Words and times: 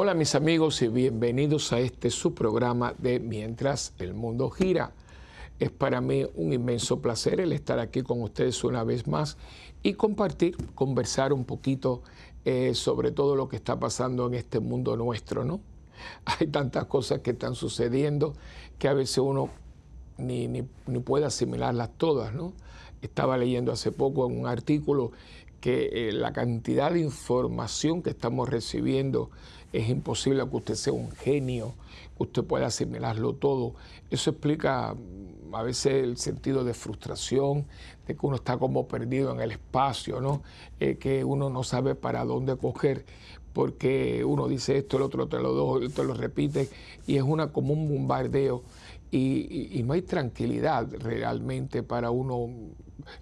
Hola 0.00 0.14
mis 0.14 0.36
amigos 0.36 0.80
y 0.82 0.86
bienvenidos 0.86 1.72
a 1.72 1.80
este 1.80 2.10
su 2.10 2.32
programa 2.32 2.94
de 2.98 3.18
Mientras 3.18 3.94
el 3.98 4.14
Mundo 4.14 4.48
Gira. 4.48 4.92
Es 5.58 5.72
para 5.72 6.00
mí 6.00 6.24
un 6.36 6.52
inmenso 6.52 7.02
placer 7.02 7.40
el 7.40 7.52
estar 7.52 7.80
aquí 7.80 8.02
con 8.02 8.22
ustedes 8.22 8.62
una 8.62 8.84
vez 8.84 9.08
más 9.08 9.36
y 9.82 9.94
compartir, 9.94 10.56
conversar 10.76 11.32
un 11.32 11.44
poquito 11.44 12.04
eh, 12.44 12.76
sobre 12.76 13.10
todo 13.10 13.34
lo 13.34 13.48
que 13.48 13.56
está 13.56 13.80
pasando 13.80 14.28
en 14.28 14.34
este 14.34 14.60
mundo 14.60 14.96
nuestro, 14.96 15.44
¿no? 15.44 15.58
Hay 16.26 16.46
tantas 16.46 16.84
cosas 16.84 17.18
que 17.18 17.32
están 17.32 17.56
sucediendo 17.56 18.34
que 18.78 18.86
a 18.86 18.94
veces 18.94 19.18
uno 19.18 19.50
ni, 20.16 20.46
ni, 20.46 20.62
ni 20.86 21.00
puede 21.00 21.24
asimilarlas 21.24 21.90
todas, 21.98 22.32
¿no? 22.32 22.52
Estaba 23.02 23.36
leyendo 23.36 23.72
hace 23.72 23.90
poco 23.90 24.26
un 24.26 24.46
artículo 24.46 25.10
que 25.60 26.08
eh, 26.08 26.12
la 26.12 26.32
cantidad 26.32 26.92
de 26.92 27.00
información 27.00 28.02
que 28.02 28.10
estamos 28.10 28.48
recibiendo 28.48 29.30
es 29.72 29.88
imposible 29.88 30.48
que 30.48 30.56
usted 30.56 30.74
sea 30.74 30.92
un 30.92 31.10
genio, 31.10 31.74
que 32.16 32.22
usted 32.22 32.44
pueda 32.44 32.66
asimilarlo 32.66 33.34
todo. 33.34 33.74
Eso 34.10 34.30
explica 34.30 34.94
mm, 34.94 35.54
a 35.54 35.62
veces 35.62 36.04
el 36.04 36.16
sentido 36.16 36.64
de 36.64 36.74
frustración, 36.74 37.66
de 38.06 38.16
que 38.16 38.26
uno 38.26 38.36
está 38.36 38.58
como 38.58 38.88
perdido 38.88 39.32
en 39.32 39.40
el 39.40 39.52
espacio, 39.52 40.20
¿no? 40.20 40.42
Eh, 40.80 40.96
que 40.96 41.24
uno 41.24 41.50
no 41.50 41.62
sabe 41.62 41.94
para 41.94 42.24
dónde 42.24 42.56
coger, 42.56 43.04
porque 43.52 44.24
uno 44.24 44.48
dice 44.48 44.78
esto, 44.78 44.96
el 44.96 45.02
otro 45.02 45.28
te 45.28 45.38
lo, 45.38 45.80
te 45.90 46.04
lo 46.04 46.14
repite, 46.14 46.68
y 47.06 47.16
es 47.16 47.22
una 47.22 47.52
como 47.52 47.72
un 47.74 47.88
bombardeo. 47.88 48.62
Y, 49.10 49.82
no 49.86 49.94
hay 49.94 50.02
tranquilidad 50.02 50.86
realmente 51.00 51.82
para 51.82 52.10
uno, 52.10 52.46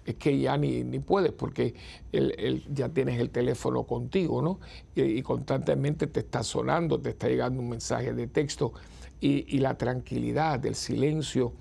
es 0.05 0.15
que 0.15 0.37
ya 0.39 0.57
ni, 0.57 0.83
ni 0.83 0.99
puedes 0.99 1.31
porque 1.31 1.73
el, 2.11 2.63
ya 2.73 2.89
tienes 2.89 3.19
el 3.19 3.29
teléfono 3.29 3.83
contigo, 3.83 4.41
¿no? 4.41 4.59
Y, 4.95 5.21
constantemente 5.21 6.07
te 6.07 6.21
está 6.21 6.43
sonando, 6.43 6.99
te 6.99 7.09
está 7.09 7.27
llegando 7.27 7.61
un 7.61 7.69
mensaje 7.69 8.13
de 8.13 8.27
texto 8.27 8.73
y, 9.19 9.59
la 9.59 9.77
tranquilidad, 9.77 10.65
el 10.65 10.75
silencio, 10.75 11.53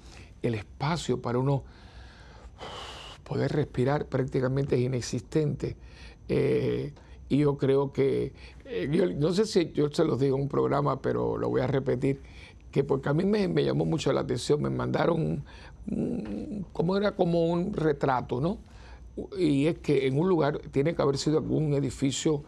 el 0.42 0.54
espacio 0.54 1.20
para 1.20 1.38
uno 1.38 1.64
poder 3.24 3.52
respirar 3.52 4.06
prácticamente 4.06 4.76
es 4.76 4.82
inexistente. 4.82 5.76
Eh, 6.28 6.92
y 7.28 7.38
yo 7.38 7.56
creo 7.56 7.92
que, 7.92 8.32
eh, 8.64 8.88
yo, 8.90 9.06
no 9.06 9.32
sé 9.32 9.46
si 9.46 9.72
yo 9.72 9.90
se 9.90 10.04
los 10.04 10.20
digo 10.20 10.36
en 10.36 10.42
un 10.42 10.48
programa, 10.48 11.02
pero 11.02 11.36
lo 11.36 11.48
voy 11.48 11.60
a 11.60 11.66
repetir 11.66 12.20
que 12.70 12.84
porque 12.84 13.08
a 13.08 13.14
mí 13.14 13.24
me, 13.24 13.48
llamó 13.64 13.86
mucho 13.86 14.12
la 14.12 14.20
atención, 14.20 14.60
me 14.60 14.68
mandaron, 14.68 15.42
como 16.72 16.96
era 16.96 17.12
como 17.12 17.46
un 17.46 17.72
retrato, 17.72 18.40
¿no? 18.40 18.58
Y 19.38 19.66
es 19.66 19.78
que 19.78 20.06
en 20.06 20.18
un 20.18 20.28
lugar 20.28 20.58
tiene 20.70 20.94
que 20.94 21.02
haber 21.02 21.16
sido 21.16 21.38
algún 21.38 21.72
edificio, 21.74 22.42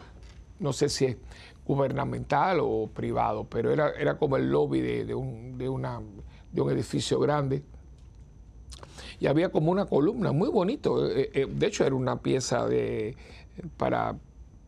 no 0.58 0.72
sé 0.72 0.89
si 0.89 1.06
es 1.06 1.17
gubernamental 1.64 2.59
o 2.61 2.89
privado, 2.89 3.44
pero 3.44 3.72
era, 3.72 3.91
era 3.91 4.19
como 4.19 4.36
el 4.36 4.50
lobby 4.50 4.81
de, 4.81 5.14
un, 5.14 5.56
de, 5.59 5.66
de 6.53 6.61
un 6.61 6.70
edificio 6.70 7.20
grande. 7.20 7.62
Y 9.20 9.27
había 9.27 9.50
como 9.50 9.70
una 9.70 9.86
columna 9.86 10.33
muy 10.33 10.48
bonito. 10.48 11.06
Eh, 11.06 11.31
eh, 11.34 11.47
de 11.47 11.66
hecho, 11.66 11.84
era 11.84 11.94
una 11.94 12.20
pieza 12.22 12.66
de, 12.66 13.16
para, 13.77 14.16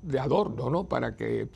de 0.02 0.18
adorno, 0.18 0.70
¿no? 0.70 0.84
Para 0.84 1.16
que 1.16 1.48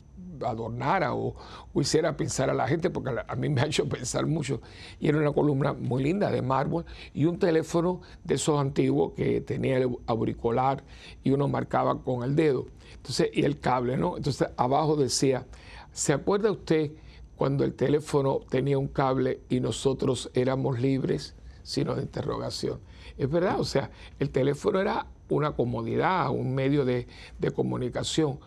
adornara 0.44 1.14
o, 1.14 1.34
hiciera 1.80 2.16
pensar 2.16 2.50
a 2.50 2.54
la 2.54 2.66
gente, 2.68 2.90
porque 2.90 3.14
a 3.26 3.36
mí 3.36 3.48
me 3.48 3.60
ha 3.60 3.66
hecho 3.66 3.88
pensar 3.88 4.26
mucho. 4.26 4.60
Y 5.00 5.08
era 5.08 5.18
una 5.18 5.32
columna 5.32 5.72
muy 5.72 6.02
linda 6.02 6.30
de 6.30 6.42
mármol 6.42 6.84
y 7.12 7.24
un 7.24 7.38
teléfono 7.38 8.00
de 8.22 8.34
esos 8.34 8.60
antiguos 8.60 9.12
que 9.14 9.40
tenía 9.40 9.78
el 9.78 9.96
auricular 10.06 10.84
y 11.22 11.30
uno 11.30 11.48
marcaba 11.48 12.02
con 12.02 12.22
el 12.22 12.36
dedo. 12.36 12.66
Entonces, 12.94 13.30
y 13.32 13.42
el 13.44 13.60
cable, 13.60 13.96
¿no? 13.96 14.16
Entonces, 14.16 14.48
abajo 14.56 14.96
decía, 14.96 15.46
¿se 15.92 16.12
acuerda 16.12 16.50
usted 16.50 16.92
cuando 17.36 17.64
el 17.64 17.74
teléfono 17.74 18.40
tenía 18.48 18.78
un 18.78 18.88
cable 18.88 19.40
y 19.48 19.60
nosotros 19.60 20.30
éramos 20.34 20.80
libres? 20.80 21.34
Sino 21.62 21.94
de 21.94 22.02
interrogación. 22.02 22.80
Es 23.16 23.30
verdad, 23.30 23.58
o 23.58 23.64
sea, 23.64 23.90
el 24.18 24.30
teléfono 24.30 24.80
era 24.80 25.06
una 25.28 25.52
comodidad, 25.52 26.30
un 26.30 26.54
medio 26.54 26.84
de, 26.84 27.06
de 27.38 27.50
comunicación, 27.50 28.38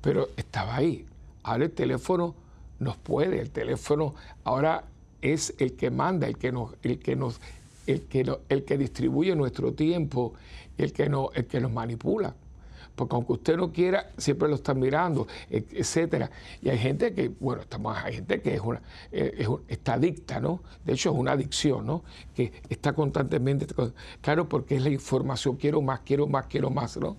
pero 0.00 0.28
estaba 0.36 0.76
ahí, 0.76 1.06
Ahora 1.46 1.66
el 1.66 1.70
teléfono 1.70 2.34
nos 2.80 2.96
puede, 2.96 3.40
el 3.40 3.50
teléfono 3.50 4.16
ahora 4.42 4.82
es 5.22 5.54
el 5.58 5.76
que 5.76 5.92
manda, 5.92 6.26
el 6.26 6.38
que 6.38 6.50
nos, 6.50 6.74
el 6.82 6.98
que 6.98 7.14
nos, 7.14 7.40
el 7.86 8.02
que, 8.02 8.36
el 8.48 8.64
que 8.64 8.76
distribuye 8.76 9.36
nuestro 9.36 9.72
tiempo, 9.72 10.34
el 10.76 10.92
que, 10.92 11.08
no, 11.08 11.30
el 11.34 11.46
que 11.46 11.60
nos 11.60 11.70
manipula. 11.70 12.34
Porque 12.96 13.14
aunque 13.14 13.34
usted 13.34 13.56
no 13.56 13.72
quiera, 13.72 14.10
siempre 14.16 14.48
lo 14.48 14.56
están 14.56 14.80
mirando, 14.80 15.28
etcétera. 15.48 16.32
Y 16.60 16.68
hay 16.68 16.78
gente 16.78 17.14
que, 17.14 17.28
bueno, 17.28 17.62
estamos, 17.62 17.96
hay 17.96 18.14
gente 18.14 18.40
que 18.40 18.54
es 18.54 18.60
una, 18.60 18.82
eh, 19.12 19.46
está 19.68 19.94
adicta, 19.94 20.40
¿no? 20.40 20.64
De 20.84 20.94
hecho, 20.94 21.12
es 21.12 21.16
una 21.16 21.32
adicción, 21.32 21.86
¿no? 21.86 22.02
Que 22.34 22.52
está 22.68 22.92
constantemente, 22.92 23.68
claro, 24.20 24.48
porque 24.48 24.74
es 24.74 24.82
la 24.82 24.90
información, 24.90 25.54
quiero 25.54 25.80
más, 25.80 26.00
quiero 26.00 26.26
más, 26.26 26.46
quiero 26.46 26.70
más, 26.70 26.96
¿no? 26.96 27.16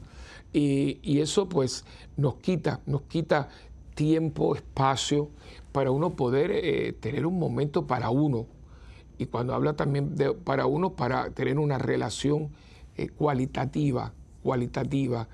Y, 0.52 1.00
y 1.04 1.20
eso 1.20 1.48
pues 1.48 1.86
nos 2.16 2.36
quita, 2.36 2.80
nos 2.86 3.04
quita 3.04 3.50
tiempo, 3.98 4.56
espacio, 4.56 5.30
para 5.72 5.90
uno 5.90 6.16
poder 6.16 6.52
eh, 6.52 6.94
tener 6.94 7.26
un 7.26 7.40
momento 7.40 7.88
para 7.88 8.12
uno. 8.12 8.46
Y 9.18 9.26
cuando 9.26 9.56
habla 9.56 9.76
también 9.76 10.16
de 10.16 10.34
para 10.34 10.68
uno, 10.68 10.92
para 10.92 11.32
tener 11.32 11.58
una 11.58 11.80
relación 11.80 12.52
eh, 12.96 13.10
cualitativa, 13.10 14.14
cualitativa, 14.44 15.28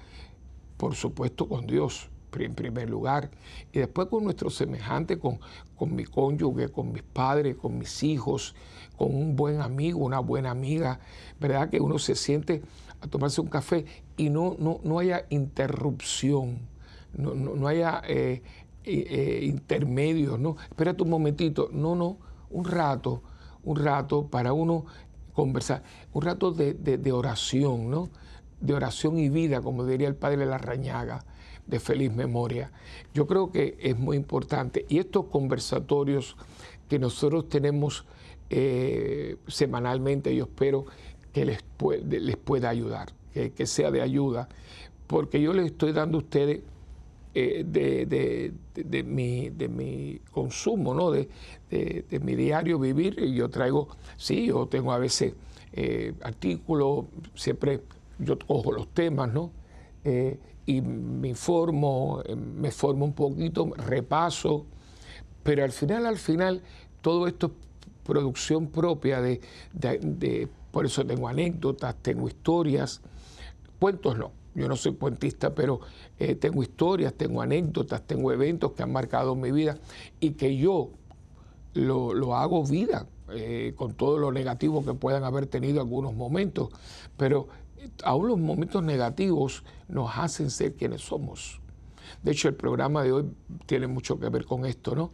por 0.77 0.95
supuesto 0.95 1.47
con 1.47 1.67
Dios 1.67 2.09
en 2.35 2.55
primer 2.55 2.89
lugar, 2.89 3.29
y 3.71 3.77
después 3.77 4.07
con 4.07 4.23
nuestros 4.23 4.55
semejantes, 4.55 5.19
con, 5.19 5.39
con 5.75 5.93
mi 5.93 6.03
cónyuge, 6.03 6.69
con 6.69 6.91
mis 6.91 7.03
padres, 7.03 7.55
con 7.57 7.77
mis 7.77 8.01
hijos, 8.01 8.55
con 8.97 9.13
un 9.13 9.35
buen 9.35 9.61
amigo, 9.61 9.99
una 9.99 10.19
buena 10.19 10.49
amiga, 10.49 10.99
¿verdad? 11.39 11.69
Que 11.69 11.79
uno 11.79 11.99
se 11.99 12.15
siente 12.15 12.63
a 13.01 13.07
tomarse 13.07 13.39
un 13.39 13.49
café 13.49 13.85
y 14.17 14.31
no, 14.31 14.55
no, 14.57 14.79
no 14.83 14.97
haya 14.97 15.27
interrupción 15.29 16.72
no, 17.13 17.67
haya 17.67 18.01
eh, 18.07 18.41
eh, 18.85 19.39
intermedios, 19.43 20.39
¿no? 20.39 20.57
Espérate 20.61 21.03
un 21.03 21.09
momentito, 21.09 21.69
no, 21.71 21.95
no, 21.95 22.17
un 22.49 22.65
rato, 22.65 23.21
un 23.63 23.77
rato 23.77 24.27
para 24.27 24.53
uno 24.53 24.85
conversar, 25.33 25.83
un 26.11 26.21
rato 26.21 26.51
de, 26.51 27.11
oración, 27.11 27.89
¿no? 27.89 28.09
De 28.59 28.73
oración 28.73 29.19
y 29.19 29.29
vida, 29.29 29.61
como 29.61 29.85
diría 29.85 30.07
el 30.07 30.15
padre 30.15 30.45
Larrañaga, 30.45 31.25
de 31.65 31.79
feliz 31.79 32.11
memoria. 32.11 32.71
Yo 33.13 33.25
creo 33.25 33.51
que 33.51 33.77
es 33.79 33.97
muy 33.97 34.17
importante. 34.17 34.85
Y 34.89 34.99
estos 34.99 35.25
conversatorios 35.25 36.35
que 36.89 36.99
nosotros 36.99 37.49
tenemos 37.49 38.05
eh, 38.49 39.37
semanalmente, 39.47 40.35
yo 40.35 40.43
espero 40.43 40.85
que 41.31 41.45
les, 41.45 41.59
les 42.09 42.37
pueda 42.37 42.69
ayudar, 42.69 43.13
que, 43.33 43.51
que, 43.51 43.65
sea 43.65 43.91
de 43.91 44.01
ayuda, 44.01 44.49
porque 45.07 45.41
yo 45.41 45.53
les 45.53 45.67
estoy 45.67 45.93
dando 45.93 46.17
a 46.17 46.21
ustedes 46.21 46.61
eh, 47.35 47.63
de, 47.65 49.03
mi, 49.03 49.49
de 49.49 49.67
mi 49.67 50.19
consumo, 50.31 50.93
¿no? 50.93 51.09
de, 51.09 51.27
mi 52.21 52.35
diario 52.35 52.77
vivir. 52.77 53.17
Y 53.19 53.33
yo 53.33 53.49
traigo, 53.49 53.87
sí, 54.17 54.47
yo 54.47 54.67
tengo 54.67 54.91
a 54.91 54.99
veces 54.99 55.33
eh, 55.71 56.13
artículos, 56.21 57.05
siempre 57.33 57.81
yo 58.19 58.37
cojo 58.37 58.71
los 58.71 58.87
temas, 58.89 59.33
¿no? 59.33 59.51
Eh, 60.03 60.37
y 60.65 60.81
me 60.81 61.29
informo, 61.29 62.21
me 62.37 62.71
formo 62.71 63.05
un 63.05 63.13
poquito, 63.13 63.73
repaso, 63.77 64.65
pero 65.41 65.63
al 65.63 65.71
final, 65.71 66.05
al 66.05 66.17
final, 66.17 66.61
todo 67.01 67.27
esto 67.27 67.47
es 67.47 67.53
producción 68.03 68.67
propia 68.67 69.21
de, 69.21 69.41
de 69.73 70.47
por 70.71 70.85
eso 70.85 71.05
tengo 71.05 71.27
anécdotas, 71.27 71.95
tengo 72.01 72.27
historias, 72.27 73.01
cuentos 73.79 74.17
no 74.17 74.42
yo 74.55 74.67
no 74.67 74.75
soy 74.75 74.93
cuentista, 74.95 75.55
pero 75.55 75.79
eh, 76.19 76.35
tengo 76.35 76.61
historias, 76.61 77.13
tengo 77.13 77.41
anécdotas, 77.41 78.05
tengo 78.05 78.31
eventos 78.31 78.73
que 78.73 78.83
han 78.83 78.91
marcado 78.91 79.35
mi 79.35 79.51
vida 79.51 79.77
y 80.19 80.31
que 80.31 80.57
yo 80.57 80.91
lo, 81.73 82.35
hago 82.35 82.63
vida, 82.63 83.07
eh, 83.31 83.73
con 83.75 83.93
todo 83.95 84.19
lo 84.19 84.31
negativo 84.31 84.85
que 84.85 84.93
puedan 84.93 85.23
haber 85.23 85.47
tenido 85.47 85.81
algunos 85.81 86.13
momentos. 86.13 86.69
Pero 87.17 87.47
eh, 87.77 87.89
aún 88.03 88.27
los 88.27 88.39
momentos 88.39 88.83
negativos 88.83 89.63
nos 89.87 90.11
hacen 90.15 90.51
ser 90.51 90.75
quienes 90.75 91.01
somos. 91.01 91.59
De 92.21 92.31
hecho, 92.31 92.47
el 92.47 92.55
programa 92.55 93.03
de 93.03 93.11
hoy 93.11 93.31
tiene 93.65 93.87
mucho 93.87 94.19
que 94.19 94.29
ver 94.29 94.45
con 94.45 94.65
esto, 94.65 94.95
¿no? 94.95 95.11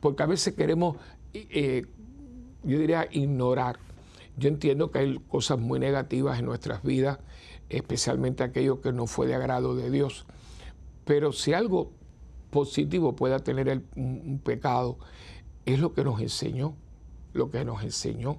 porque 0.00 0.24
a 0.24 0.26
veces 0.26 0.54
queremos, 0.54 0.96
yo 1.32 2.78
diría, 2.78 3.06
ignorar. 3.12 3.78
Yo 4.36 4.48
entiendo 4.48 4.90
que 4.90 4.98
hay 4.98 5.18
cosas 5.28 5.60
muy 5.60 5.78
negativas 5.78 6.40
en 6.40 6.46
nuestras 6.46 6.82
vidas 6.82 7.18
especialmente 7.70 8.42
aquello 8.42 8.80
que 8.80 8.92
no 8.92 9.06
fue 9.06 9.26
de 9.26 9.34
agrado 9.34 9.74
de 9.74 9.90
Dios. 9.90 10.26
Pero 11.04 11.32
si 11.32 11.52
algo 11.52 11.90
positivo 12.50 13.14
pueda 13.14 13.38
tener 13.40 13.82
un, 13.96 14.40
pecado, 14.42 14.98
es 15.66 15.78
lo 15.78 15.92
que 15.92 16.04
nos 16.04 16.20
enseñó, 16.20 16.74
lo 17.32 17.50
que 17.50 17.64
nos 17.64 17.82
enseñó 17.82 18.38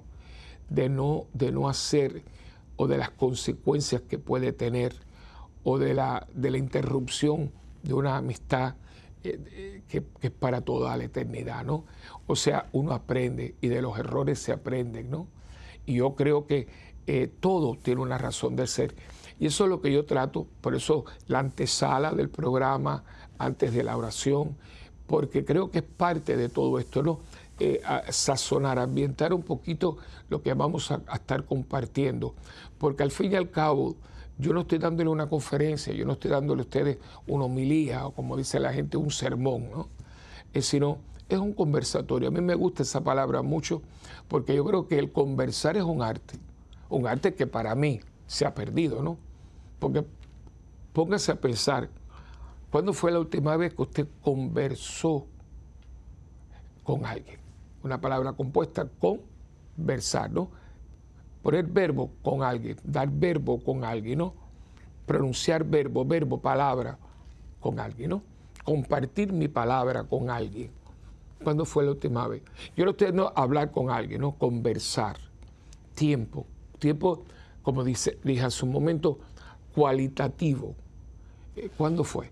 de 0.68 0.88
no, 0.88 1.26
de 1.32 1.52
no 1.52 1.68
hacer 1.68 2.22
o 2.76 2.86
de 2.86 2.98
las 2.98 3.10
consecuencias 3.10 4.02
que 4.02 4.18
puede 4.18 4.52
tener 4.52 4.94
o 5.64 5.78
de 5.78 5.94
la, 5.94 6.26
de 6.34 6.50
la 6.50 6.58
interrupción 6.58 7.52
de 7.82 7.94
una 7.94 8.16
amistad 8.16 8.74
eh, 9.22 9.82
que, 9.86 10.02
es 10.22 10.30
para 10.30 10.62
toda 10.62 10.96
la 10.96 11.04
eternidad, 11.04 11.62
¿no? 11.64 11.84
O 12.26 12.36
sea, 12.36 12.70
uno 12.72 12.92
aprende 12.92 13.54
y 13.60 13.68
de 13.68 13.82
los 13.82 13.98
errores 13.98 14.38
se 14.38 14.50
aprenden, 14.52 15.10
¿no? 15.10 15.26
Y 15.84 15.96
yo 15.96 16.14
creo 16.14 16.46
que 16.46 16.68
eh, 17.06 17.30
todo 17.40 17.76
tiene 17.76 18.00
una 18.00 18.16
razón 18.16 18.56
de 18.56 18.66
ser. 18.66 18.94
Y 19.40 19.46
eso 19.46 19.64
es 19.64 19.70
lo 19.70 19.80
que 19.80 19.90
yo 19.90 20.04
trato, 20.04 20.46
por 20.60 20.74
eso 20.74 21.06
la 21.26 21.38
antesala 21.38 22.12
del 22.12 22.28
programa, 22.28 23.02
antes 23.38 23.72
de 23.72 23.82
la 23.82 23.96
oración, 23.96 24.54
porque 25.06 25.46
creo 25.46 25.70
que 25.70 25.78
es 25.78 25.84
parte 25.84 26.36
de 26.36 26.50
todo 26.50 26.78
esto, 26.78 27.02
¿no? 27.02 27.20
Eh, 27.58 27.80
sazonar, 28.10 28.78
ambientar 28.78 29.32
un 29.32 29.42
poquito 29.42 29.96
lo 30.28 30.42
que 30.42 30.52
vamos 30.52 30.90
a, 30.90 31.02
estar 31.14 31.44
compartiendo, 31.44 32.34
porque 32.78 33.02
al 33.02 33.10
fin 33.10 33.32
y 33.32 33.36
al 33.36 33.50
cabo 33.50 33.96
yo 34.38 34.52
no 34.52 34.60
estoy 34.60 34.78
dándole 34.78 35.08
una 35.08 35.28
conferencia, 35.28 35.92
yo 35.94 36.04
no 36.04 36.12
estoy 36.12 36.30
dándole 36.30 36.60
a 36.60 36.64
ustedes 36.64 36.98
una 37.26 37.44
homilía 37.46 38.06
o 38.06 38.12
como 38.12 38.36
dice 38.36 38.60
la 38.60 38.72
gente, 38.74 38.98
un 38.98 39.10
sermón, 39.10 39.70
¿no? 39.70 39.88
Sino 40.60 40.98
es 41.30 41.38
un 41.38 41.54
conversatorio. 41.54 42.28
A 42.28 42.30
mí 42.30 42.40
me 42.40 42.54
gusta 42.54 42.82
esa 42.82 43.02
palabra 43.02 43.40
mucho 43.40 43.80
porque 44.28 44.54
yo 44.54 44.64
creo 44.64 44.86
que 44.86 44.98
el 44.98 45.12
conversar 45.12 45.76
es 45.78 45.82
un 45.82 46.02
arte, 46.02 46.38
un 46.90 47.06
arte 47.06 47.34
que 47.34 47.46
para 47.46 47.74
mí 47.74 48.00
se 48.26 48.44
ha 48.44 48.54
perdido, 48.54 49.02
¿no? 49.02 49.18
Porque 49.80 50.04
póngase 50.92 51.32
a 51.32 51.40
pensar, 51.40 51.88
¿cuándo 52.70 52.92
fue 52.92 53.10
la 53.10 53.18
última 53.18 53.56
vez 53.56 53.74
que 53.74 53.82
usted 53.82 54.08
conversó 54.22 55.26
con 56.84 57.04
alguien? 57.04 57.40
Una 57.82 58.00
palabra 58.00 58.32
compuesta, 58.34 58.88
conversar, 59.00 60.30
¿no? 60.30 60.60
poner 61.42 61.66
verbo 61.66 62.10
con 62.22 62.42
alguien, 62.42 62.76
dar 62.84 63.08
verbo 63.10 63.62
con 63.62 63.84
alguien, 63.84 64.18
¿no? 64.18 64.34
Pronunciar 65.06 65.64
verbo, 65.64 66.04
verbo, 66.04 66.40
palabra 66.40 66.98
con 67.60 67.80
alguien, 67.80 68.10
¿no? 68.10 68.22
Compartir 68.64 69.32
mi 69.32 69.48
palabra 69.48 70.04
con 70.04 70.30
alguien. 70.30 70.70
¿Cuándo 71.42 71.64
fue 71.64 71.84
la 71.84 71.92
última 71.92 72.28
vez? 72.28 72.42
Yo 72.76 72.84
no 72.84 72.90
estoy 72.90 73.12
no 73.12 73.32
hablar 73.34 73.70
con 73.70 73.90
alguien, 73.90 74.20
¿no? 74.20 74.32
Conversar. 74.32 75.16
Tiempo. 75.94 76.46
Tiempo, 76.78 77.24
como 77.62 77.82
dice, 77.82 78.18
dije 78.22 78.42
hace 78.42 78.64
un 78.64 78.72
momento, 78.72 79.18
cualitativo. 79.74 80.74
Eh, 81.56 81.70
¿Cuándo 81.76 82.04
fue? 82.04 82.30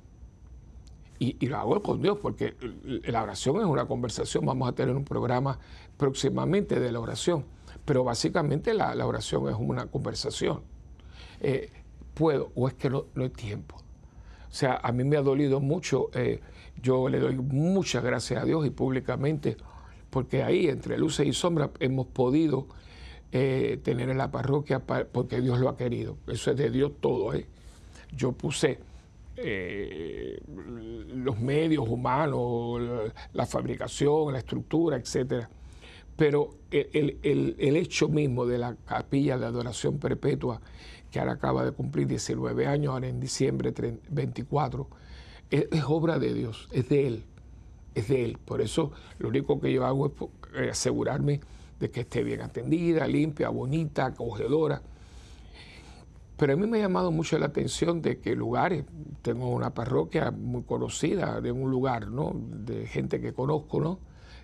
Y, 1.20 1.46
lo 1.46 1.56
hago 1.56 1.82
con 1.82 2.00
Dios, 2.00 2.19
porque 2.23 2.55
la 2.82 3.25
oración 3.25 3.56
es 3.56 3.64
una 3.64 3.87
conversación. 3.87 4.46
Vamos 4.46 4.69
a 4.69 4.73
tener 4.73 4.94
un 4.94 5.05
programa 5.05 5.58
próximamente 5.96 6.79
de 6.79 6.93
la 6.93 7.00
oración 7.00 7.44
pero 7.88 8.05
básicamente 8.05 8.75
la, 8.75 9.06
oración 9.06 9.49
es 9.49 9.56
una 9.58 9.87
conversación. 9.87 10.61
Eh, 11.40 11.70
puedo 12.12 12.52
o 12.55 12.69
es 12.69 12.75
que 12.75 12.90
no, 12.90 13.06
hay 13.17 13.31
tiempo. 13.31 13.76
O 13.76 14.52
sea, 14.52 14.79
a 14.82 14.93
mí 14.93 15.05
me 15.05 15.17
ha 15.17 15.23
dolido 15.23 15.58
mucho, 15.61 16.11
eh, 16.12 16.40
yo 16.82 17.08
le 17.08 17.19
doy 17.19 17.37
muchas 17.37 18.05
gracias 18.05 18.43
a 18.43 18.44
Dios 18.44 18.67
y 18.67 18.70
públicamente, 18.70 19.56
porque 20.11 20.43
ahí 20.43 20.69
entre 20.69 20.99
luces 20.99 21.26
y 21.26 21.32
sombras 21.32 21.70
hemos 21.81 22.06
podido 22.08 22.67
eh, 23.32 23.78
tener 23.82 24.08
en 24.08 24.19
la 24.19 24.30
parroquia 24.30 24.80
porque 24.80 25.40
Dios 25.40 25.58
lo 25.58 25.69
ha 25.69 25.76
querido. 25.76 26.16
Eso 26.26 26.50
es 26.50 26.56
de 26.56 26.70
Dios 26.70 26.92
todo. 27.00 27.32
Yo 28.16 28.32
puse 28.32 28.78
los 31.14 31.38
medios 31.38 31.88
humanos, 31.88 33.12
la 33.32 33.46
fabricación, 33.46 34.32
la 34.32 34.38
estructura, 34.38 34.96
etcétera 34.96 35.48
pero 36.19 36.50
el, 36.72 37.76
hecho 37.76 38.08
mismo 38.08 38.44
de 38.44 38.58
la 38.58 38.75
capilla 38.75 39.38
de 39.38 39.46
adoración 39.46 39.98
perpetua, 40.00 40.60
que 41.12 41.20
ahora 41.20 41.34
acaba 41.34 41.64
de 41.64 41.70
cumplir 41.70 42.08
19 42.08 42.66
años, 42.66 42.92
ahora 42.92 43.06
en 43.06 43.20
diciembre 43.20 43.72
24, 44.10 44.88
es, 45.48 45.69
obra 45.86 46.19
de 46.19 46.34
Dios, 46.34 46.69
es 46.72 46.88
de 46.88 47.06
Él, 47.06 47.25
es 47.94 48.08
de 48.08 48.25
Él. 48.25 48.38
Por 48.44 48.60
eso 48.60 48.90
lo 49.20 49.28
único 49.28 49.60
que 49.60 49.72
yo 49.72 49.86
hago 49.86 50.08
es 50.08 50.12
eh, 50.60 50.70
asegurarme 50.70 51.38
de 51.78 51.90
que 51.90 52.00
esté 52.00 52.22
bien 52.22 52.40
atendida, 52.40 53.06
limpia, 53.06 53.48
bonita, 53.48 54.06
acogedora. 54.06 54.82
Pero 56.36 56.52
a 56.52 56.56
mí 56.56 56.66
me 56.66 56.78
ha 56.78 56.82
llamado 56.82 57.10
mucho 57.10 57.38
la 57.38 57.46
atención 57.46 58.00
de 58.00 58.19
que 58.19 58.36
lugares, 58.36 58.84
tengo 59.22 59.48
una 59.48 59.75
parroquia 59.75 60.30
muy 60.30 60.62
conocida 60.62 61.40
de 61.40 61.50
un 61.50 61.70
lugar, 61.70 62.08
¿no? 62.08 62.32
De 62.34 62.86
gente 62.86 63.20
que 63.20 63.32
conozco, 63.32 63.80
¿no? 63.80 63.98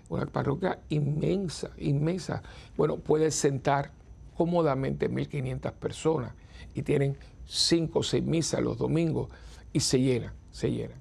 una 0.09 0.25
parroquia 0.25 0.79
inmensa, 0.89 1.71
inmensa. 1.77 2.41
Bueno, 2.77 2.97
puede 2.97 3.31
sentar 3.31 3.91
cómodamente 4.35 5.09
1.500 5.09 5.71
personas 5.73 6.33
y 6.73 6.81
tienen 6.83 7.17
cinco 7.45 7.99
o 7.99 8.03
seis 8.03 8.23
misas 8.23 8.61
los 8.61 8.77
domingos 8.77 9.29
y 9.73 9.79
se 9.79 9.99
llena, 9.99 10.33
se 10.51 10.71
llena. 10.71 10.95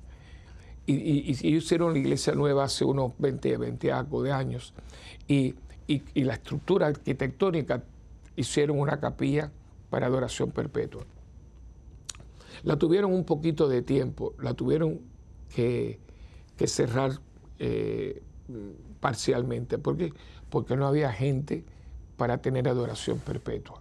Y, 0.86 1.30
ellos 1.30 1.64
hicieron 1.64 1.94
la 1.94 1.98
iglesia 1.98 2.34
nueva 2.34 2.64
hace 2.64 2.84
unos 2.84 3.12
20, 3.18 3.56
20 3.56 3.92
algo 3.92 4.22
de 4.22 4.32
años 4.32 4.74
y, 5.26 5.54
la 6.14 6.34
estructura 6.34 6.86
arquitectónica 6.86 7.82
hicieron 8.36 8.78
una 8.78 8.98
capilla 9.00 9.50
para 9.90 10.06
adoración 10.06 10.50
perpetua. 10.50 11.04
La 12.62 12.76
tuvieron 12.78 13.12
un 13.12 13.24
poquito 13.24 13.68
de 13.68 13.82
tiempo, 13.82 14.34
la 14.40 14.54
tuvieron 14.54 15.00
que, 15.54 16.00
cerrar 16.66 17.12
eh, 17.58 18.22
parcialmente. 19.00 19.78
¿Por 19.78 19.96
qué? 19.96 20.12
Porque 20.50 20.76
no 20.76 20.86
había 20.86 21.12
gente 21.12 21.64
para 22.16 22.38
tener 22.38 22.68
adoración 22.68 23.18
perpetua. 23.18 23.80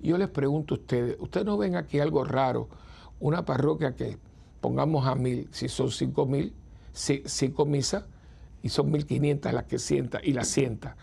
yo 0.00 0.16
les 0.16 0.28
pregunto 0.28 0.74
a 0.74 0.78
ustedes, 0.78 1.16
¿ustedes 1.18 1.44
no 1.44 1.58
ven 1.58 1.76
aquí 1.76 2.00
algo 2.00 2.24
raro? 2.24 2.68
Una 3.20 3.44
parroquia 3.44 3.94
que 3.96 4.16
pongamos 4.60 5.06
a 5.06 5.14
mil, 5.14 5.48
si 5.50 5.68
son 5.68 5.90
cinco 5.90 6.26
mil, 6.26 6.54
cinco 6.92 7.66
misas, 7.66 8.04
y 8.62 8.68
son 8.68 8.90
mil 8.90 9.06
quinientas 9.06 9.54
las 9.54 9.64
que 9.64 9.78
sienta 9.78 10.20
y 10.22 10.32
las 10.32 10.48
sienta. 10.48 10.96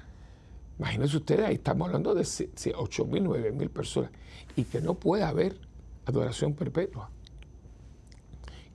Imagínense 0.78 1.18
ustedes, 1.18 1.46
ahí 1.46 1.56
estamos 1.56 1.88
hablando 1.88 2.14
de 2.14 2.28
ocho 2.76 3.06
mil, 3.06 3.24
nueve 3.24 3.52
mil 3.52 3.70
personas, 3.70 4.12
y 4.56 4.64
que 4.66 4.82
no 4.82 4.96
puede 4.96 5.24
haber 5.24 5.58
adoración 6.06 6.54
perpetua. 6.54 7.10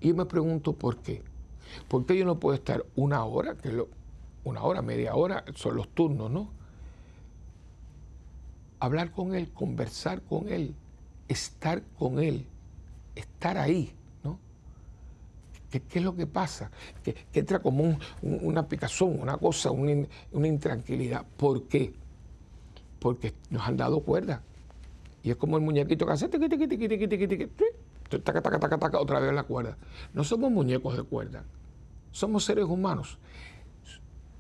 Y 0.01 0.09
yo 0.09 0.15
me 0.15 0.25
pregunto 0.25 0.73
por 0.73 0.99
qué. 0.99 1.23
¿Por 1.89 2.07
qué 2.07 2.17
yo 2.17 2.25
no 2.25 2.41
puedo 2.41 2.55
estar 2.55 2.85
una 2.97 3.25
hora, 3.25 3.57
que 3.57 3.71
lo, 3.71 3.89
una 4.45 4.63
hora, 4.63 4.83
media 4.83 5.15
hora, 5.15 5.45
son 5.55 5.77
los 5.77 5.89
turnos, 5.89 6.31
¿no? 6.31 6.51
Hablar 8.81 9.13
con 9.13 9.35
él, 9.35 9.53
conversar 9.53 10.23
con 10.23 10.49
él, 10.49 10.75
estar 11.29 11.83
con 11.99 12.19
él, 12.19 12.47
estar 13.15 13.59
ahí, 13.59 13.93
¿no? 15.71 15.81
¿Qué, 15.89 15.99
es 15.99 16.05
lo 16.05 16.15
que 16.15 16.27
pasa? 16.27 16.71
Que, 17.03 17.15
entra 17.33 17.61
como 17.61 17.99
una 18.23 18.67
picazón, 18.67 19.21
una 19.21 19.37
cosa, 19.37 19.71
una, 19.71 20.07
intranquilidad. 20.47 21.25
¿Por 21.37 21.65
qué? 21.65 21.95
Porque 22.99 23.35
nos 23.51 23.67
han 23.67 23.77
dado 23.77 24.01
cuerda. 24.01 24.43
Y 25.23 25.31
es 25.31 25.37
como 25.37 25.57
el 25.57 25.63
muñequito 25.63 26.07
que 26.07 26.13
hace 26.13 26.27
otra 26.27 26.39
vez 29.21 29.33
la 29.33 29.43
cuerda. 29.45 29.77
No 30.13 30.25
somos 30.25 30.51
muñecos 30.51 30.97
de 30.97 31.03
cuerda. 31.03 31.45
Somos 32.13 32.45
seres 32.45 32.65
humanos, 32.65 33.19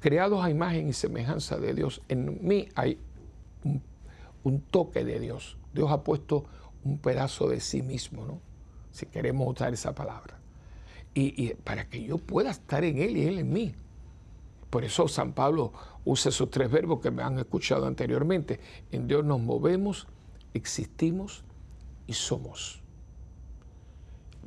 creados 0.00 0.42
a 0.42 0.50
imagen 0.50 0.88
y 0.88 0.92
semejanza 0.92 1.56
de 1.56 1.72
Dios. 1.72 2.02
En 2.08 2.46
mí 2.46 2.68
hay 2.74 2.98
un, 4.42 4.60
toque 4.62 5.04
de 5.04 5.20
Dios. 5.20 5.56
Dios 5.72 5.92
ha 5.92 6.02
puesto 6.02 6.46
un 6.82 6.98
pedazo 6.98 7.48
de 7.48 7.60
sí 7.60 7.82
mismo, 7.82 8.26
¿no? 8.26 8.40
Si 8.90 9.06
queremos 9.06 9.48
usar 9.48 9.72
esa 9.72 9.94
palabra. 9.94 10.39
Y, 11.12 11.54
para 11.54 11.88
que 11.88 12.02
yo 12.04 12.18
pueda 12.18 12.50
estar 12.50 12.84
en 12.84 12.98
Él 12.98 13.16
y 13.16 13.26
Él 13.26 13.38
en 13.38 13.52
mí. 13.52 13.74
Por 14.70 14.84
eso 14.84 15.08
San 15.08 15.32
Pablo 15.32 15.72
usa 16.04 16.28
esos 16.28 16.50
tres 16.50 16.70
verbos 16.70 17.00
que 17.00 17.10
me 17.10 17.22
han 17.22 17.38
escuchado 17.38 17.86
anteriormente. 17.86 18.60
En 18.92 19.08
Dios 19.08 19.24
nos 19.24 19.40
movemos, 19.40 20.06
existimos 20.54 21.42
y 22.06 22.12
somos. 22.12 22.80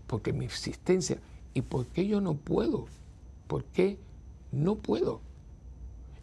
Porque 0.07 0.31
mi 0.31 0.45
existencia, 0.45 1.19
¿y 1.53 1.61
por 1.61 1.87
qué 1.87 2.07
yo 2.07 2.21
no 2.21 2.35
puedo 2.35 2.87
¿Por 3.53 3.65
qué 3.65 3.99
no 4.51 4.75
puedo? 4.75 5.21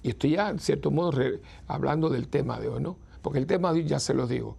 Y 0.03 0.11
estoy 0.11 0.31
ya, 0.31 0.51
en 0.51 0.59
cierto 0.59 0.91
modo, 0.91 1.13
hablando 1.69 2.09
del 2.09 2.27
tema 2.27 2.59
de 2.59 2.69
hoy, 2.69 2.83
¿no? 2.83 2.97
Porque 3.23 3.39
el 3.39 3.47
tema 3.47 3.73
de 3.73 3.81
hoy 3.81 3.87
ya 3.87 4.01
se 4.01 4.15
lo 4.15 4.27
digo. 4.27 4.57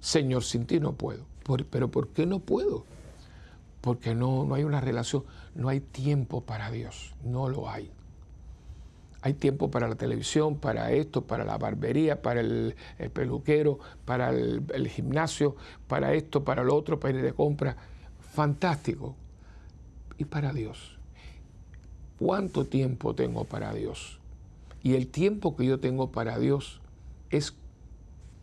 Señor, 0.00 0.44
sin 0.44 0.64
ti 0.66 0.80
no 0.80 0.92
puedo. 0.92 1.24
pero 1.70 1.90
¿por 1.90 2.08
qué 2.08 2.24
no 2.24 2.38
puedo? 2.38 2.84
Porque 3.80 4.14
no, 4.14 4.44
no 4.44 4.54
hay 4.54 4.64
una 4.64 4.80
relación, 4.80 5.24
no 5.54 5.68
hay 5.68 5.80
tiempo 5.80 6.42
para 6.42 6.70
Dios, 6.70 7.14
no 7.24 7.48
lo 7.48 7.70
hay. 7.70 7.90
Hay 9.20 9.34
tiempo 9.34 9.70
para 9.70 9.88
la 9.88 9.96
televisión, 9.96 10.56
para 10.56 10.92
esto, 10.92 11.22
para 11.22 11.44
la 11.44 11.58
barbería, 11.58 12.22
para 12.22 12.40
el, 12.40 12.76
peluquero, 13.12 13.78
para 14.04 14.30
el, 14.30 14.88
gimnasio, 14.88 15.56
para 15.88 16.14
esto, 16.14 16.44
para 16.44 16.62
lo 16.62 16.76
otro, 16.76 17.00
para 17.00 17.16
ir 17.18 17.22
de 17.22 17.32
compra. 17.32 17.76
Fantástico. 18.32 19.16
Y 20.18 20.24
para 20.24 20.52
Dios 20.52 20.98
cuánto 22.18 22.66
tiempo 22.66 23.14
tengo 23.14 23.44
para 23.44 23.72
Dios. 23.72 24.18
Y 24.82 24.94
el 24.94 25.08
tiempo 25.08 25.56
que 25.56 25.66
yo 25.66 25.80
tengo 25.80 26.10
para 26.10 26.38
Dios 26.38 26.80
es 27.30 27.54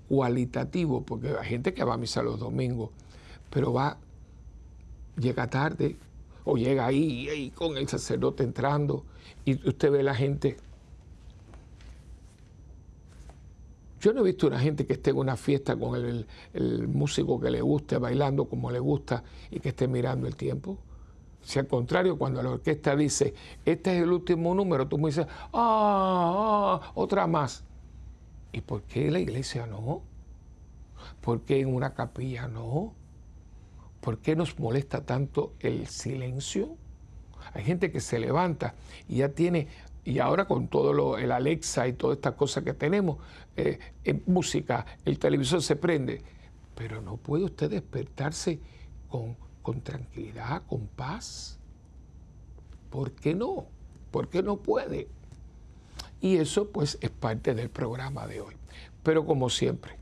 cualitativo, 0.08 1.02
porque 1.04 1.30
hay 1.40 1.48
gente 1.48 1.74
que 1.74 1.84
va 1.84 1.96
a 1.96 1.98
misa 1.98 2.24
los 2.24 2.40
domingos, 2.40 2.92
pero 3.50 3.74
va, 3.74 3.98
llega 5.18 5.48
tarde, 5.48 5.98
o 6.46 6.58
llega 6.58 6.86
ahí, 6.86 7.28
ahí 7.28 7.50
con 7.50 7.76
el 7.78 7.88
sacerdote 7.88 8.44
entrando 8.44 9.04
y 9.44 9.68
usted 9.68 9.92
ve 9.92 10.04
la 10.04 10.16
gente. 10.16 10.58
Yo 14.00 14.14
no 14.14 14.22
he 14.22 14.26
visto 14.26 14.46
una 14.46 14.60
gente 14.60 14.86
que 14.86 14.94
esté 14.94 15.10
en 15.10 15.18
una 15.18 15.36
fiesta 15.36 15.76
con 15.76 15.96
el, 15.96 16.28
el 16.54 16.88
músico 16.88 17.40
que 17.40 17.50
le 17.50 17.62
guste, 17.62 17.98
bailando 17.98 18.46
como 18.46 18.70
le 18.70 18.80
gusta 18.80 19.24
y 19.50 19.60
que 19.60 19.70
esté 19.70 19.88
mirando 19.88 20.28
el 20.28 20.36
tiempo. 20.36 20.78
Si 21.42 21.58
al 21.58 21.68
contrario, 21.68 22.18
cuando 22.18 22.42
la 22.44 22.52
orquesta 22.52 22.96
dice, 22.96 23.34
este 23.66 23.98
es 23.98 24.04
el 24.04 24.12
último 24.12 24.54
número, 24.54 24.88
tú 24.88 24.98
me 24.98 25.10
dices, 25.10 25.26
ah, 25.54 26.82
ah, 26.82 26.92
otra 26.94 27.26
más. 27.26 27.64
¿Y 28.52 28.62
por 28.62 28.84
qué 28.84 29.10
la 29.10 29.20
iglesia 29.20 29.66
no? 29.66 30.02
¿Por 31.22 31.42
qué 31.42 31.60
en 31.60 31.74
una 31.74 31.94
capilla 31.94 32.48
no? 32.48 32.94
¿Por 34.06 34.20
qué 34.20 34.36
nos 34.36 34.60
molesta 34.60 35.04
tanto 35.04 35.54
el 35.60 35.88
silencio? 35.88 36.78
Hay 37.56 37.64
gente 37.64 37.92
que 37.92 38.00
se 38.00 38.20
levanta 38.20 38.76
y 39.10 39.18
ya 39.18 39.30
tiene, 39.30 39.68
y 40.04 40.20
ahora 40.20 40.46
con 40.46 40.68
todo 40.68 40.94
lo, 40.94 41.18
el 41.18 41.32
Alexa 41.32 41.88
y 41.88 41.94
todas 41.94 42.18
estas 42.18 42.36
cosas 42.36 42.64
que 42.64 42.76
tenemos, 42.76 43.18
eh, 43.58 43.80
en 44.04 44.22
música, 44.28 44.86
el 45.06 45.18
televisor 45.18 45.64
se 45.64 45.76
prende, 45.76 46.22
pero 46.76 47.02
no 47.02 47.18
puede 47.18 47.46
usted 47.46 47.72
despertarse 47.72 48.60
con, 49.10 49.36
con 49.64 49.82
tranquilidad, 49.82 50.62
con 50.68 50.86
paz. 50.86 51.58
¿Por 52.92 53.12
qué 53.12 53.34
no? 53.34 53.66
¿Por 54.12 54.30
qué 54.30 54.44
no 54.44 54.58
puede? 54.58 55.08
Y 56.22 56.38
eso 56.38 56.70
pues 56.70 57.00
es 57.02 57.10
parte 57.10 57.56
del 57.56 57.72
programa 57.72 58.28
de 58.28 58.42
hoy. 58.42 58.54
Pero 59.02 59.26
como 59.26 59.50
siempre, 59.50 59.98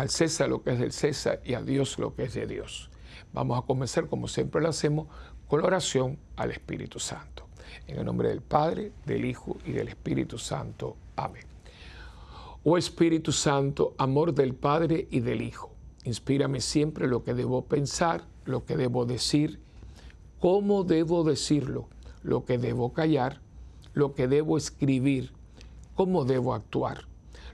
al 0.00 0.08
César 0.08 0.48
lo 0.48 0.62
que 0.62 0.72
es 0.72 0.78
del 0.78 0.92
César 0.92 1.42
y 1.44 1.52
a 1.52 1.60
Dios 1.60 1.98
lo 1.98 2.14
que 2.14 2.22
es 2.22 2.32
de 2.32 2.46
Dios. 2.46 2.88
Vamos 3.34 3.58
a 3.58 3.66
comenzar, 3.66 4.06
como 4.06 4.28
siempre 4.28 4.62
lo 4.62 4.70
hacemos, 4.70 5.08
con 5.46 5.60
la 5.60 5.66
oración 5.66 6.18
al 6.36 6.52
Espíritu 6.52 6.98
Santo. 6.98 7.44
En 7.86 7.98
el 7.98 8.06
nombre 8.06 8.30
del 8.30 8.40
Padre, 8.40 8.92
del 9.04 9.26
Hijo 9.26 9.58
y 9.66 9.72
del 9.72 9.88
Espíritu 9.88 10.38
Santo. 10.38 10.96
Amén. 11.16 11.44
Oh 12.64 12.78
Espíritu 12.78 13.30
Santo, 13.30 13.94
amor 13.98 14.32
del 14.32 14.54
Padre 14.54 15.06
y 15.10 15.20
del 15.20 15.42
Hijo, 15.42 15.70
inspírame 16.04 16.62
siempre 16.62 17.06
lo 17.06 17.22
que 17.22 17.34
debo 17.34 17.66
pensar, 17.66 18.24
lo 18.46 18.64
que 18.64 18.78
debo 18.78 19.04
decir, 19.04 19.60
cómo 20.38 20.82
debo 20.82 21.24
decirlo, 21.24 21.88
lo 22.22 22.46
que 22.46 22.56
debo 22.56 22.94
callar, 22.94 23.42
lo 23.92 24.14
que 24.14 24.28
debo 24.28 24.56
escribir, 24.56 25.32
cómo 25.94 26.24
debo 26.24 26.54
actuar 26.54 27.09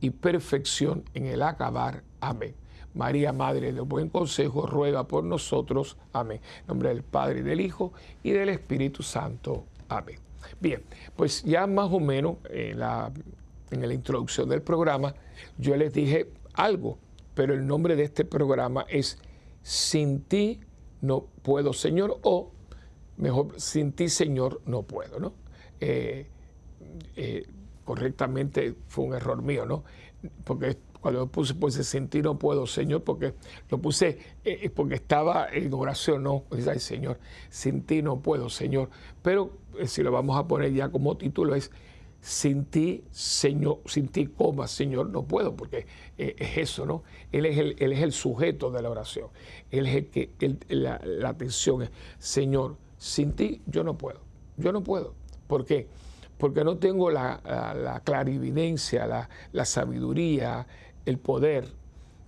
y 0.00 0.10
perfección 0.10 1.04
en 1.14 1.26
el 1.26 1.42
acabar. 1.42 2.02
Amén. 2.20 2.54
María, 2.94 3.32
Madre 3.32 3.72
de 3.72 3.80
Buen 3.80 4.08
Consejo, 4.08 4.66
ruega 4.66 5.06
por 5.06 5.24
nosotros. 5.24 5.96
Amén. 6.12 6.40
En 6.60 6.66
nombre 6.66 6.88
del 6.88 7.02
Padre, 7.02 7.42
del 7.42 7.60
Hijo 7.60 7.92
y 8.22 8.30
del 8.30 8.48
Espíritu 8.48 9.02
Santo. 9.02 9.64
Amén. 9.88 10.18
Bien, 10.60 10.82
pues 11.16 11.42
ya 11.44 11.66
más 11.66 11.90
o 11.92 12.00
menos 12.00 12.36
en 12.48 12.78
la, 12.78 13.12
en 13.70 13.86
la 13.86 13.94
introducción 13.94 14.48
del 14.48 14.62
programa 14.62 15.14
yo 15.58 15.76
les 15.76 15.92
dije 15.92 16.30
algo, 16.54 16.98
pero 17.34 17.54
el 17.54 17.66
nombre 17.66 17.96
de 17.96 18.04
este 18.04 18.24
programa 18.24 18.84
es 18.88 19.18
Sin 19.62 20.22
ti 20.22 20.60
no 21.00 21.26
puedo, 21.42 21.72
Señor, 21.72 22.18
o 22.22 22.50
mejor, 23.16 23.60
Sin 23.60 23.92
ti, 23.92 24.08
Señor, 24.08 24.60
no 24.66 24.82
puedo, 24.82 25.18
¿no? 25.18 25.34
Eh, 25.80 26.26
eh, 27.16 27.46
correctamente 27.90 28.76
fue 28.86 29.06
un 29.06 29.14
error 29.14 29.42
mío, 29.42 29.66
¿no? 29.66 29.82
Porque 30.44 30.78
cuando 31.00 31.26
puse, 31.26 31.54
pues 31.54 31.74
sin 31.74 32.06
ti 32.06 32.22
no 32.22 32.38
puedo, 32.38 32.64
Señor, 32.68 33.02
porque 33.02 33.34
lo 33.68 33.78
puse 33.78 34.10
eh, 34.44 34.60
eh, 34.62 34.70
porque 34.70 34.94
estaba 34.94 35.48
en 35.52 35.74
oración, 35.74 36.22
no, 36.22 36.44
pues, 36.48 36.68
ay 36.68 36.78
Señor, 36.78 37.18
sin 37.48 37.82
ti 37.82 38.00
no 38.00 38.20
puedo, 38.20 38.48
Señor. 38.48 38.90
Pero 39.22 39.58
eh, 39.76 39.88
si 39.88 40.04
lo 40.04 40.12
vamos 40.12 40.38
a 40.38 40.46
poner 40.46 40.72
ya 40.72 40.88
como 40.88 41.16
título 41.16 41.56
es 41.56 41.72
sin 42.20 42.64
ti, 42.64 43.02
Señor, 43.10 43.80
sin 43.86 44.06
ti, 44.06 44.28
coma, 44.28 44.68
Señor, 44.68 45.10
no 45.10 45.24
puedo, 45.24 45.56
porque 45.56 45.88
es 46.16 46.58
eso, 46.58 46.86
¿no? 46.86 47.02
Él 47.32 47.44
es, 47.44 47.58
el, 47.58 47.74
él 47.80 47.92
es 47.92 48.02
el 48.02 48.12
sujeto 48.12 48.70
de 48.70 48.82
la 48.82 48.90
oración. 48.90 49.30
Él 49.72 49.86
es 49.86 49.96
el 49.96 50.06
que, 50.10 50.30
la, 50.68 51.00
la 51.02 51.30
atención 51.30 51.82
es, 51.82 51.90
Señor, 52.20 52.76
sin 52.98 53.32
ti 53.32 53.62
yo 53.66 53.82
no 53.82 53.98
puedo, 53.98 54.20
yo 54.58 54.70
no 54.70 54.84
puedo. 54.84 55.14
¿Por 55.48 55.64
qué? 55.64 55.88
Porque 56.40 56.64
no 56.64 56.78
tengo 56.78 57.10
la, 57.10 58.00
clarividencia, 58.04 59.06
la, 59.52 59.64
sabiduría, 59.64 60.66
el 61.04 61.18
poder, 61.18 61.68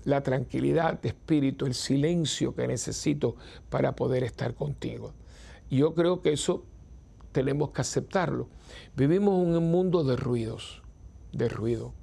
la 0.05 0.23
tranquilidad 0.23 1.01
de 1.01 1.09
espíritu, 1.09 1.65
el 1.65 1.75
silencio 1.75 2.55
que 2.55 2.69
necesito 2.69 3.37
para 3.71 3.97
poder 3.97 4.23
estar 4.23 4.55
contigo. 4.55 5.15
Yo 5.71 5.95
creo 5.95 6.21
que 6.21 6.35
eso 6.35 6.63
tenemos 7.33 7.71
que 7.71 7.81
aceptarlo. 7.81 8.49
Vivimos 8.95 9.43
en 9.47 9.57
un 9.57 9.71
mundo 9.71 10.05
de 10.05 10.17
ruidos, 10.17 10.83
de 11.33 11.49
ruido. 11.49 11.95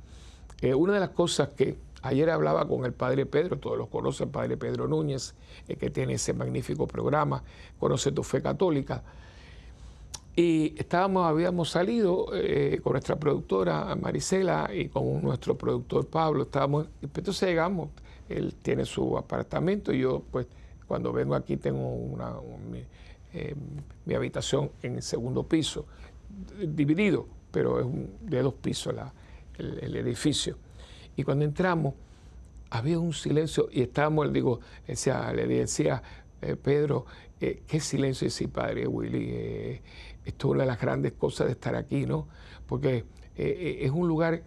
Eh, 0.61 0.73
una 0.73 0.93
de 0.93 0.99
las 1.01 1.09
cosas 1.09 1.49
que 1.49 1.77
ayer 2.01 2.31
hablaba 2.31 2.67
con 2.67 2.85
el 2.85 2.93
padre 2.93 3.27
Pedro, 3.27 3.59
todos 3.59 3.77
lo 3.77 3.87
conocen, 3.87 4.31
padre 4.31 4.57
Pedro 4.57 4.87
Núñez, 4.87 5.35
el 5.67 5.77
que 5.77 5.91
tiene 5.91 6.13
ese 6.13 6.33
magnífico 6.33 6.87
programa, 6.87 7.43
Conoce 7.77 8.11
tu 8.11 8.23
fe 8.23 8.41
católica, 8.41 9.03
y 10.39 10.73
estábamos, 10.77 11.27
habíamos 11.27 11.69
salido 11.69 12.27
eh, 12.33 12.79
con 12.81 12.93
nuestra 12.93 13.17
productora 13.17 13.93
Marisela 13.97 14.69
y 14.73 14.87
con 14.87 15.21
nuestro 15.21 15.57
productor 15.57 16.07
Pablo, 16.07 16.43
estábamos, 16.43 16.87
entonces 17.01 17.49
llegamos, 17.49 17.89
él 18.29 18.55
tiene 18.61 18.85
su 18.85 19.17
apartamento 19.17 19.91
y 19.91 19.99
yo 19.99 20.23
pues 20.31 20.47
cuando 20.87 21.11
vengo 21.11 21.35
aquí 21.35 21.57
tengo 21.57 21.89
una, 21.93 22.35
eh, 23.33 23.53
mi, 24.05 24.13
habitación 24.13 24.71
en 24.81 24.95
el 24.95 25.01
segundo 25.01 25.43
piso, 25.43 25.85
dividido, 26.57 27.27
pero 27.51 27.81
es 27.81 27.87
de 28.21 28.41
dos 28.41 28.53
pisos 28.53 28.95
el, 29.57 29.93
edificio. 29.97 30.55
Y 31.17 31.23
cuando 31.23 31.43
entramos 31.43 31.95
había 32.69 32.97
un 32.97 33.11
silencio 33.11 33.67
y 33.73 33.81
estábamos, 33.81 34.31
digo, 34.31 34.61
decía, 34.87 35.33
le 35.33 35.47
decía, 35.47 36.01
eh, 36.41 36.55
Pedro, 36.55 37.05
qué 37.39 37.79
silencio, 37.79 38.27
y 38.27 38.31
sí, 38.31 38.47
padre 38.47 38.85
Willy 38.87 39.81
esto 40.25 40.47
es 40.47 40.51
una 40.51 40.63
de 40.63 40.67
las 40.67 40.79
grandes 40.79 41.13
cosas 41.13 41.47
de 41.47 41.53
estar 41.53 41.75
aquí, 41.75 42.05
¿no? 42.05 42.27
Porque 42.67 42.97
eh, 42.97 43.05
eh, 43.35 43.77
es 43.81 43.91
un 43.91 44.07
lugar 44.07 44.43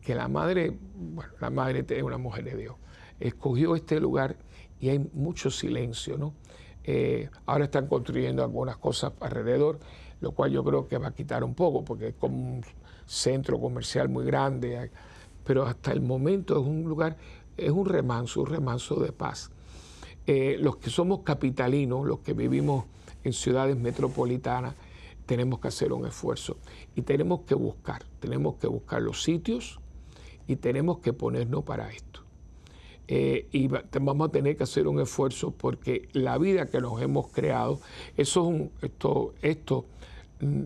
que 0.00 0.14
la 0.14 0.28
madre, 0.28 0.72
bueno, 0.94 1.32
la 1.40 1.50
madre 1.50 1.84
es 1.88 2.02
una 2.02 2.18
mujer 2.18 2.44
de 2.44 2.56
Dios, 2.56 2.76
escogió 3.18 3.74
este 3.74 4.00
lugar 4.00 4.36
y 4.80 4.88
hay 4.90 4.98
mucho 5.12 5.50
silencio, 5.50 6.16
¿no? 6.16 6.34
Eh, 6.84 7.28
ahora 7.46 7.64
están 7.64 7.88
construyendo 7.88 8.44
algunas 8.44 8.76
cosas 8.76 9.12
alrededor, 9.20 9.80
lo 10.20 10.32
cual 10.32 10.52
yo 10.52 10.62
creo 10.62 10.86
que 10.86 10.98
va 10.98 11.08
a 11.08 11.14
quitar 11.14 11.42
un 11.42 11.54
poco, 11.54 11.84
porque 11.84 12.08
es 12.08 12.14
como 12.14 12.36
un 12.36 12.64
centro 13.04 13.60
comercial 13.60 14.08
muy 14.08 14.24
grande, 14.24 14.92
pero 15.44 15.66
hasta 15.66 15.92
el 15.92 16.00
momento 16.00 16.60
es 16.60 16.66
un 16.66 16.84
lugar, 16.84 17.16
es 17.56 17.70
un 17.70 17.86
remanso, 17.86 18.42
un 18.42 18.46
remanso 18.46 19.00
de 19.00 19.12
paz. 19.12 19.50
los 20.26 20.76
que 20.76 20.90
somos 20.90 21.20
capitalinos, 21.20 22.06
los 22.06 22.20
que 22.20 22.32
vivimos 22.32 22.84
en 23.24 23.32
ciudades 23.32 23.76
metropolitanas, 23.76 24.74
tenemos 25.26 25.58
que 25.58 25.68
hacer 25.68 25.92
un 25.92 26.06
esfuerzo 26.06 26.56
y 26.94 27.02
tenemos 27.02 27.40
que 27.40 27.54
buscar, 27.54 28.04
tenemos 28.20 28.54
que 28.56 28.68
buscar 28.68 29.02
los 29.02 29.22
sitios 29.22 29.80
y 30.46 30.56
tenemos 30.56 30.98
que 30.98 31.12
ponernos 31.12 31.64
para 31.64 31.90
esto. 31.90 32.20
Eh, 33.08 33.46
y 33.52 33.68
vamos 33.68 34.28
a 34.28 34.32
tener 34.32 34.56
que 34.56 34.64
hacer 34.64 34.88
un 34.88 35.00
esfuerzo 35.00 35.52
porque 35.52 36.08
la 36.12 36.38
vida 36.38 36.66
que 36.66 36.80
nos 36.80 37.00
hemos 37.00 37.28
creado, 37.28 37.80
eso 38.16 38.52
es 38.52 38.90
esto, 38.90 39.34
esto 39.42 39.86
mm, 40.40 40.62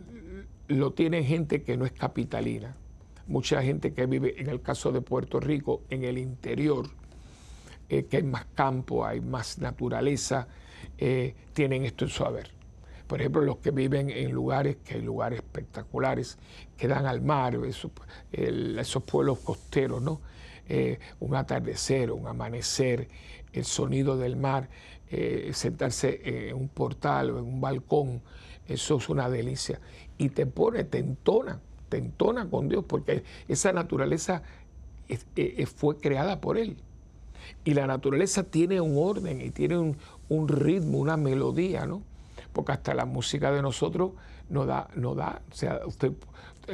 lo 0.68 0.92
tiene 0.92 1.24
gente 1.24 1.62
que 1.62 1.76
no 1.76 1.84
es 1.84 1.92
capitalina, 1.92 2.76
mucha 3.26 3.62
gente 3.62 3.92
que 3.92 4.06
vive, 4.06 4.40
en 4.40 4.48
el 4.48 4.62
caso 4.62 4.90
de 4.90 5.02
Puerto 5.02 5.38
Rico, 5.38 5.82
en 5.90 6.04
el 6.04 6.16
interior, 6.16 6.88
eh, 7.88 8.04
que 8.04 8.18
hay 8.18 8.22
más 8.22 8.46
campo, 8.54 9.04
hay 9.04 9.20
más 9.20 9.58
naturaleza, 9.58 10.48
eh, 10.96 11.34
tienen 11.52 11.84
esto 11.84 12.06
en 12.06 12.10
su 12.10 12.24
haber 12.24 12.59
por 13.10 13.20
ejemplo, 13.20 13.42
los 13.42 13.56
que 13.56 13.72
viven 13.72 14.08
en 14.08 14.30
lugares 14.30 14.76
que 14.84 14.94
hay 14.94 15.02
lugares 15.02 15.40
espectaculares, 15.40 16.38
que 16.76 16.86
dan 16.86 17.06
al 17.06 17.20
mar, 17.20 17.58
esos, 17.66 17.90
pueblos 19.02 19.40
costeros, 19.40 20.00
¿no? 20.00 20.20
Eh, 20.68 21.00
un 21.18 21.34
atardecer, 21.34 22.12
un 22.12 22.28
amanecer, 22.28 23.08
el 23.52 23.64
sonido 23.64 24.16
del 24.16 24.36
mar, 24.36 24.68
eh, 25.10 25.50
sentarse 25.54 26.20
en 26.22 26.54
un 26.54 26.68
portal 26.68 27.32
o 27.32 27.40
en 27.40 27.46
un 27.46 27.60
balcón, 27.60 28.22
eso 28.68 28.98
es 28.98 29.08
una 29.08 29.28
delicia. 29.28 29.80
Y 30.16 30.28
te 30.28 30.46
pone, 30.46 30.84
te 30.84 30.98
entona, 30.98 31.60
te 31.88 31.96
entona 31.96 32.48
con 32.48 32.68
Dios, 32.68 32.84
porque 32.86 33.24
esa 33.48 33.72
naturaleza 33.72 34.44
fue 35.74 35.96
creada 35.98 36.40
por 36.40 36.58
Él. 36.58 36.76
Y 37.64 37.74
la 37.74 37.88
naturaleza 37.88 38.44
tiene 38.44 38.80
un 38.80 38.94
orden 38.96 39.40
y 39.40 39.50
tiene 39.50 39.96
un, 40.28 40.48
ritmo, 40.48 40.98
una 40.98 41.16
melodía, 41.16 41.86
¿no? 41.86 42.04
porque 42.52 42.72
hasta 42.72 42.94
la 42.94 43.04
música 43.04 43.50
de 43.52 43.62
nosotros 43.62 44.12
no 44.48 44.66
da, 44.66 44.88
no 44.94 45.14
da. 45.14 45.42
O 45.50 45.54
sea, 45.54 45.80
usted, 45.86 46.12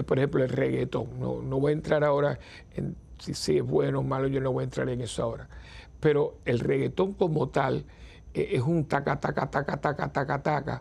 por 0.06 0.18
ejemplo, 0.18 0.42
el 0.42 0.50
reggaetón, 0.50 1.20
no, 1.20 1.42
no 1.42 1.60
voy 1.60 1.70
a 1.70 1.74
entrar 1.74 2.04
ahora 2.04 2.38
en 2.74 2.96
si, 3.18 3.58
es 3.58 3.64
bueno 3.64 4.00
o 4.00 4.02
malo, 4.02 4.28
yo 4.28 4.40
no 4.40 4.52
voy 4.52 4.62
a 4.62 4.64
entrar 4.64 4.88
en 4.88 5.00
eso 5.00 5.22
ahora. 5.22 5.48
Pero 6.00 6.38
el 6.44 6.60
reggaetón 6.60 7.14
como 7.14 7.48
tal 7.48 7.84
es 8.34 8.62
un 8.62 8.84
taca, 8.84 9.18
taca, 9.18 9.50
taca, 9.50 9.80
taca, 9.80 10.12
taca, 10.12 10.42
taca, 10.42 10.80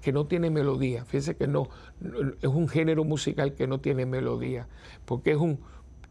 que 0.00 0.12
no 0.12 0.26
tiene 0.26 0.50
melodía. 0.50 1.04
Fíjese 1.04 1.36
que 1.36 1.46
no, 1.48 1.68
es 2.40 2.48
un 2.48 2.68
género 2.68 3.04
musical 3.04 3.54
que 3.54 3.66
no 3.66 3.80
tiene 3.80 4.06
melodía, 4.06 4.68
porque 5.04 5.32
es 5.32 5.38
un 5.38 5.58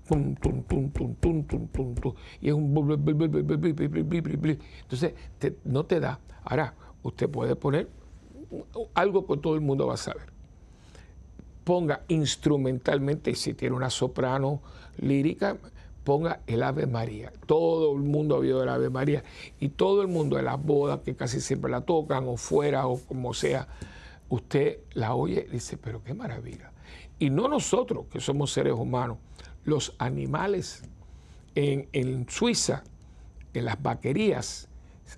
Tum, 0.07 0.35
tum, 0.35 0.63
tum, 0.63 2.13
y 2.41 2.50
es 2.50 2.53
un 2.53 2.75
entonces 4.81 5.13
no 5.63 5.85
te 5.85 6.00
da 6.01 6.19
ahora 6.43 6.73
usted 7.01 7.29
puede 7.29 7.55
poner 7.55 7.88
algo 8.93 9.25
que 9.25 9.38
todo 9.38 9.55
el 9.55 9.62
mundo 9.62 9.88
va 9.88 9.96
a 9.96 9.98
saber. 9.98 10.31
Ponga 11.63 12.01
instrumentalmente, 12.08 13.36
si 13.36 13.53
tiene 13.53 13.75
una 13.75 13.89
soprano 13.89 14.62
lírica, 14.98 15.58
ponga 16.03 16.41
el 16.48 16.63
Ave 16.63 16.88
María. 16.88 17.31
Todo 17.46 17.93
el 17.96 18.01
mundo 18.01 18.36
ha 18.36 18.39
oído 18.39 18.63
el 18.63 18.70
Ave 18.70 18.89
María 18.89 19.24
y 19.60 19.70
todo 19.70 20.01
el 20.01 20.08
mundo 20.08 20.38
de 20.38 20.43
las 20.43 20.62
bodas 20.62 21.01
que 21.01 21.15
casi 21.15 21.39
siempre 21.39 21.72
la 21.72 21.81
tocan 21.81 22.27
o 22.27 22.38
fuera 22.38 22.88
o 22.88 23.00
como 23.00 23.34
sea, 23.34 23.67
usted 24.29 24.79
la 24.93 25.13
oye 25.13 25.46
y 25.48 25.51
dice, 25.51 25.77
pero 25.77 26.03
qué 26.03 26.13
maravilla. 26.13 26.72
Y 27.20 27.29
no 27.29 27.48
nosotros, 27.48 28.05
que 28.12 28.20
somos 28.20 28.51
seres 28.51 28.74
humanos, 28.74 29.17
los 29.63 29.93
animales 30.00 30.84
en, 31.55 32.27
Suiza, 32.29 32.84
en 33.53 33.65
las 33.65 33.81
vaquerías, 33.81 34.67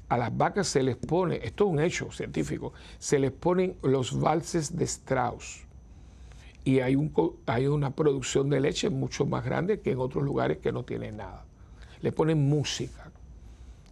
a 0.10 0.18
las 0.18 0.36
vacas 0.36 0.68
se 0.68 0.84
les 0.84 0.96
pone, 0.96 1.40
esto 1.44 1.66
es 1.66 1.72
un 1.72 1.80
hecho 1.80 2.12
científico, 2.12 2.74
se 3.00 3.20
les 3.20 3.32
ponen 3.32 3.76
los 3.82 4.20
valses 4.20 4.76
de 4.76 4.86
Strauss. 4.86 5.66
Y 6.66 6.80
hay, 6.80 6.96
un, 6.96 7.14
hay 7.46 7.68
una 7.68 7.92
producción 7.92 8.50
de 8.50 8.62
leche 8.62 8.90
mucho 8.90 9.26
más 9.26 9.44
grande 9.44 9.82
que 9.82 9.92
en 9.92 10.00
otros 10.00 10.24
lugares 10.24 10.60
que 10.60 10.72
no 10.72 10.84
tienen 10.84 11.18
nada. 11.18 11.46
Le 12.02 12.12
ponen 12.12 12.48
música. 12.48 13.12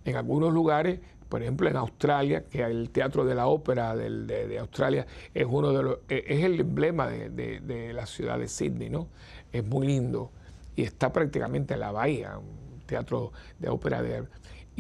En 0.06 0.16
algunos 0.16 0.54
lugares, 0.54 1.00
por 1.28 1.42
ejemplo 1.42 1.70
en 1.70 1.76
Australia, 1.76 2.46
que 2.50 2.62
el 2.62 2.90
Teatro 2.90 3.26
de 3.26 3.36
la 3.36 3.48
Ópera 3.48 3.96
de, 3.96 4.58
Australia 4.58 5.06
es 5.34 5.46
uno 5.50 5.74
de 5.74 5.84
los, 5.84 5.98
es 6.08 6.44
el 6.44 6.60
emblema 6.62 7.08
de, 7.08 7.60
de 7.60 7.94
la 7.94 8.06
ciudad 8.06 8.40
de 8.40 8.48
Sydney, 8.48 8.90
¿no? 8.90 9.08
Es 9.52 9.66
muy 9.66 9.86
lindo 9.88 10.32
y 10.76 10.84
está 10.84 11.12
prácticamente 11.12 11.74
en 11.74 11.82
la 11.82 11.92
bahía, 11.92 12.38
un 12.38 12.82
teatro 12.86 13.32
de 13.60 13.70
ópera 13.70 14.02
de... 14.02 14.24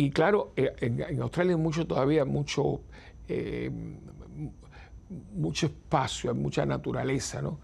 Y 0.01 0.10
claro, 0.10 0.51
eh, 0.55 0.74
en, 0.79 1.22
Australia 1.22 1.53
hay 1.53 1.62
mucho 1.62 1.86
todavía, 1.86 2.25
mucho, 2.25 2.81
eh, 3.27 3.70
mucho 5.36 5.67
espacio, 5.67 6.31
hay 6.31 6.38
mucha 6.38 6.65
naturaleza, 6.65 7.39
¿no? 7.39 7.60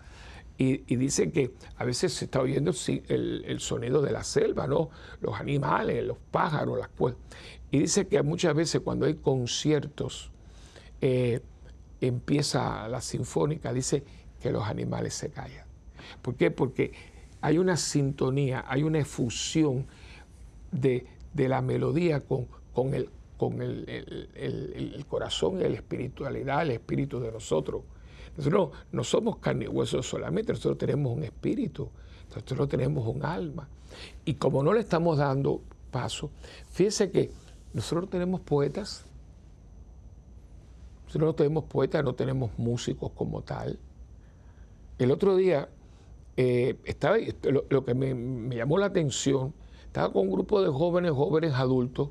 Y, 0.55 0.95
dicen 0.97 1.31
que 1.31 1.55
a 1.77 1.83
veces 1.83 2.13
se 2.13 2.25
está 2.25 2.39
oyendo 2.39 2.73
el, 3.07 3.57
sonido 3.59 4.03
de 4.03 4.11
la 4.11 4.23
selva, 4.23 4.67
¿no? 4.67 4.91
Los 5.19 5.39
animales, 5.39 6.05
los 6.05 6.19
pájaros, 6.29 6.77
las 6.77 6.89
pues. 6.89 7.15
Y 7.71 7.79
dice 7.79 8.05
que 8.07 8.21
muchas 8.21 8.53
veces 8.53 8.81
cuando 8.81 9.07
hay 9.07 9.15
conciertos, 9.15 10.31
eh, 11.01 11.41
empieza 12.01 12.87
la 12.87 13.01
sinfónica, 13.01 13.73
dice 13.73 14.03
que 14.39 14.51
los 14.51 14.67
animales 14.67 15.15
se 15.15 15.31
callan. 15.31 15.65
¿Por 16.21 16.35
qué? 16.35 16.51
Porque 16.51 16.91
hay 17.41 17.57
una 17.57 17.77
sintonía, 17.77 18.63
hay 18.67 18.83
una 18.83 18.99
efusión 18.99 19.87
de, 20.71 21.16
la 21.35 21.61
melodía 21.61 22.21
con, 22.21 22.47
con, 22.73 22.93
el, 22.93 23.09
con 23.37 23.61
el, 23.61 25.05
corazón 25.07 25.59
y 25.59 25.63
la 25.63 25.75
espiritualidad, 25.75 26.63
el 26.63 26.71
espíritu 26.71 27.19
de 27.19 27.31
nosotros. 27.31 27.83
Nosotros 28.35 28.69
no 28.91 29.03
somos 29.03 29.37
carne 29.37 29.65
y 29.65 29.67
hueso 29.67 30.01
solamente, 30.03 30.53
nosotros 30.53 30.77
tenemos 30.77 31.15
un 31.15 31.23
espíritu, 31.23 31.89
nosotros 32.29 32.69
tenemos 32.69 33.07
un 33.07 33.23
alma. 33.23 33.67
Y 34.25 34.35
como 34.35 34.61
no 34.63 34.73
le 34.73 34.81
estamos 34.81 35.17
dando 35.17 35.61
paso, 35.91 36.29
fíjese 36.69 37.09
que 37.09 37.31
nosotros 37.73 38.09
tenemos 38.09 38.41
poetas, 38.41 39.05
nosotros 41.05 41.27
no 41.29 41.35
tenemos 41.35 41.63
poetas, 41.63 42.03
no 42.03 42.13
tenemos 42.13 42.51
músicos 42.57 43.11
como 43.15 43.41
tal. 43.41 43.79
El 44.99 45.11
otro 45.11 45.35
día 45.35 45.69
eh, 46.35 46.75
estaba, 46.85 47.17
lo, 47.69 47.85
que 47.85 47.93
me, 47.93 48.55
llamó 48.55 48.77
la 48.77 48.87
atención, 48.87 49.53
estaba 49.97 50.13
con 50.13 50.27
un 50.27 50.31
grupo 50.31 50.61
de 50.61 50.69
jóvenes, 50.69 51.11
jóvenes 51.11 51.53
adultos, 51.55 52.09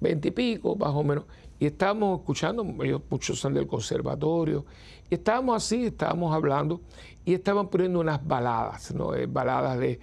veintipico 0.00 0.76
más 0.76 0.94
o 0.94 1.04
menos, 1.04 1.24
y 1.58 1.66
estábamos 1.66 2.20
escuchando, 2.20 2.64
ellos 2.82 3.02
muchos 3.10 3.38
son 3.38 3.52
del 3.52 3.66
conservatorio, 3.66 4.64
y 5.10 5.16
estábamos 5.16 5.62
así, 5.62 5.84
estábamos 5.84 6.34
hablando, 6.34 6.80
y 7.26 7.34
estaban 7.34 7.68
poniendo 7.68 8.00
unas 8.00 8.26
baladas, 8.26 8.94
¿no? 8.94 9.14
Eh, 9.14 9.26
baladas 9.26 9.78
de, 9.78 10.00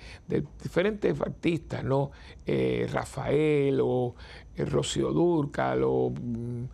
diferentes 0.61 1.19
artistas, 1.19 1.83
¿no? 1.83 2.11
Eh, 2.45 2.87
Rafael 2.93 3.79
o 3.81 4.13
Rocío 4.55 5.11
Durcal 5.11 5.81
o 5.83 6.11
mm, 6.11 6.65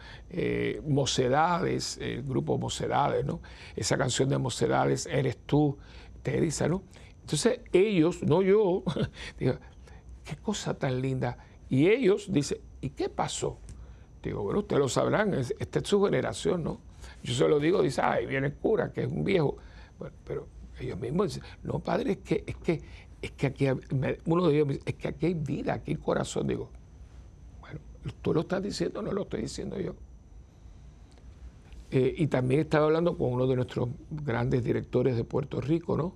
Mocedades, 0.86 1.98
el 2.02 2.24
grupo 2.24 2.58
Mocedades, 2.58 3.26
¿no? 3.26 3.40
Esa 3.74 3.98
canción 3.98 4.28
de 4.28 4.38
Mocedades, 4.38 5.06
Eres 5.06 5.38
tú, 5.46 5.78
¿no? 6.70 6.84
Entonces 7.22 7.62
ellos, 7.72 8.22
no 8.22 8.42
yo, 8.42 8.84
qué 10.26 10.36
cosa 10.36 10.74
tan 10.74 11.00
linda. 11.02 11.38
Y 11.70 11.88
ellos 11.88 12.32
dicen, 12.32 12.58
¿y 12.82 12.90
qué 12.90 13.10
pasó? 13.10 13.60
Digo, 14.22 14.44
bueno, 14.44 14.60
ustedes 14.60 14.80
lo 14.80 14.90
sabrán, 14.90 15.34
esta 15.34 15.80
es 15.80 15.88
su 15.88 16.04
generación, 16.04 16.64
¿no? 16.64 16.82
Yo 17.24 17.34
se 17.34 17.48
lo 17.48 17.60
digo, 17.60 17.82
dice, 17.82 18.02
ay, 18.02 18.26
viene 18.26 18.48
el 18.48 18.56
cura, 18.56 18.92
que 18.92 19.04
es 19.04 19.12
un 19.12 19.24
viejo. 19.24 19.58
Bueno, 20.00 20.16
pero 20.26 20.48
ellos 20.80 21.00
mismos 21.00 21.28
dicen, 21.28 21.44
no, 21.64 21.80
padre, 21.80 22.14
es 22.14 22.18
que, 22.18 22.44
es 22.46 22.56
que, 22.58 22.82
es 23.22 23.32
que 23.32 23.48
aquí, 23.48 23.68
uno 24.26 24.48
de 24.48 24.56
ellos 24.56 24.68
dice, 24.68 24.82
es 24.86 24.96
que 24.96 25.08
aquí 25.08 25.28
hay 25.28 25.34
vida, 25.36 25.74
aquí 25.74 25.92
hay 25.92 25.98
corazón. 25.98 26.48
Digo, 26.48 26.70
bueno, 27.62 27.80
tú 28.22 28.34
lo 28.34 28.42
estás 28.42 28.64
diciendo, 28.64 29.02
no 29.02 29.12
lo 29.12 29.24
estoy 29.24 29.42
diciendo 29.42 29.80
yo. 29.80 29.96
Eh, 31.92 32.16
y 32.18 32.28
también 32.28 32.62
estaba 32.62 32.86
hablando 32.86 33.16
con 33.18 33.32
uno 33.32 33.46
de 33.46 33.56
nuestros 33.56 33.90
grandes 34.10 34.64
directores 34.64 35.16
de 35.16 35.24
Puerto 35.24 35.62
Rico, 35.62 35.96
¿no? 35.96 36.16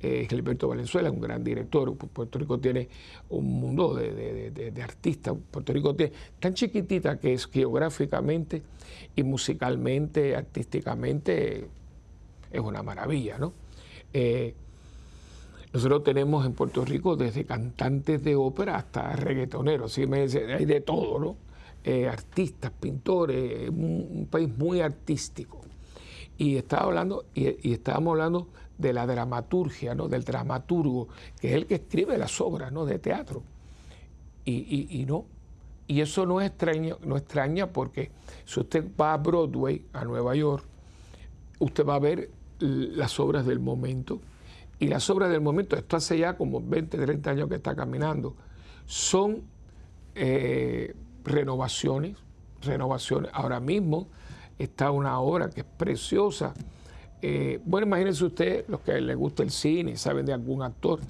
Eh, 0.00 0.26
Gilberto 0.28 0.68
Valenzuela, 0.68 1.10
un 1.10 1.20
gran 1.20 1.42
director. 1.42 1.96
Puerto 1.96 2.38
Rico 2.38 2.58
tiene 2.58 2.88
un 3.30 3.46
mundo 3.46 3.94
de, 3.94 4.72
artistas. 4.82 5.34
Puerto 5.50 5.72
Rico 5.72 5.94
tiene 5.94 6.12
tan 6.38 6.54
chiquitita 6.54 7.18
que 7.18 7.32
es 7.32 7.46
geográficamente 7.46 8.62
y 9.14 9.22
musicalmente, 9.22 10.36
artísticamente, 10.36 11.66
es 12.50 12.60
una 12.60 12.82
maravilla, 12.82 13.38
¿no? 13.38 13.52
Eh, 14.12 14.54
nosotros 15.72 16.04
tenemos 16.04 16.46
en 16.46 16.54
Puerto 16.54 16.84
Rico 16.84 17.16
desde 17.16 17.44
cantantes 17.44 18.22
de 18.24 18.34
ópera 18.34 18.76
hasta 18.76 19.12
reggaetoneros, 19.12 19.92
¿sí? 19.92 20.04
hay 20.10 20.64
de 20.64 20.80
todo, 20.80 21.18
¿no? 21.18 21.36
Eh, 21.84 22.08
artistas, 22.08 22.72
pintores, 22.80 23.68
un, 23.68 24.26
país 24.30 24.48
muy 24.56 24.80
artístico. 24.80 25.60
Y 26.38 26.56
estaba 26.56 26.84
hablando, 26.84 27.26
y, 27.34 27.72
estábamos 27.72 28.12
hablando 28.12 28.48
de 28.78 28.92
la 28.92 29.06
dramaturgia, 29.06 29.94
¿no? 29.94 30.08
del 30.08 30.24
dramaturgo, 30.24 31.08
que 31.40 31.48
es 31.48 31.54
el 31.54 31.66
que 31.66 31.76
escribe 31.76 32.18
las 32.18 32.40
obras 32.40 32.72
¿no? 32.72 32.84
de 32.84 32.98
teatro. 32.98 33.42
Y, 34.44 35.04
no. 35.08 35.24
Y 35.88 36.00
eso 36.00 36.24
no 36.24 36.40
es 36.40 36.48
extraño, 36.48 36.98
no 37.04 37.16
extraña 37.16 37.68
porque 37.72 38.10
si 38.44 38.60
usted 38.60 38.84
va 39.00 39.12
a 39.12 39.16
Broadway, 39.16 39.84
a 39.92 40.04
Nueva 40.04 40.34
York, 40.36 40.64
usted 41.58 41.84
va 41.84 41.96
a 41.96 41.98
ver 41.98 42.30
las 42.60 43.18
obras 43.18 43.46
del 43.46 43.58
momento. 43.60 44.20
Y 44.78 44.88
las 44.88 45.08
obras 45.10 45.30
del 45.30 45.40
momento, 45.40 45.74
esto 45.76 45.96
hace 45.96 46.18
ya 46.18 46.36
como 46.36 46.60
20, 46.60 46.98
30 46.98 47.30
años 47.30 47.48
que 47.48 47.56
está 47.56 47.74
caminando, 47.74 48.36
son 48.84 49.42
eh, 50.14 50.94
renovaciones, 51.24 52.16
renovaciones. 52.62 53.30
Ahora 53.34 53.58
mismo 53.58 54.06
está 54.58 54.90
una 54.90 55.18
obra 55.20 55.50
que 55.50 55.60
es 55.60 55.66
preciosa. 55.66 56.54
Eh, 57.28 57.58
bueno, 57.64 57.88
imagínense 57.88 58.24
usted, 58.24 58.64
los 58.68 58.82
que 58.82 59.00
les 59.00 59.16
gusta 59.16 59.42
el 59.42 59.50
cine 59.50 59.90
y 59.90 59.96
saben 59.96 60.24
de 60.26 60.32
algún 60.32 60.62
actor, 60.62 61.00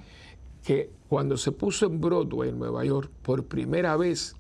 que 0.65 0.89
cuando 1.11 1.37
se 1.37 1.53
puso 1.53 1.85
en 1.85 2.01
Broadway 2.01 2.49
en 2.49 2.59
Nueva 2.59 2.87
York 2.87 3.11
por 3.23 3.45
primera 3.45 3.99
vez, 3.99 4.35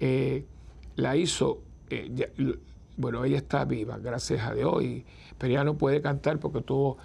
eh, 0.00 0.46
la 0.94 1.14
hizo, 1.14 1.60
eh, 1.90 2.26
bueno, 2.96 3.26
ella 3.26 3.36
está 3.36 3.66
viva, 3.66 3.98
gracias 3.98 4.40
a 4.42 4.54
Dios, 4.54 4.82
pero 5.36 5.52
ya 5.52 5.64
no 5.64 5.76
puede 5.76 6.00
cantar 6.00 6.40
porque 6.40 6.62
tuvo, 6.62 6.96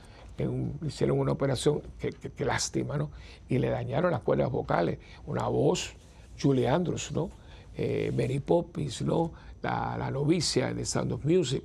hicieron 0.88 1.20
una 1.20 1.34
operación, 1.34 1.82
que, 2.00 2.46
lástima, 2.46 2.96
¿no? 2.96 3.12
Y 3.50 3.58
le 3.58 3.70
dañaron 3.72 4.12
las 4.12 4.22
cuerdas 4.22 4.50
vocales, 4.50 5.00
una 5.26 5.50
voz, 5.50 5.98
Julie 6.42 6.70
Andrews, 6.70 7.12
¿no? 7.12 7.30
Mary 8.16 8.40
Poppins, 8.40 9.02
¿no? 9.02 9.34
la, 9.62 10.10
novicia 10.12 10.74
de 10.74 10.86
Sound 10.86 11.12
of 11.12 11.26
Music, 11.26 11.64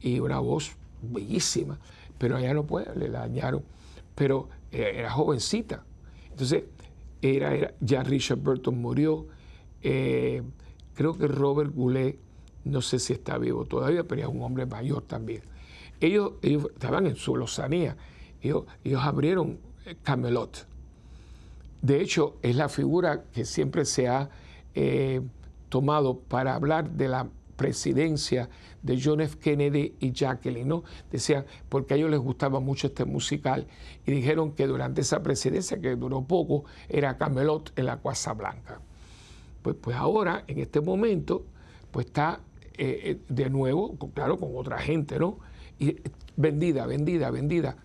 y 0.00 0.18
una 0.18 0.38
voz 0.38 0.79
bellísima, 1.02 1.78
pero 2.18 2.38
ella 2.38 2.54
no 2.54 2.64
puede, 2.64 2.94
le 2.96 3.08
dañaron, 3.08 3.62
pero 4.14 4.48
era 4.70 5.10
jovencita. 5.10 5.84
Entonces, 6.30 6.64
era, 7.22 7.54
era, 7.54 7.74
ya 7.80 8.02
Richard 8.02 8.38
Burton 8.38 8.80
murió, 8.80 9.26
eh, 9.82 10.42
creo 10.94 11.16
que 11.16 11.26
Robert 11.26 11.74
Goulet, 11.74 12.18
no 12.64 12.82
sé 12.82 12.98
si 12.98 13.12
está 13.12 13.38
vivo 13.38 13.64
todavía, 13.64 14.04
pero 14.04 14.22
es 14.22 14.28
un 14.28 14.42
hombre 14.42 14.66
mayor 14.66 15.02
también. 15.02 15.42
Ellos, 16.00 16.32
ellos 16.42 16.66
estaban 16.72 17.06
en 17.06 17.16
su 17.16 17.36
lozanía, 17.36 17.96
ellos, 18.42 18.64
ellos 18.84 19.02
abrieron 19.02 19.58
Camelot. 20.02 20.66
De 21.82 22.00
hecho, 22.00 22.36
es 22.42 22.56
la 22.56 22.68
figura 22.68 23.24
que 23.32 23.44
siempre 23.44 23.84
se 23.84 24.08
ha 24.08 24.28
eh, 24.74 25.22
tomado 25.68 26.18
para 26.18 26.54
hablar 26.54 26.90
de 26.90 27.08
la 27.08 27.28
presidencia 27.60 28.48
de 28.80 28.98
John 28.98 29.20
F. 29.20 29.36
Kennedy 29.38 29.94
y 30.00 30.12
Jacqueline, 30.12 30.66
¿no? 30.66 30.82
Decían, 31.12 31.44
porque 31.68 31.92
a 31.92 31.96
ellos 31.98 32.08
les 32.08 32.18
gustaba 32.18 32.58
mucho 32.58 32.86
este 32.86 33.04
musical 33.04 33.66
y 34.06 34.12
dijeron 34.12 34.52
que 34.52 34.66
durante 34.66 35.02
esa 35.02 35.22
presidencia, 35.22 35.78
que 35.78 35.94
duró 35.94 36.22
poco, 36.22 36.64
era 36.88 37.18
Camelot 37.18 37.78
en 37.78 37.84
la 37.84 38.00
Casa 38.00 38.32
Blanca. 38.32 38.80
Pues, 39.60 39.76
pues 39.78 39.94
ahora, 39.94 40.44
en 40.46 40.58
este 40.58 40.80
momento, 40.80 41.44
pues 41.90 42.06
está 42.06 42.40
eh, 42.78 43.00
eh, 43.04 43.18
de 43.28 43.50
nuevo, 43.50 43.94
claro, 44.14 44.38
con 44.38 44.56
otra 44.56 44.78
gente, 44.78 45.18
¿no? 45.18 45.38
Y 45.78 45.96
vendida, 46.38 46.86
vendida, 46.86 47.30
vendida. 47.30 47.76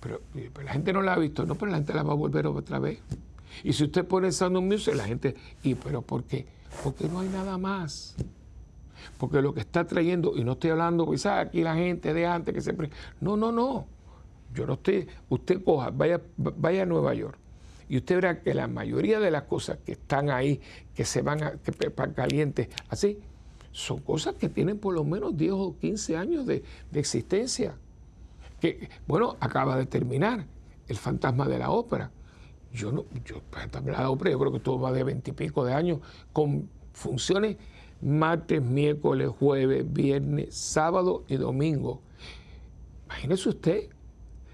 Pero, 0.00 0.20
la 0.62 0.72
gente 0.72 0.92
no 0.92 1.00
la 1.00 1.14
ha 1.14 1.18
visto, 1.18 1.46
no, 1.46 1.54
pero 1.54 1.70
la 1.70 1.78
gente 1.78 1.94
la 1.94 2.02
va 2.02 2.12
a 2.12 2.16
volver 2.16 2.46
otra 2.46 2.78
vez. 2.78 2.98
Y 3.62 3.72
si 3.72 3.84
usted 3.84 4.04
pone 4.04 4.30
Sound 4.32 4.58
Music, 4.58 4.94
la 4.94 5.04
gente, 5.04 5.34
¿y 5.62 5.76
pero 5.76 6.02
por 6.02 6.24
qué? 6.24 6.44
Porque 6.82 7.08
no 7.08 7.20
hay 7.20 7.28
nada 7.30 7.56
más. 7.56 8.16
Porque 9.18 9.40
lo 9.40 9.54
que 9.54 9.60
está 9.60 9.86
trayendo, 9.86 10.36
y 10.36 10.44
no 10.44 10.52
estoy 10.52 10.70
hablando, 10.70 11.10
quizás 11.10 11.34
pues, 11.34 11.48
aquí 11.48 11.62
la 11.62 11.74
gente 11.74 12.12
de 12.12 12.26
antes 12.26 12.54
que 12.54 12.60
siempre. 12.60 12.90
No, 13.20 13.36
no, 13.36 13.52
no. 13.52 13.86
Yo 14.52 14.66
no 14.66 14.74
estoy. 14.74 15.06
Usted 15.28 15.62
coja, 15.62 15.90
vaya, 15.90 16.20
vaya 16.36 16.82
a 16.82 16.86
Nueva 16.86 17.14
York. 17.14 17.38
Y 17.88 17.98
usted 17.98 18.16
verá 18.16 18.40
que 18.40 18.54
la 18.54 18.66
mayoría 18.66 19.20
de 19.20 19.30
las 19.30 19.42
cosas 19.44 19.78
que 19.84 19.92
están 19.92 20.30
ahí, 20.30 20.60
que 20.94 21.04
se 21.04 21.22
van 21.22 21.42
a, 21.42 21.52
que, 21.52 21.72
calientes, 22.14 22.68
así, 22.88 23.18
son 23.72 23.98
cosas 23.98 24.36
que 24.36 24.48
tienen 24.48 24.78
por 24.78 24.94
lo 24.94 25.04
menos 25.04 25.36
10 25.36 25.52
o 25.52 25.76
15 25.78 26.16
años 26.16 26.46
de, 26.46 26.62
existencia. 26.92 27.74
Que, 28.60 28.88
bueno, 29.06 29.36
acaba 29.40 29.76
de 29.76 29.84
terminar 29.84 30.46
El 30.88 30.96
fantasma 30.96 31.46
de 31.48 31.58
la 31.58 31.70
ópera. 31.70 32.10
Yo 32.72 32.90
no, 32.90 33.04
yo, 33.24 33.36
el 33.36 33.42
fantasma 33.50 33.92
de 33.92 33.98
la 33.98 34.10
ópera, 34.10 34.30
yo 34.30 34.38
creo 34.38 34.52
que 34.52 34.60
todo 34.60 34.80
va 34.80 34.92
de 34.92 35.04
20 35.04 35.30
y 35.30 35.34
pico 35.34 35.64
de 35.64 35.74
años, 35.74 36.00
con 36.32 36.68
funciones 36.92 37.56
martes, 38.00 38.62
miércoles, 38.62 39.28
jueves, 39.38 39.84
viernes, 39.92 40.54
sábado 40.54 41.24
y 41.28 41.36
domingo. 41.36 42.02
Imagínese 43.06 43.48
usted 43.48 43.88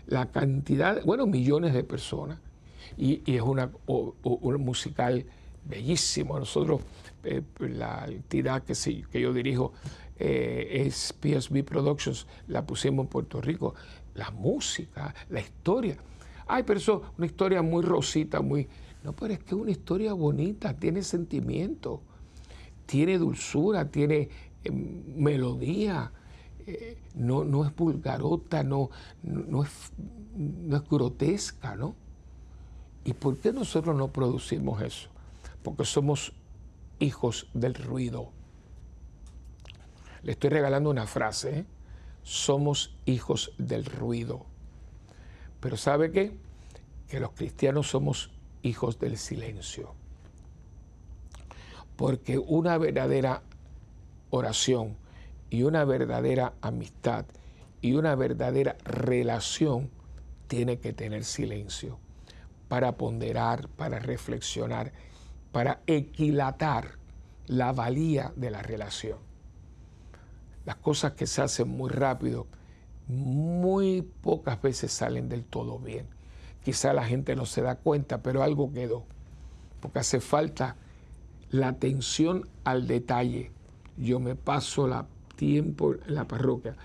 la 0.06 0.30
cantidad, 0.30 1.02
bueno, 1.04 1.26
millones 1.26 1.72
de 1.72 1.84
personas. 1.84 2.38
Y, 2.96 3.22
es 3.32 3.42
una, 3.42 3.70
un 3.86 4.64
musical 4.64 5.24
bellísimo. 5.64 6.38
Nosotros, 6.38 6.80
eh, 7.24 7.42
la 7.60 8.06
entidad 8.08 8.62
que, 8.62 8.74
sí, 8.74 9.04
que 9.10 9.20
yo 9.20 9.32
dirijo 9.32 9.72
eh, 10.18 10.82
es 10.86 11.14
PSB 11.20 11.64
Productions, 11.64 12.26
la 12.48 12.66
pusimos 12.66 13.04
en 13.04 13.08
Puerto 13.08 13.40
Rico. 13.40 13.74
La 14.14 14.30
música, 14.30 15.14
la 15.28 15.40
historia. 15.40 15.96
Ay, 16.46 16.64
pero 16.64 16.78
eso 16.78 17.02
una 17.16 17.26
historia 17.26 17.62
muy 17.62 17.82
rosita, 17.82 18.40
muy... 18.40 18.68
No, 19.02 19.14
pero 19.14 19.32
es 19.32 19.38
que 19.38 19.54
es 19.54 19.60
una 19.60 19.70
historia 19.70 20.12
bonita, 20.12 20.74
tiene 20.74 21.02
sentimiento 21.02 22.02
tiene 22.90 23.18
dulzura, 23.18 23.88
tiene 23.88 24.28
eh, 24.64 24.70
melodía, 24.72 26.10
eh, 26.66 26.98
no, 27.14 27.44
no, 27.44 27.64
es 27.64 27.76
vulgarota, 27.76 28.64
no, 28.64 28.90
no, 29.22 29.62
es, 29.62 29.92
no 30.36 30.76
es 30.76 30.88
grotesca, 30.88 31.76
¿no? 31.76 31.94
¿Y 33.04 33.12
por 33.12 33.38
qué 33.38 33.52
nosotros 33.52 33.96
no 33.96 34.08
producimos 34.08 34.82
eso? 34.82 35.08
Porque 35.62 35.84
somos 35.84 36.32
hijos 36.98 37.48
del 37.54 37.74
ruido. 37.74 38.32
Le 40.24 40.32
estoy 40.32 40.50
regalando 40.50 40.90
una 40.90 41.06
frase, 41.06 41.60
¿eh? 41.60 41.64
somos 42.24 42.96
hijos 43.06 43.52
del 43.56 43.84
ruido. 43.84 44.46
Pero 45.60 45.76
¿sabe 45.76 46.10
qué? 46.10 46.36
Que 47.06 47.20
los 47.20 47.30
cristianos 47.30 47.88
somos 47.88 48.32
hijos 48.62 48.98
del 48.98 49.16
silencio 49.16 49.99
porque 52.00 52.38
una 52.38 52.78
verdadera 52.78 53.42
oración 54.30 54.96
y 55.50 55.64
una 55.64 55.84
verdadera 55.84 56.54
amistad 56.62 57.26
y 57.82 57.92
una 57.92 58.14
verdadera 58.14 58.78
relación 58.84 59.90
tiene 60.46 60.78
que 60.78 60.94
tener 60.94 61.24
silencio 61.24 61.98
para 62.68 62.96
ponderar, 62.96 63.68
para 63.68 63.98
reflexionar, 63.98 64.92
para 65.52 65.82
equilatar 65.86 66.92
la 67.46 67.70
valía 67.72 68.32
de 68.34 68.50
la 68.50 68.62
relación. 68.62 69.18
Las 70.64 70.76
cosas 70.76 71.12
que 71.12 71.26
se 71.26 71.42
hacen 71.42 71.68
muy 71.68 71.90
rápido, 71.90 72.46
muy 73.08 74.00
pocas 74.00 74.62
veces 74.62 74.90
salen 74.90 75.28
del 75.28 75.44
todo 75.44 75.78
bien. 75.78 76.06
Quizá 76.64 76.94
la 76.94 77.04
gente 77.04 77.36
no 77.36 77.44
se 77.44 77.60
da 77.60 77.74
cuenta, 77.74 78.22
pero 78.22 78.42
algo 78.42 78.72
quedó, 78.72 79.04
porque 79.82 79.98
hace 79.98 80.20
falta 80.20 80.76
la 81.50 81.68
atención 81.68 82.48
al 82.64 82.86
detalle. 82.86 83.50
Yo 83.96 84.20
me 84.20 84.34
paso 84.34 84.86
la 84.86 85.06
tiempo 85.36 85.94
en 85.94 86.14
la 86.14 86.26
parroquia, 86.26 86.76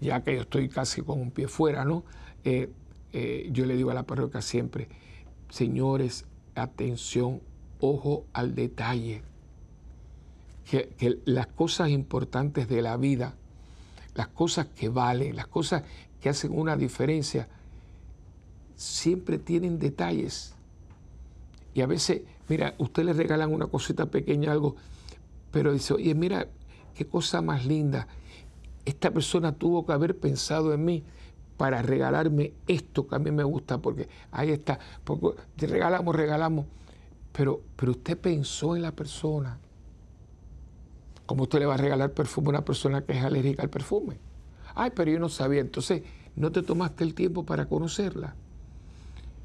ya 0.00 0.22
que 0.22 0.34
yo 0.34 0.42
estoy 0.42 0.68
casi 0.68 1.02
con 1.02 1.20
un 1.20 1.30
pie 1.30 1.48
fuera, 1.48 1.84
¿no? 1.84 2.04
Eh, 2.44 2.70
eh, 3.12 3.48
yo 3.52 3.66
le 3.66 3.74
digo 3.74 3.90
a 3.90 3.94
la 3.94 4.02
parroquia 4.04 4.42
siempre, 4.42 4.88
señores, 5.48 6.26
atención, 6.54 7.40
ojo 7.80 8.26
al 8.32 8.54
detalle. 8.54 9.22
Que, 10.70 10.90
que, 10.96 11.18
las 11.24 11.46
cosas 11.48 11.90
importantes 11.90 12.68
de 12.68 12.82
la 12.82 12.96
vida, 12.96 13.34
las 14.14 14.28
cosas 14.28 14.66
que 14.66 14.88
valen, 14.88 15.34
las 15.34 15.46
cosas 15.46 15.82
que 16.20 16.28
hacen 16.28 16.56
una 16.56 16.76
diferencia, 16.76 17.48
siempre 18.76 19.38
tienen 19.38 19.78
detalles. 19.78 20.54
Y 21.74 21.80
a 21.80 21.86
veces 21.86 22.22
Mira, 22.48 22.74
usted 22.78 23.04
le 23.04 23.12
regalan 23.12 23.52
una 23.52 23.66
cosita 23.66 24.06
pequeña, 24.06 24.52
algo, 24.52 24.76
pero 25.50 25.72
dice, 25.72 25.94
oye, 25.94 26.14
mira, 26.14 26.48
qué 26.94 27.06
cosa 27.06 27.40
más 27.40 27.64
linda. 27.66 28.08
Esta 28.84 29.10
persona 29.10 29.52
tuvo 29.52 29.86
que 29.86 29.92
haber 29.92 30.18
pensado 30.18 30.74
en 30.74 30.84
mí 30.84 31.04
para 31.56 31.82
regalarme 31.82 32.52
esto 32.66 33.06
que 33.06 33.14
a 33.14 33.18
mí 33.18 33.30
me 33.30 33.44
gusta, 33.44 33.78
porque 33.78 34.08
ahí 34.32 34.50
está, 34.50 34.78
porque 35.04 35.36
regalamos, 35.66 36.14
regalamos, 36.16 36.66
pero, 37.32 37.60
pero 37.76 37.92
usted 37.92 38.18
pensó 38.18 38.74
en 38.74 38.82
la 38.82 38.92
persona. 38.92 39.58
¿Cómo 41.26 41.44
usted 41.44 41.60
le 41.60 41.66
va 41.66 41.74
a 41.74 41.78
regalar 41.78 42.12
perfume 42.12 42.48
a 42.48 42.50
una 42.50 42.64
persona 42.64 43.02
que 43.02 43.12
es 43.12 43.24
alérgica 43.24 43.62
al 43.62 43.70
perfume? 43.70 44.18
Ay, 44.74 44.90
pero 44.94 45.10
yo 45.10 45.18
no 45.18 45.28
sabía. 45.28 45.60
Entonces, 45.60 46.02
no 46.34 46.50
te 46.50 46.62
tomaste 46.62 47.04
el 47.04 47.14
tiempo 47.14 47.44
para 47.44 47.66
conocerla 47.66 48.34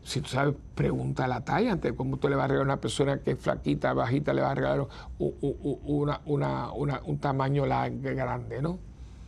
si 0.08 0.22
tú 0.22 0.30
sabes, 0.30 0.56
pregunta 0.74 1.28
la 1.28 1.44
talla 1.44 1.74
antes, 1.74 1.92
¿cómo 1.92 2.16
tú 2.16 2.30
le 2.30 2.38
vas 2.38 2.46
a 2.46 2.48
regalar 2.48 2.70
a 2.70 2.74
una 2.74 2.82
persona 2.82 3.20
que 3.20 3.32
es 3.32 3.40
flaquita, 3.40 3.92
bajita, 3.94 4.34
le 4.34 4.42
vas 4.42 4.52
a 4.52 4.56
regalar 4.56 4.88
un 5.20 7.18
tamaño 7.20 7.64
grande, 7.64 8.62
¿no? 8.62 8.80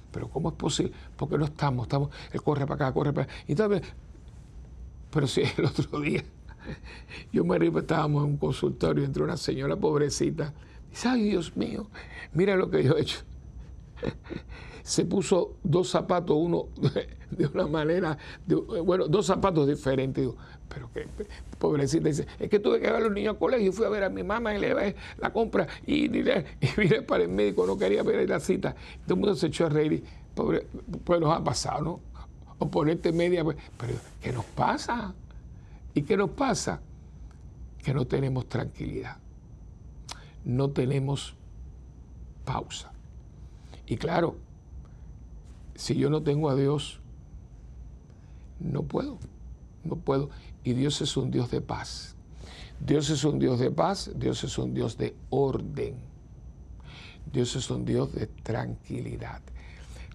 Pero 0.09 0.29
¿cómo 0.29 0.49
es 0.49 0.55
posible? 0.55 0.93
Porque 1.17 1.37
no 1.37 1.43
estamos, 1.43 1.85
estamos, 1.85 2.09
él 2.31 2.41
corre 2.41 2.65
para 2.65 2.87
acá, 2.87 2.93
corre 2.93 3.11
para. 3.11 3.27
Y 3.45 3.55
tal 3.55 3.81
pero 5.11 5.27
si 5.27 5.41
el 5.57 5.65
otro 5.65 5.99
día, 5.99 6.23
yo 7.33 7.43
me 7.43 7.59
río, 7.59 7.77
estábamos 7.77 8.23
en 8.23 8.31
un 8.31 8.37
consultorio 8.37 9.03
entre 9.03 9.21
una 9.21 9.35
señora 9.35 9.75
pobrecita, 9.75 10.53
dice, 10.89 11.09
ay 11.09 11.23
Dios 11.23 11.57
mío, 11.57 11.89
mira 12.31 12.55
lo 12.55 12.69
que 12.69 12.85
yo 12.85 12.95
he 12.95 13.01
hecho. 13.01 13.19
Se 14.83 15.03
puso 15.03 15.57
dos 15.61 15.89
zapatos, 15.89 16.37
uno 16.39 16.67
de 17.31 17.45
una 17.47 17.67
manera, 17.67 18.17
bueno, 18.83 19.07
dos 19.07 19.25
zapatos 19.25 19.67
diferentes. 19.67 20.23
Digo, 20.23 20.37
pero 20.69 20.91
que 20.93 21.07
pobrecita 21.57 22.07
dice, 22.07 22.27
es 22.39 22.49
que 22.49 22.59
tuve 22.59 22.79
que 22.79 22.87
ver 22.87 22.95
a 22.95 22.99
los 22.99 23.11
niños 23.11 23.33
al 23.33 23.39
colegio, 23.39 23.73
fui 23.73 23.85
a 23.85 23.89
ver 23.89 24.03
a 24.03 24.09
mi 24.09 24.23
mamá 24.23 24.55
y 24.55 24.59
le 24.59 24.73
ve 24.73 24.95
la 25.17 25.33
compra 25.33 25.67
y, 25.85 26.07
vine 26.07 27.01
para 27.05 27.23
el 27.23 27.29
médico, 27.29 27.65
no 27.65 27.77
quería 27.77 28.03
ver 28.03 28.29
la 28.29 28.39
cita. 28.39 28.75
Todo 29.03 29.15
el 29.15 29.19
mundo 29.19 29.35
se 29.35 29.47
echó 29.47 29.65
a 29.65 29.69
reír, 29.69 30.03
pobre, 30.35 30.67
pues 31.03 31.19
nos 31.19 31.35
ha 31.35 31.43
pasado, 31.43 31.81
¿no? 31.81 31.99
O 32.59 32.69
ponerte 32.69 33.11
media, 33.11 33.43
pero 33.43 33.93
¿qué 34.21 34.31
nos 34.31 34.45
pasa? 34.45 35.13
¿Y 35.93 36.03
qué 36.03 36.15
nos 36.15 36.29
pasa? 36.31 36.81
Que 37.83 37.93
no 37.93 38.05
tenemos 38.05 38.47
tranquilidad, 38.47 39.17
no 40.45 40.69
tenemos 40.69 41.35
pausa. 42.45 42.91
Y 43.87 43.97
claro, 43.97 44.35
si 45.75 45.95
yo 45.95 46.09
no 46.09 46.21
tengo 46.21 46.49
a 46.49 46.55
Dios, 46.55 46.99
no 48.59 48.83
puedo, 48.83 49.17
no 49.83 49.95
puedo. 49.95 50.29
Y 50.63 50.73
Dios 50.73 51.01
es 51.01 51.15
un 51.17 51.31
Dios 51.31 51.51
de 51.51 51.61
paz. 51.61 52.15
Dios 52.79 53.09
es 53.09 53.23
un 53.23 53.39
Dios 53.39 53.59
de 53.59 53.71
paz, 53.71 54.11
Dios 54.15 54.43
es 54.43 54.57
un 54.57 54.73
Dios 54.73 54.97
de 54.97 55.15
orden. 55.29 55.95
Dios 57.31 57.55
es 57.55 57.69
un 57.69 57.85
Dios 57.85 58.13
de 58.13 58.27
tranquilidad. 58.27 59.41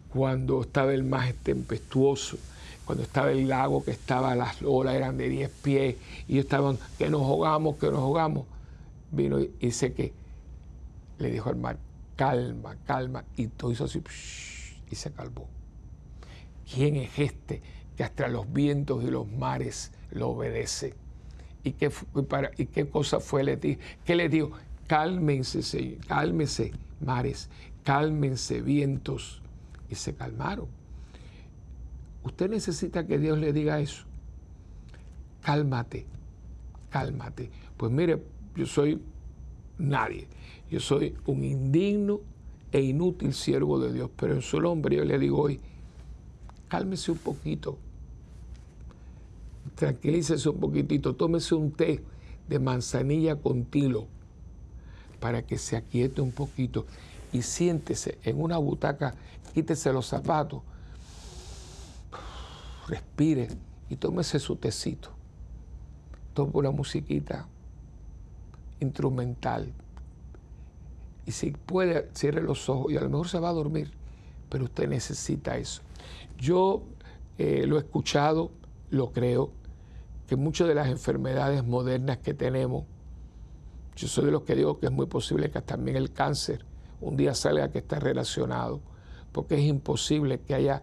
Cuando 0.09 0.63
estaba 0.63 0.93
el 0.93 1.05
más 1.05 1.35
tempestuoso, 1.35 2.39
cuando 2.85 3.05
estaba 3.05 3.33
el 3.33 3.49
lago 3.49 3.85
que 3.85 3.93
estaba, 3.93 4.35
las 4.35 4.63
olas 4.63 4.95
eran 4.95 5.17
de 5.17 5.29
10 5.29 5.51
pies 5.63 5.97
y 6.29 6.39
estaban, 6.39 6.79
que 6.99 7.09
nos 7.09 7.23
ahogamos, 7.23 7.77
que 7.77 7.87
nos 7.87 7.99
ahogamos, 7.99 8.47
vino 9.11 9.41
y 9.41 9.51
dice 9.61 9.93
que 9.93 10.13
le 11.19 11.31
dijo 11.31 11.49
al 11.49 11.57
mar, 11.57 11.79
calma, 12.17 12.77
calma, 12.87 13.25
y 13.37 13.47
todo 13.49 13.73
hizo 13.73 13.85
así, 13.85 14.03
y 14.91 14.95
se 14.95 15.13
calmó. 15.13 15.47
¿Quién 16.73 16.97
es 16.97 17.19
este 17.19 17.63
que 17.97 18.05
hasta 18.05 18.29
los 18.29 18.53
vientos 18.53 19.05
y 19.05 19.09
los 19.09 19.31
mares 19.31 19.93
lo 20.15 20.31
obedece? 20.31 20.95
¿Y 21.63 21.73
qué, 21.73 21.91
y 22.57 22.67
qué 22.67 22.89
cosa 22.89 23.21
fue? 23.21 23.45
Le 23.45 23.57
dijo, 23.57 23.81
¿Qué 24.05 24.15
le 24.15 24.29
dijo? 24.29 24.53
Cálmense, 24.87 25.99
cálmense, 26.07 26.73
mares, 27.01 27.51
cálmense, 27.83 28.61
vientos. 28.63 29.43
Y 29.91 29.95
se 29.95 30.15
calmaron. 30.15 30.67
Usted 32.23 32.49
necesita 32.49 33.07
que 33.07 33.19
Dios 33.19 33.39
le 33.39 33.53
diga 33.53 33.81
eso. 33.81 34.05
Cálmate, 35.43 36.07
cálmate. 36.91 37.51
Pues 37.77 37.93
mire, 37.93 38.23
yo 38.57 38.67
soy 38.67 39.01
nadie. 39.79 40.27
Yo 40.71 40.81
soy 40.81 41.15
un 41.27 41.45
indigno 41.45 42.21
e 42.73 42.81
inútil 42.81 43.35
siervo 43.35 43.79
de 43.79 43.93
Dios, 43.93 44.11
pero 44.17 44.35
en 44.35 44.43
su 44.43 44.61
nombre 44.61 44.97
yo 44.97 45.05
le 45.05 45.19
digo 45.19 45.43
hoy, 45.43 45.61
cálmese 46.69 47.13
un 47.13 47.19
poquito, 47.19 47.79
tranquilícese 49.75 50.49
un 50.49 50.59
poquitito, 50.59 51.15
tómese 51.15 51.55
un 51.55 51.73
té 51.73 52.03
de 52.49 52.59
manzanilla 52.59 53.37
con 53.37 53.65
tilo 53.65 54.07
para 55.21 55.43
que 55.43 55.59
se 55.59 55.77
aquiete 55.77 56.21
un 56.21 56.33
poquito 56.33 56.87
y 57.33 57.43
siéntese 57.43 58.19
en 58.23 58.41
una 58.41 58.59
butaca, 58.59 59.15
quítese 59.55 59.93
los 59.93 60.07
zapatos, 60.07 60.63
respire 62.87 63.49
y 63.89 63.97
tómese 63.97 64.39
su 64.39 64.57
tecito. 64.57 65.11
Tome 66.35 66.53
una 66.55 66.71
musiquita 66.71 67.47
instrumental. 68.81 69.73
Y 71.27 71.33
si 71.33 71.53
puede, 71.53 72.11
cierre 72.13 72.43
los 72.43 72.69
ojos 72.69 72.93
y 72.93 72.97
a 72.97 73.01
lo 73.01 73.09
mejor 73.09 73.29
se 73.29 73.39
va 73.39 73.49
a 73.49 73.53
dormir, 73.53 73.91
pero 74.49 74.65
usted 74.65 74.89
necesita 74.89 75.57
eso. 75.57 75.83
Yo 76.39 76.83
eh, 77.39 77.65
lo 77.67 77.77
he 77.77 77.81
escuchado, 77.81 78.51
lo 78.91 79.11
creo, 79.13 79.51
que 80.27 80.37
muchas 80.37 80.69
de 80.69 80.75
las 80.75 80.89
enfermedades 80.89 81.65
modernas 81.65 82.19
que 82.19 82.35
tenemos, 82.35 82.85
yo 83.97 84.09
soy 84.09 84.27
de 84.27 84.31
los 84.33 84.43
que 84.43 84.55
digo 84.55 84.79
que 84.79 84.87
es 84.87 84.93
muy 84.93 85.07
posible 85.07 85.51
que 85.51 85.61
también 85.63 85.97
el 85.97 86.13
cáncer 86.13 86.65
un 87.01 87.17
día 87.17 87.35
salga 87.35 87.71
que 87.71 87.79
está 87.79 88.01
relacionado, 88.01 88.81
porque 89.33 89.57
es 89.57 89.63
imposible 89.63 90.41
que 90.41 90.55
haya 90.55 90.83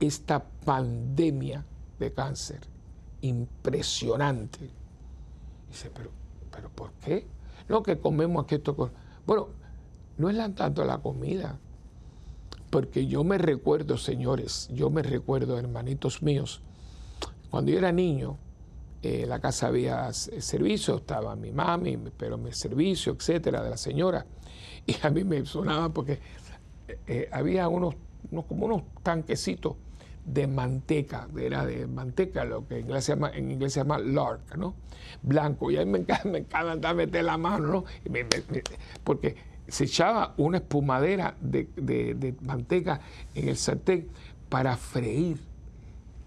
esta 0.00 0.44
pandemia 0.44 1.64
de 1.98 2.12
cáncer 2.12 2.60
impresionante. 3.22 4.68
Dice, 5.68 5.90
pero, 5.94 6.10
pero 6.50 6.68
¿por 6.70 6.92
qué? 6.94 7.26
No, 7.68 7.82
que 7.82 7.98
comemos 7.98 8.44
aquí 8.44 8.56
esto. 8.56 8.90
Bueno, 9.26 9.48
no 10.18 10.28
es 10.28 10.54
tanto 10.54 10.84
la 10.84 10.98
comida, 10.98 11.58
porque 12.70 13.06
yo 13.06 13.24
me 13.24 13.38
recuerdo, 13.38 13.96
señores, 13.96 14.68
yo 14.72 14.90
me 14.90 15.02
recuerdo, 15.02 15.58
hermanitos 15.58 16.22
míos, 16.22 16.62
cuando 17.52 17.70
yo 17.70 17.76
era 17.76 17.92
niño, 17.92 18.38
en 19.02 19.28
la 19.28 19.38
casa 19.38 19.66
había 19.66 20.10
servicio, 20.14 20.96
estaba 20.96 21.36
mi 21.36 21.52
mami, 21.52 21.98
pero 22.16 22.38
mi 22.38 22.50
servicio, 22.50 23.12
etcétera, 23.12 23.62
de 23.62 23.68
la 23.68 23.76
señora. 23.76 24.24
Y 24.86 24.96
a 25.02 25.10
mí 25.10 25.22
me 25.22 25.44
sonaba 25.44 25.90
porque 25.90 26.18
eh, 27.06 27.28
había 27.30 27.68
unos, 27.68 27.94
como 28.48 28.64
unos 28.64 28.82
tanquecitos 29.02 29.76
de 30.24 30.46
manteca, 30.46 31.28
era 31.36 31.66
de 31.66 31.86
manteca, 31.86 32.42
lo 32.46 32.66
que 32.66 32.78
en 32.78 32.86
inglés 32.86 33.04
se 33.04 33.12
llama, 33.12 33.30
en 33.34 33.50
inglés 33.50 33.74
se 33.74 33.80
llama 33.80 33.98
lark, 33.98 34.56
¿no? 34.56 34.74
Blanco. 35.20 35.70
Y 35.70 35.76
a 35.76 35.84
mí 35.84 35.90
me 35.90 35.98
encanta, 35.98 36.28
me 36.30 36.38
encanta 36.38 36.94
meter 36.94 37.24
la 37.24 37.36
mano, 37.36 37.66
¿no? 37.68 37.84
porque 39.04 39.36
se 39.68 39.84
echaba 39.84 40.32
una 40.38 40.56
espumadera 40.56 41.36
de, 41.38 42.34
manteca 42.40 43.02
en 43.34 43.50
el 43.50 43.58
sartén 43.58 44.08
para 44.48 44.78
freír. 44.78 45.38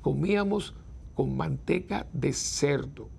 Comíamos 0.04 0.76
con 1.16 1.36
manteca 1.36 2.06
de 2.14 2.34
cerdo. 2.34 3.10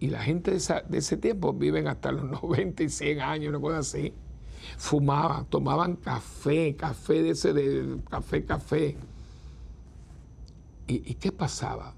Y 0.00 0.08
la 0.08 0.22
gente 0.22 0.52
de, 0.52 0.98
ese 0.98 1.16
tiempo 1.16 1.52
viven 1.52 1.86
hasta 1.86 2.12
los 2.12 2.24
90 2.42 2.82
y 2.82 2.88
100 2.88 3.20
años, 3.20 3.48
una 3.50 3.60
cosa 3.60 3.78
así. 3.78 4.12
Fumaban, 4.76 5.46
tomaban 5.46 5.96
café, 5.96 6.74
café 6.74 7.22
de 7.22 7.30
ese, 7.30 7.52
de 7.52 7.98
café, 8.10 8.44
café. 8.44 8.96
¿Y, 10.86 11.10
¿Y 11.10 11.14
qué 11.14 11.30
pasaba? 11.30 11.94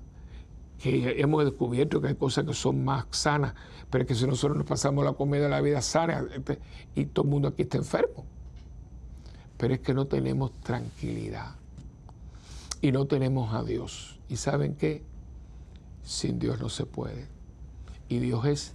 Que 0.79 1.21
hemos 1.21 1.45
descubierto 1.45 2.01
que 2.01 2.09
hay 2.09 2.15
cosas 2.15 2.45
que 2.45 2.55
son 2.55 2.85
más 2.85 3.07
sanas 3.11 3.55
pero 3.91 4.03
es 4.03 4.09
que 4.09 4.15
si 4.15 4.27
nosotros 4.27 4.57
nos 4.57 4.67
pasamos 4.67 5.05
la 5.05 5.13
comida 5.13 5.43
de 5.43 5.49
la 5.49 5.61
vida 5.61 5.83
sana 5.83 6.25
este, 6.35 6.61
y 6.95 7.07
todo 7.07 7.25
el 7.25 7.31
mundo 7.31 7.49
aquí 7.49 7.63
está 7.63 7.77
enfermo. 7.77 8.25
Pero 9.59 9.75
es 9.75 9.81
que 9.81 9.93
no 9.93 10.07
tenemos 10.07 10.53
tranquilidad 10.61 11.57
y 12.81 12.93
no 12.93 13.07
tenemos 13.07 13.53
a 13.53 13.65
Dios. 13.65 14.20
¿Y 14.31 14.37
saben 14.37 14.77
qué? 14.77 15.03
Sin 16.05 16.39
Dios 16.39 16.61
no 16.61 16.69
se 16.69 16.87
puede. 16.87 17.27
Y 18.09 18.21
Dios 18.21 18.47
es 18.47 18.73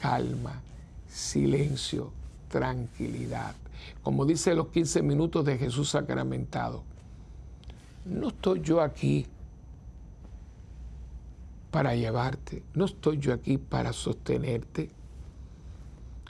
calma, 0.00 0.62
silencio, 1.06 2.10
tranquilidad. 2.48 3.54
Como 4.02 4.24
dice 4.24 4.54
los 4.54 4.68
15 4.68 5.02
minutos 5.02 5.44
de 5.44 5.58
Jesús 5.58 5.90
sacramentado. 5.90 6.82
No 8.06 8.28
estoy 8.28 8.62
yo 8.62 8.80
aquí 8.80 9.26
para 11.70 11.94
llevarte, 11.94 12.62
no 12.74 12.86
estoy 12.86 13.18
yo 13.18 13.34
aquí 13.34 13.58
para 13.58 13.92
sostenerte. 13.92 14.88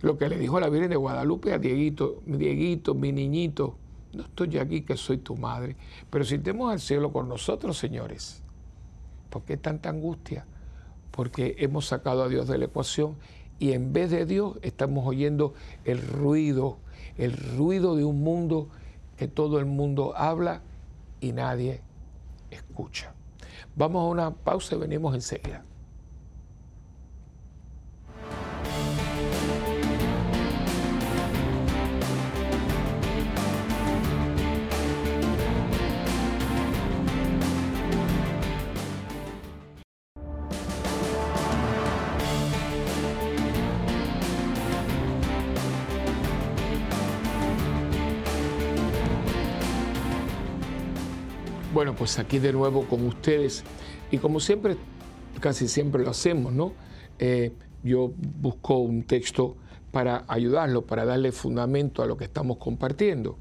Lo 0.01 0.19
que 0.19 0.29
le 0.29 0.37
dijo 0.37 0.59
la 0.59 0.69
Virgen 0.69 0.91
de 0.91 0.97
Guadalupe 0.97 1.53
a 1.53 1.59
Dieguito, 1.59 2.23
Dieguito, 2.27 2.95
mi 2.95 3.13
niñito, 3.13 3.77
no 4.13 4.25
estoy 4.25 4.59
aquí 4.59 4.83
que 4.83 4.97
soy 4.97 5.19
tu 5.19 5.37
madre, 5.37 5.77
pero 6.11 6.25
si 6.25 6.39
tenemos 6.39 6.73
al 6.73 6.81
cielo 6.81 7.13
con 7.13 7.29
nosotros, 7.29 7.79
señores. 7.79 8.43
¿Por 9.31 9.43
qué 9.43 9.57
tanta 9.57 9.89
angustia? 9.89 10.47
Porque 11.13 11.57
hemos 11.59 11.87
sacado 11.87 12.25
a 12.25 12.29
Dios 12.29 12.49
de 12.49 12.59
la 12.59 12.65
ecuación 12.65 13.17
y 13.59 13.73
en 13.73 13.93
vez 13.93 14.11
de 14.11 14.27
Dios 14.27 14.59
estamos 14.63 15.07
oyendo 15.07 15.55
el 15.85 16.01
ruido, 16.03 16.79
el 17.17 17.37
ruido 17.37 17.95
de 17.95 18.05
un 18.05 18.23
mundo 18.23 18.69
que 19.17 19.29
todo 19.29 19.59
el 19.59 19.67
mundo 19.67 20.15
habla 20.17 20.63
y 21.21 21.33
nadie 21.33 21.83
escucha. 22.51 23.13
Vamos 23.77 24.03
a 24.03 24.07
una 24.07 24.31
pausa 24.33 24.75
y 24.75 24.79
venimos 24.79 25.15
enseguida. 25.15 25.65
Bueno, 51.73 51.95
pues 51.95 52.19
aquí 52.19 52.41
de 52.41 52.53
nuevo 52.53 52.85
con 52.87 53.07
ustedes 53.07 53.63
y 54.11 54.19
como 54.19 54.41
siempre, 54.41 54.77
casi 55.39 55.69
siempre 55.69 56.03
lo 56.03 56.11
hacemos, 56.11 56.53
¿no? 56.53 56.73
Eh, 57.21 57.53
yo 57.85 58.13
busco 58.41 58.79
un 58.79 59.05
texto 59.05 59.57
para 59.93 60.25
ayudarlo, 60.27 60.85
para 60.85 61.05
darle 61.05 61.31
fundamento 61.31 62.03
a 62.03 62.07
lo 62.07 62.17
que 62.17 62.25
estamos 62.25 62.57
compartiendo. 62.57 63.39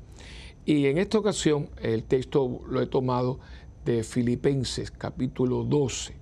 Y 0.64 0.86
en 0.86 1.00
esta 1.00 1.18
ocasión 1.18 1.70
el 1.82 2.04
texto 2.04 2.62
lo 2.70 2.84
he 2.84 2.86
tomado 2.86 3.40
de 3.84 4.04
Filipenses 4.04 4.92
capítulo 4.92 5.64
12, 5.64 6.14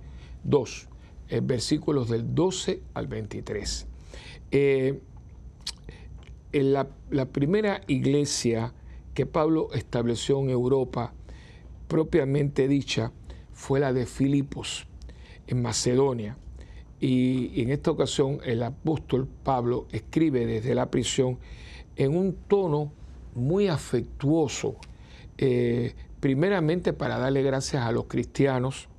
2, 0.46 0.88
eh, 1.28 1.42
versículos 1.44 2.08
del 2.08 2.34
12 2.34 2.84
al 2.94 3.08
23. 3.08 3.86
Eh, 4.52 5.02
en 6.54 6.72
la, 6.72 6.88
la 7.10 7.26
primera 7.26 7.82
iglesia 7.88 8.74
que 9.14 9.26
Pablo 9.26 9.68
estableció 9.74 10.40
en 10.40 10.52
Europa, 10.52 11.14
propiamente 11.88 12.68
dicha 12.68 13.12
fue 13.54 13.80
la 13.80 13.94
de 13.94 14.06
Filipos, 14.06 14.88
en 15.48 15.62
Macedonia. 15.62 16.38
Y 17.00 17.62
en 17.62 17.70
esta 17.70 17.92
ocasión 17.92 18.40
el 18.44 18.64
apóstol 18.64 19.28
Pablo 19.44 19.88
escribe 19.92 20.46
desde 20.46 20.76
la 20.76 20.90
prisión 20.90 21.40
en 21.96 22.16
un 22.16 22.34
tono 22.48 22.92
muy 23.36 23.68
afectuoso, 23.68 24.78
eh, 25.38 25.94
primeramente 26.20 26.94
para 26.94 27.20
darle 27.20 27.44
gracias 27.44 27.84
a 27.84 27.92
los 27.92 28.06
cristianos, 28.06 28.90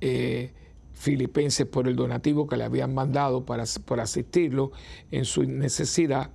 eh, 0.00 0.52
Filipenses 0.92 1.66
por 1.66 1.88
el 1.88 1.96
donativo 1.96 2.46
que 2.46 2.56
le 2.56 2.64
habían 2.64 2.94
mandado 2.94 3.44
para, 3.44 3.64
para 3.84 4.04
asistirlo 4.04 4.70
en 5.10 5.24
su 5.24 5.44
necesidad 5.44 6.30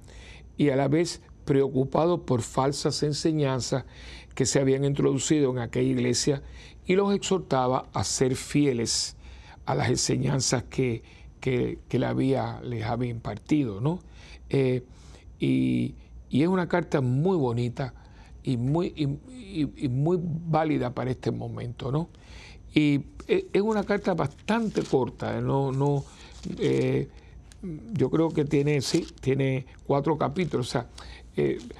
y 0.57 0.69
a 0.69 0.75
la 0.75 0.88
vez 0.89 1.21
preocupado 1.45 2.25
por 2.25 2.41
falsas 2.41 3.03
enseñanzas 3.03 3.86
que 4.38 4.45
se 4.45 4.60
habían 4.60 4.86
introducido 4.86 5.50
en 5.50 5.58
aquella 5.58 5.89
iglesia 5.89 6.43
y 6.86 6.93
los 6.93 7.12
exhortaba 7.12 7.88
a 7.91 8.04
ser 8.04 8.36
fieles 8.36 9.15
a 9.65 9.73
las 9.73 9.89
enseñanzas 9.89 10.62
que, 10.62 11.02
que, 11.41 11.80
le 11.89 12.06
había, 12.06 12.62
les 12.62 12.84
había 12.84 13.10
impartido. 13.10 13.82
¿no? 13.82 14.00
Eh, 14.52 14.84
y, 15.39 15.95
es 16.30 16.47
una 16.47 16.67
carta 16.67 17.02
muy 17.02 17.36
bonita 17.36 17.95
y 18.43 18.58
muy, 18.58 18.93
y, 18.95 19.88
muy 19.88 20.19
válida 20.21 20.93
para 20.93 21.10
este 21.10 21.32
momento. 21.32 21.91
¿no? 21.91 22.10
Y 22.76 23.06
eh, 23.28 23.47
es 23.52 23.62
una 23.63 23.84
carta 23.86 24.13
bastante 24.13 24.84
corta, 24.84 25.39
¿eh? 25.39 25.41
no, 25.41 25.71
no, 25.71 26.06
yo 27.93 28.12
creo 28.12 28.30
que 28.30 28.45
tiene, 28.45 28.82
sí, 28.82 29.08
tiene 29.19 29.65
cuatro 29.88 30.15
capítulos. 30.15 30.67
O 30.67 30.71
sea, 30.71 30.88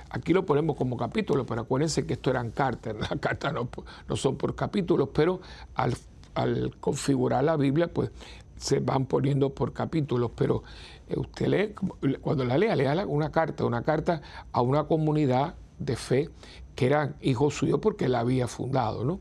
aquí 0.10 0.34
lo 0.34 0.46
ponemos 0.46 0.76
como 0.76 0.98
capítulo, 0.98 1.46
pero 1.46 1.62
acuérdense 1.62 2.06
que 2.06 2.14
esto 2.14 2.30
eran 2.30 2.52
cartas, 2.52 2.96
las 3.00 3.20
cartas 3.20 3.54
no, 3.54 4.16
son 4.16 4.38
por 4.38 4.56
capítulos, 4.56 5.10
pero 5.14 5.42
al, 5.76 5.96
al 6.36 6.76
configurar 6.80 7.44
la 7.44 7.58
Biblia, 7.58 7.88
pues 7.88 8.12
se 8.58 8.80
van 8.80 9.06
poniendo 9.06 9.52
por 9.52 9.74
capítulos, 9.74 10.32
pero 10.36 10.64
eh, 11.10 11.16
usted 11.18 11.48
lee, 11.48 12.18
cuando 12.22 12.44
la 12.44 12.58
lea, 12.58 12.76
lea 12.76 13.06
una 13.06 13.32
carta, 13.32 13.66
una 13.66 13.84
carta 13.84 14.22
a 14.52 14.62
una 14.62 14.86
comunidad 14.86 15.56
de 15.80 15.96
fe 15.96 16.30
que 16.76 16.88
eran 16.88 17.16
hijos 17.22 17.56
suyos 17.56 17.80
porque 17.80 18.08
la 18.08 18.20
había 18.20 18.48
fundado. 18.48 19.04
¿no? 19.04 19.20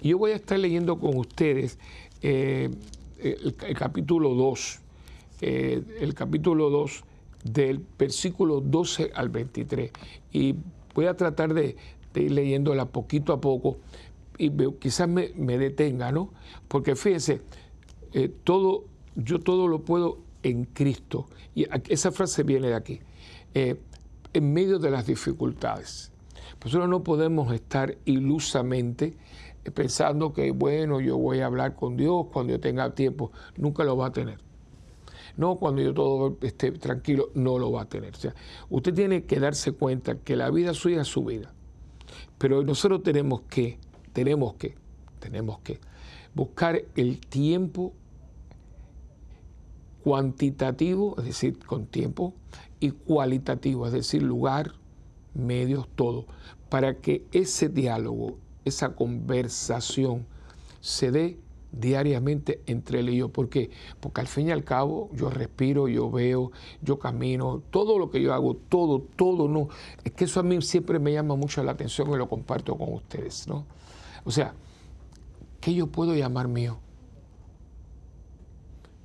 Y 0.00 0.10
yo 0.10 0.18
voy 0.18 0.32
a 0.32 0.36
estar 0.36 0.58
leyendo 0.58 0.98
con 0.98 1.16
ustedes 1.16 1.78
eh, 2.22 2.70
el, 3.18 3.54
capítulo 3.74 4.34
2, 4.34 4.80
eh, 5.40 5.82
el 6.00 6.14
capítulo 6.14 6.70
2 6.70 7.04
del 7.42 7.84
versículo 7.98 8.60
12 8.60 9.12
al 9.14 9.28
23. 9.28 9.90
Y 10.32 10.54
voy 10.94 11.06
a 11.06 11.16
tratar 11.16 11.54
de, 11.54 11.76
ir 12.14 12.30
leyéndola 12.30 12.86
poquito 12.86 13.32
a 13.32 13.40
poco 13.40 13.78
y 14.38 14.50
quizás 14.78 15.08
me, 15.08 15.30
me 15.36 15.58
detenga, 15.58 16.12
¿no? 16.12 16.30
Porque 16.68 16.96
fíjense, 16.96 17.42
eh, 18.12 18.30
todo, 18.44 18.84
yo 19.14 19.40
todo 19.40 19.68
lo 19.68 19.80
puedo 19.82 20.18
en 20.42 20.64
Cristo. 20.64 21.26
Y 21.54 21.66
esa 21.88 22.12
frase 22.12 22.42
viene 22.42 22.68
de 22.68 22.74
aquí. 22.74 23.00
Eh, 23.54 23.76
en 24.32 24.52
medio 24.52 24.78
de 24.78 24.90
las 24.90 25.06
dificultades. 25.06 26.10
Nosotros 26.64 26.88
no 26.88 27.02
podemos 27.02 27.52
estar 27.52 27.96
ilusamente 28.04 29.16
eh, 29.64 29.70
pensando 29.70 30.32
que, 30.32 30.50
bueno, 30.52 31.00
yo 31.00 31.18
voy 31.18 31.40
a 31.40 31.46
hablar 31.46 31.74
con 31.74 31.96
Dios 31.96 32.26
cuando 32.32 32.52
yo 32.52 32.60
tenga 32.60 32.94
tiempo. 32.94 33.32
Nunca 33.56 33.84
lo 33.84 33.96
va 33.96 34.06
a 34.06 34.12
tener. 34.12 34.38
No, 35.36 35.56
cuando 35.56 35.82
yo 35.82 35.94
todo 35.94 36.36
esté 36.42 36.72
tranquilo, 36.72 37.30
no 37.34 37.58
lo 37.58 37.72
va 37.72 37.82
a 37.82 37.88
tener. 37.88 38.14
O 38.14 38.18
sea, 38.18 38.34
usted 38.68 38.94
tiene 38.94 39.24
que 39.24 39.40
darse 39.40 39.72
cuenta 39.72 40.16
que 40.16 40.36
la 40.36 40.50
vida 40.50 40.74
suya 40.74 41.02
es 41.02 41.08
su 41.08 41.24
vida. 41.24 41.52
Pero 42.38 42.62
nosotros 42.62 43.02
tenemos 43.02 43.42
que, 43.42 43.78
tenemos 44.12 44.54
que, 44.54 44.74
tenemos 45.20 45.58
que 45.60 45.80
buscar 46.34 46.82
el 46.96 47.20
tiempo 47.20 47.92
cuantitativo, 50.02 51.14
es 51.18 51.24
decir, 51.24 51.58
con 51.64 51.86
tiempo, 51.86 52.34
y 52.80 52.90
cualitativo, 52.90 53.86
es 53.86 53.92
decir, 53.92 54.22
lugar, 54.22 54.72
medios, 55.34 55.88
todo, 55.94 56.26
para 56.68 56.96
que 56.98 57.24
ese 57.32 57.68
diálogo, 57.68 58.38
esa 58.64 58.94
conversación 58.94 60.26
se 60.80 61.12
dé 61.12 61.38
diariamente 61.72 62.62
entre 62.66 63.00
él 63.00 63.08
y 63.08 63.16
yo. 63.16 63.30
¿Por 63.30 63.48
qué? 63.48 63.70
Porque 64.00 64.20
al 64.20 64.28
fin 64.28 64.48
y 64.48 64.52
al 64.52 64.62
cabo 64.62 65.10
yo 65.14 65.30
respiro, 65.30 65.88
yo 65.88 66.10
veo, 66.10 66.52
yo 66.82 66.98
camino, 66.98 67.62
todo 67.70 67.98
lo 67.98 68.10
que 68.10 68.22
yo 68.22 68.32
hago, 68.34 68.54
todo, 68.54 69.00
todo, 69.16 69.48
no. 69.48 69.68
Es 70.04 70.12
que 70.12 70.24
eso 70.24 70.40
a 70.40 70.42
mí 70.42 70.60
siempre 70.62 70.98
me 70.98 71.12
llama 71.12 71.34
mucho 71.34 71.62
la 71.62 71.72
atención 71.72 72.10
y 72.10 72.16
lo 72.16 72.28
comparto 72.28 72.76
con 72.76 72.92
ustedes, 72.92 73.48
¿no? 73.48 73.64
O 74.24 74.30
sea, 74.30 74.54
¿qué 75.60 75.74
yo 75.74 75.86
puedo 75.86 76.14
llamar 76.14 76.46
mío? 76.46 76.78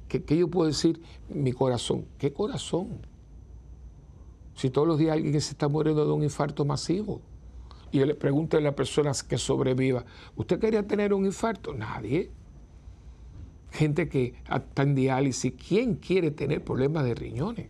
¿Qué, 0.07 0.37
yo 0.37 0.47
puedo 0.47 0.67
decir? 0.67 1.01
Mi 1.29 1.51
corazón. 1.51 2.05
¿Qué 2.17 2.31
corazón? 2.31 2.99
Si 4.55 4.69
todos 4.69 4.87
los 4.87 4.97
días 4.97 5.13
alguien 5.13 5.39
se 5.41 5.51
está 5.51 5.67
muriendo 5.67 6.05
de 6.05 6.11
un 6.11 6.23
infarto 6.23 6.65
masivo. 6.65 7.21
Y 7.91 7.99
yo 7.99 8.05
le 8.05 8.15
pregunto 8.15 8.57
a 8.57 8.61
las 8.61 8.73
personas 8.73 9.23
que 9.23 9.37
sobreviva, 9.37 10.05
¿usted 10.35 10.59
quería 10.59 10.85
tener 10.85 11.13
un 11.13 11.25
infarto? 11.25 11.73
Nadie. 11.73 12.31
Gente 13.71 14.07
que 14.09 14.33
está 14.49 14.83
en 14.83 14.95
diálisis, 14.95 15.53
¿quién 15.67 15.95
quiere 15.95 16.31
tener 16.31 16.63
problemas 16.63 17.03
de 17.03 17.15
riñones? 17.15 17.67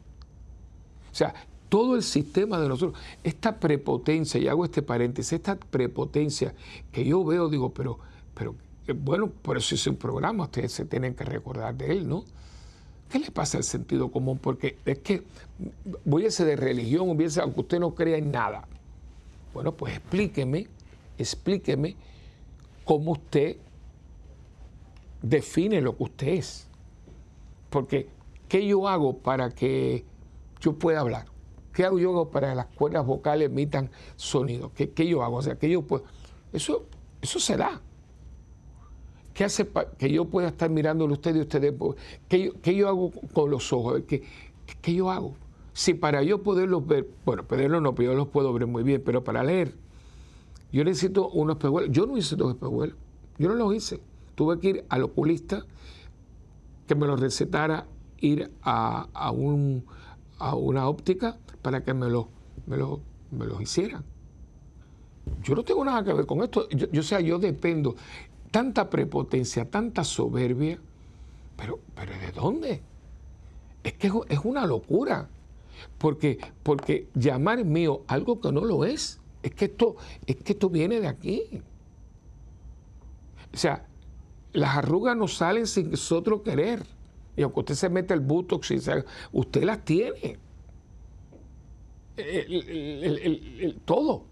O 1.12 1.15
sea, 1.15 1.33
todo 1.69 1.95
el 1.95 2.03
sistema 2.03 2.60
de 2.60 2.69
nosotros, 2.69 2.99
esta 3.23 3.60
prepotencia, 3.60 4.39
y 4.39 4.47
hago 4.47 4.65
este 4.65 4.81
paréntesis, 4.81 5.33
esta 5.33 5.55
prepotencia 5.55 6.53
que 6.91 7.03
yo 7.03 7.23
veo, 7.25 7.49
digo, 7.49 7.73
pero, 7.73 7.99
pero 8.33 8.55
eh, 8.88 8.93
bueno, 8.93 9.27
por 9.27 9.57
eso 9.57 9.75
hice 9.75 9.89
un 9.89 9.97
programa, 9.97 10.45
ustedes 10.45 10.71
se 10.71 10.86
tienen 10.86 11.13
que 11.13 11.25
recordar 11.25 11.75
de 11.75 11.91
él, 11.91 12.07
¿no? 12.07 12.23
¿Qué 13.10 13.19
le 13.19 13.31
pasa 13.31 13.57
al 13.57 13.63
sentido 13.63 14.12
común? 14.12 14.38
Porque 14.38 14.77
es 14.86 14.99
que 14.99 15.23
a 16.27 16.31
ser 16.31 16.47
de 16.47 16.55
religión, 16.55 17.10
hubiese, 17.10 17.41
aunque 17.41 17.62
usted 17.62 17.79
no 17.79 17.95
crea 17.95 18.17
en 18.17 18.31
nada. 18.31 18.67
Bueno, 19.53 19.73
pues 19.73 19.95
explíqueme, 19.95 20.67
explíqueme 21.17 21.95
cómo 22.83 23.13
usted 23.13 23.57
define 25.21 25.82
lo 25.82 25.97
que 25.97 26.03
usted 26.03 26.27
es. 26.27 26.67
Porque, 27.69 28.10
¿qué 28.47 28.65
yo 28.65 28.88
hago 28.88 29.17
para 29.17 29.51
que 29.51 30.06
yo 30.60 30.73
pueda 30.73 31.01
hablar? 31.01 31.25
¿Qué 31.73 31.84
hago 31.86 31.99
yo 31.99 32.30
para 32.32 32.49
que 32.49 32.56
las 32.56 32.65
cuerdas 32.67 33.06
vocales 33.06 33.51
emitan 33.51 33.91
sonido? 34.15 34.71
¿Qué, 34.73 34.89
qué 34.89 35.08
yo 35.08 35.23
hago? 35.23 35.38
O 35.38 35.41
sea, 35.41 35.58
que 35.58 35.69
yo 35.69 35.84
puedo... 35.84 36.06
Eso, 36.51 36.86
eso 37.21 37.39
se 37.39 37.56
da. 37.56 37.82
¿Qué 39.38 39.43
hace 39.43 39.67
que 39.99 40.12
yo 40.12 40.25
pueda 40.25 40.47
estar 40.47 40.71
mirándolo 40.71 41.12
a 41.12 41.13
usted 41.13 41.36
y 41.36 41.41
ustedes? 41.41 41.75
¿Qué 42.27 42.45
yo, 42.45 42.53
qué 42.60 42.73
yo 42.73 42.88
hago 42.88 43.12
con 43.34 43.51
los 43.51 43.71
ojos? 43.71 44.01
¿Qué, 44.08 44.23
¿Qué, 44.82 44.95
yo 44.95 45.12
hago? 45.12 45.36
Si 45.73 45.93
para 45.93 46.23
yo 46.23 46.41
poderlos 46.41 46.88
ver, 46.88 47.08
bueno, 47.23 47.43
poderlos 47.43 47.80
no, 47.84 47.93
pero 47.93 48.13
yo 48.13 48.17
los 48.17 48.30
puedo 48.30 48.51
ver 48.51 48.65
muy 48.65 48.82
bien, 48.82 49.03
pero 49.06 49.23
para 49.23 49.43
leer, 49.43 49.75
yo 50.71 50.84
necesito 50.84 51.30
unos 51.30 51.58
espejuelos. 51.58 51.91
Yo 51.91 52.08
no 52.08 52.17
hice 52.17 52.36
dos 52.36 52.56
espejuelos, 52.56 52.97
yo 53.38 53.49
no 53.49 53.53
los 53.53 53.75
hice. 53.75 53.99
Tuve 54.38 54.60
que 54.60 54.69
ir 54.69 54.86
al 54.89 55.02
oculista 55.02 55.65
que 56.86 56.93
me 56.93 57.08
los 57.08 57.19
recetara, 57.19 57.88
ir 58.19 58.52
a, 58.62 59.08
a, 59.12 59.32
un, 59.32 59.84
a 60.38 60.54
una 60.54 60.88
óptica 60.88 61.39
para 61.63 61.84
que 61.84 61.95
me, 61.95 62.08
lo, 62.08 62.30
me, 62.67 62.78
lo, 62.78 63.00
me 63.32 63.47
los 63.47 63.60
hicieran. 63.60 64.04
Yo 65.41 65.56
no 65.56 65.63
tengo 65.63 65.84
nada 65.84 66.04
que 66.04 66.13
ver 66.13 66.28
con 66.28 66.43
esto. 66.43 66.69
Yo, 66.69 66.86
yo, 66.91 67.02
sea, 67.02 67.19
yo 67.19 67.39
dependo 67.39 67.95
tanta 68.52 68.91
prepotencia, 68.91 69.67
tanta 69.67 70.04
soberbia, 70.04 70.78
pero, 71.56 71.80
pero 71.95 72.12
¿de 72.12 72.32
dónde? 72.32 72.82
Es 73.84 73.93
que 73.93 74.12
es 74.30 74.39
una 74.43 74.67
locura, 74.67 75.30
porque, 75.97 76.38
porque 76.62 77.08
llamar 77.15 77.65
mío 77.65 78.04
algo 78.06 78.39
que 78.39 78.52
no 78.52 78.63
lo 78.65 78.86
es, 78.86 79.19
es 79.41 79.56
que 79.56 79.65
esto, 79.65 79.95
es 80.28 80.36
que 80.36 80.54
esto 80.54 80.69
viene 80.69 81.02
de 81.02 81.08
aquí. 81.08 81.41
O 83.52 83.58
sea, 83.58 83.84
las 84.53 84.77
arrugas 84.77 85.15
no 85.15 85.27
salen 85.27 85.67
sin 85.67 85.91
nosotros 85.91 86.41
querer. 86.41 86.83
Y 87.36 87.43
aunque 87.43 87.59
usted 87.59 87.76
se 87.76 87.89
mete 87.89 88.13
el 88.13 88.19
butox, 88.19 88.72
usted 89.32 89.63
las 89.63 89.86
tiene. 89.86 90.38
todo, 93.86 94.24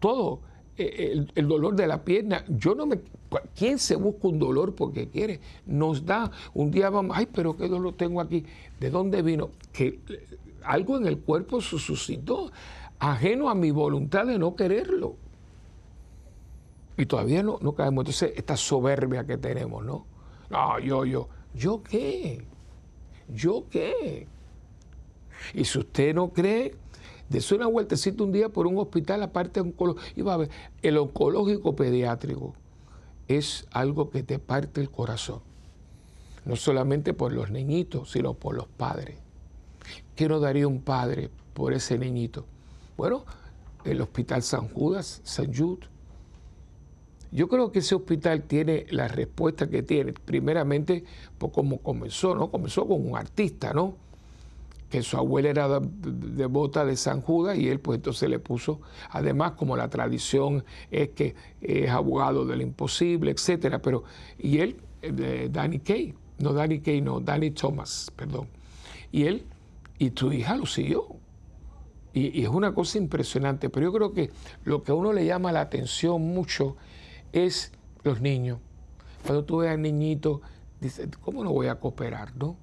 todo. 0.00 0.40
El, 0.76 1.48
dolor 1.48 1.74
de 1.74 1.86
la 1.86 2.04
pierna. 2.04 2.44
Yo 2.48 2.74
no 2.74 2.86
me. 2.86 3.00
¿Quién 3.54 3.78
se 3.78 3.96
busca 3.96 4.28
un 4.28 4.38
dolor 4.38 4.74
porque 4.74 5.08
quiere? 5.08 5.40
Nos 5.66 6.06
da. 6.06 6.30
Un 6.54 6.70
día 6.70 6.88
vamos, 6.88 7.16
ay, 7.18 7.26
pero 7.26 7.56
qué 7.56 7.68
dolor 7.68 7.94
tengo 7.94 8.20
aquí. 8.20 8.44
¿De 8.80 8.88
dónde 8.88 9.20
vino? 9.20 9.50
Que 9.72 9.98
algo 10.62 10.96
en 10.96 11.06
el 11.06 11.18
cuerpo 11.18 11.60
se 11.60 11.78
suscitó, 11.78 12.50
ajeno 12.98 13.50
a 13.50 13.54
mi 13.54 13.70
voluntad 13.70 14.26
de 14.26 14.38
no 14.38 14.54
quererlo. 14.54 15.16
Y 16.98 17.06
todavía 17.06 17.42
no, 17.42 17.58
no 17.62 17.72
caemos. 17.74 18.02
Entonces, 18.02 18.32
esta 18.36 18.56
soberbia 18.56 19.24
que 19.24 19.38
tenemos, 19.38 19.84
¿no? 19.84 20.04
No, 20.50 20.78
yo, 20.78 21.06
yo. 21.06 21.28
¿Yo 21.54 21.82
qué? 21.82 22.44
¿Yo 23.28 23.64
qué? 23.70 24.26
Y 25.54 25.64
si 25.64 25.78
usted 25.78 26.14
no 26.14 26.30
cree, 26.30 26.74
Dese 27.28 27.54
una 27.54 27.66
vueltecita 27.66 28.24
un 28.24 28.32
día 28.32 28.48
por 28.48 28.66
un 28.66 28.78
hospital 28.78 29.22
aparte 29.22 29.60
de 29.60 29.68
oncológico. 29.68 30.06
Y 30.16 30.22
va 30.22 30.34
a 30.34 30.38
ver, 30.38 30.50
el 30.82 30.96
oncológico 30.96 31.76
pediátrico 31.76 32.54
es 33.26 33.66
algo 33.70 34.10
que 34.10 34.22
te 34.22 34.38
parte 34.38 34.80
el 34.80 34.90
corazón. 34.90 35.40
No 36.46 36.56
solamente 36.56 37.12
por 37.12 37.32
los 37.32 37.50
niñitos, 37.50 38.10
sino 38.12 38.32
por 38.32 38.54
los 38.54 38.66
padres. 38.66 39.18
¿Qué 40.16 40.28
no 40.28 40.40
daría 40.40 40.66
un 40.66 40.80
padre 40.80 41.30
por 41.52 41.74
ese 41.74 41.98
niñito? 41.98 42.46
Bueno, 42.96 43.24
el 43.84 44.00
Hospital 44.00 44.42
San 44.42 44.68
Judas, 44.68 45.20
San 45.24 45.54
Jude, 45.54 45.86
Yo 47.30 47.48
creo 47.48 47.70
que 47.70 47.80
ese 47.80 47.94
hospital 47.94 48.42
tiene 48.42 48.86
la 48.90 49.08
respuesta 49.08 49.68
que 49.68 49.82
tiene, 49.82 50.12
primeramente, 50.12 51.04
por 51.36 51.52
cómo 51.52 51.78
comenzó, 51.78 52.34
¿no? 52.34 52.50
Comenzó 52.50 52.86
con 52.86 53.06
un 53.06 53.16
artista, 53.16 53.72
¿no? 53.74 53.96
Que 54.88 55.02
su 55.02 55.18
abuela 55.18 55.50
era 55.50 55.80
devota 55.80 56.86
de 56.86 56.96
San 56.96 57.20
Judas 57.20 57.58
y 57.58 57.68
él 57.68 57.80
pues 57.80 57.96
entonces 57.96 58.30
le 58.30 58.38
puso, 58.38 58.80
además 59.10 59.52
como 59.52 59.76
la 59.76 59.90
tradición 59.90 60.64
es 60.90 61.10
que 61.10 61.34
es 61.60 61.90
abogado 61.90 62.46
del 62.46 62.62
imposible, 62.62 63.30
etcétera, 63.30 63.82
pero, 63.82 64.04
y 64.38 64.60
él, 64.60 64.76
eh, 65.02 65.50
Danny 65.52 65.80
Kay, 65.80 66.14
no 66.38 66.54
Danny 66.54 66.80
Kay, 66.80 67.02
no, 67.02 67.20
Danny 67.20 67.50
Thomas, 67.50 68.10
perdón, 68.16 68.48
y 69.12 69.24
él, 69.24 69.44
y 69.98 70.10
tu 70.10 70.32
hija 70.32 70.56
lo 70.56 70.64
siguió, 70.64 71.18
y, 72.14 72.42
es 72.42 72.48
una 72.48 72.72
cosa 72.72 72.96
impresionante, 72.96 73.68
pero 73.68 73.86
yo 73.86 73.92
creo 73.92 74.12
que 74.14 74.30
lo 74.64 74.82
que 74.82 74.92
a 74.92 74.94
uno 74.94 75.12
le 75.12 75.26
llama 75.26 75.52
la 75.52 75.60
atención 75.60 76.22
mucho 76.22 76.76
es 77.32 77.72
los 78.04 78.20
niños. 78.20 78.58
Cuando 79.24 79.44
tú 79.44 79.58
ves 79.58 79.70
al 79.70 79.82
niñito, 79.82 80.40
dices, 80.80 81.08
¿cómo 81.22 81.44
no 81.44 81.52
voy 81.52 81.66
a 81.66 81.76
cooperar? 81.76 82.36
No? 82.36 82.56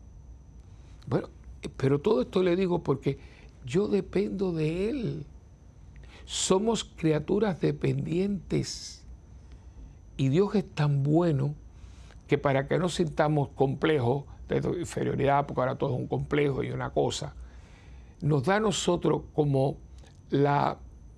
Bueno, 1.08 1.30
pero 1.78 2.00
todo 2.00 2.22
esto 2.22 2.42
le 2.42 2.56
digo 2.56 2.84
porque 2.84 3.18
yo 3.66 3.88
dependo 3.88 4.52
de 4.52 4.90
Él. 4.90 5.26
Somos 6.26 6.84
criaturas 6.84 7.62
dependientes. 7.62 9.04
Y 10.18 10.30
Dios 10.30 10.56
es 10.56 10.66
tan 10.68 11.04
bueno 11.04 11.54
que 12.28 12.38
para 12.38 12.68
que 12.68 12.80
no 12.80 12.90
sintamos 12.90 13.50
complejos 13.50 14.26
de 14.48 14.58
inferioridad, 14.80 15.46
porque 15.46 15.62
ahora 15.62 15.76
todo 15.76 15.94
es 15.94 16.00
un 16.00 16.08
complejo 16.08 16.64
y 16.64 16.72
una 16.72 16.92
cosa, 16.92 17.36
nos 18.22 18.44
da 18.44 18.56
a 18.56 18.60
nosotros 18.60 19.24
como 19.34 19.78
la 20.30 20.78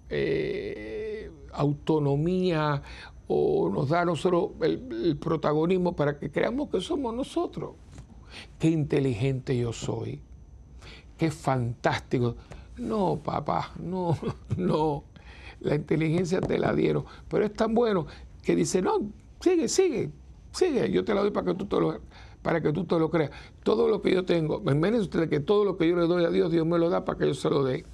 eh, 0.09 1.31
autonomía 1.53 2.81
o 3.27 3.69
nos 3.69 3.89
da 3.89 4.01
a 4.01 4.05
nosotros 4.05 4.51
el, 4.61 5.17
protagonismo 5.17 5.95
para 5.95 6.17
que 6.17 6.31
creamos 6.31 6.69
que 6.69 6.81
somos 6.81 7.13
nosotros. 7.13 7.71
Qué 8.59 8.69
inteligente 8.69 9.57
yo 9.57 9.73
soy, 9.73 10.21
qué 11.17 11.31
fantástico. 11.31 12.35
No, 12.77 13.19
papá, 13.23 13.71
no, 13.79 14.17
no. 14.57 15.03
La 15.59 15.75
inteligencia 15.75 16.39
te 16.39 16.59
la 16.59 16.73
dieron, 16.73 17.05
pero 17.27 17.45
es 17.45 17.53
tan 17.53 17.73
bueno 17.73 18.05
que 18.43 18.55
dice, 18.55 18.81
no, 18.81 19.11
sigue, 19.39 19.67
sigue, 19.67 20.11
sigue, 20.51 20.91
yo 20.91 21.03
te 21.03 21.13
la 21.15 21.21
doy 21.21 21.31
para 21.31 21.47
que 21.47 21.53
tú 21.55 21.65
te 21.65 21.79
lo, 21.79 21.99
para 22.43 22.61
que 22.61 22.71
tú 22.71 22.85
lo 22.99 23.09
creas. 23.09 23.31
Todo 23.63 23.87
lo 23.87 24.01
que 24.01 24.13
yo 24.13 24.23
tengo, 24.23 24.61
imagínense 24.61 25.01
ustedes 25.01 25.29
que 25.29 25.39
todo 25.39 25.65
lo 25.65 25.77
que 25.77 25.89
yo 25.89 25.95
le 25.95 26.05
doy 26.05 26.25
a 26.25 26.29
Dios, 26.29 26.51
Dios 26.51 26.65
me 26.65 26.77
lo 26.77 26.89
da 26.89 27.03
para 27.03 27.17
que 27.17 27.27
yo 27.27 27.33
se 27.33 27.49
lo 27.49 27.63
dé. 27.63 27.85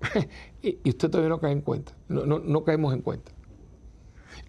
y, 0.62 0.88
usted 0.88 1.10
todavía 1.10 1.30
no 1.30 1.40
cae 1.40 1.50
en 1.52 1.62
cuenta, 1.62 1.92
no, 2.08 2.24
no, 2.24 2.38
no 2.38 2.62
caemos 2.62 2.94
en 2.94 3.02
cuenta. 3.02 3.32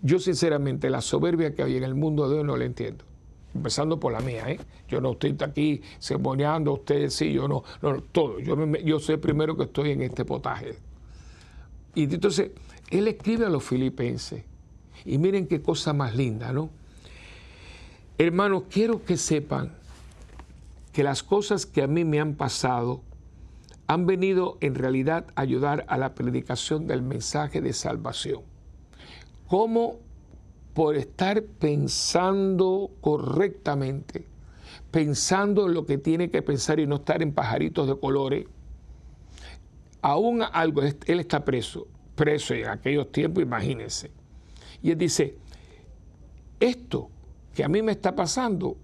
Yo 0.01 0.19
sinceramente 0.19 0.89
la 0.89 1.01
soberbia 1.01 1.53
que 1.53 1.63
hay 1.63 1.77
en 1.77 1.83
el 1.83 1.95
mundo 1.95 2.29
de 2.29 2.39
hoy 2.39 2.43
no 2.43 2.55
la 2.55 2.65
entiendo. 2.65 3.05
Empezando 3.53 3.99
por 3.99 4.13
la 4.13 4.19
mía, 4.19 4.49
¿eh? 4.49 4.59
Yo 4.87 5.01
no 5.01 5.13
estoy 5.13 5.35
aquí 5.39 5.81
cemoneando 5.99 6.71
a 6.71 6.73
ustedes, 6.75 7.13
sí, 7.15 7.33
yo 7.33 7.47
no, 7.47 7.63
no, 7.81 8.01
todo. 8.01 8.39
Yo, 8.39 8.55
yo 8.77 8.99
sé 8.99 9.17
primero 9.17 9.57
que 9.57 9.63
estoy 9.63 9.91
en 9.91 10.03
este 10.03 10.23
potaje. 10.23 10.77
Y 11.95 12.03
entonces, 12.03 12.51
él 12.91 13.07
escribe 13.07 13.45
a 13.45 13.49
los 13.49 13.63
filipenses. 13.63 14.43
Y 15.05 15.17
miren 15.17 15.47
qué 15.47 15.61
cosa 15.61 15.93
más 15.93 16.15
linda, 16.15 16.53
¿no? 16.53 16.69
Hermanos, 18.17 18.63
quiero 18.69 19.03
que 19.03 19.17
sepan 19.17 19.73
que 20.91 21.03
las 21.03 21.23
cosas 21.23 21.65
que 21.65 21.81
a 21.81 21.87
mí 21.87 22.03
me 22.05 22.19
han 22.19 22.35
pasado 22.35 23.01
han 23.87 24.05
venido 24.05 24.57
en 24.61 24.75
realidad 24.75 25.25
a 25.35 25.41
ayudar 25.41 25.85
a 25.87 25.97
la 25.97 26.13
predicación 26.13 26.85
del 26.85 27.01
mensaje 27.01 27.61
de 27.61 27.73
salvación. 27.73 28.48
Como 29.49 29.97
por 30.75 30.95
estar 30.95 31.41
pensando 31.43 32.91
correctamente, 33.01 34.25
pensando 34.91 35.65
en 35.65 35.73
lo 35.73 35.85
que 35.85 35.97
tiene 35.97 36.29
que 36.29 36.43
pensar 36.43 36.79
y 36.79 36.85
no 36.85 36.97
estar 36.97 37.21
en 37.23 37.33
pajaritos 37.33 37.87
de 37.87 37.99
colores, 37.99 38.45
aún 40.03 40.43
algo, 40.43 40.83
él 40.83 41.19
está 41.19 41.43
preso, 41.43 41.87
preso 42.15 42.53
en 42.53 42.67
aquellos 42.67 43.11
tiempos, 43.11 43.43
imagínense. 43.43 44.11
Y 44.83 44.91
él 44.91 44.97
dice, 44.97 45.35
esto 46.59 47.09
que 47.55 47.63
a 47.63 47.67
mí 47.67 47.81
me 47.81 47.93
está 47.93 48.15
pasando 48.15 48.77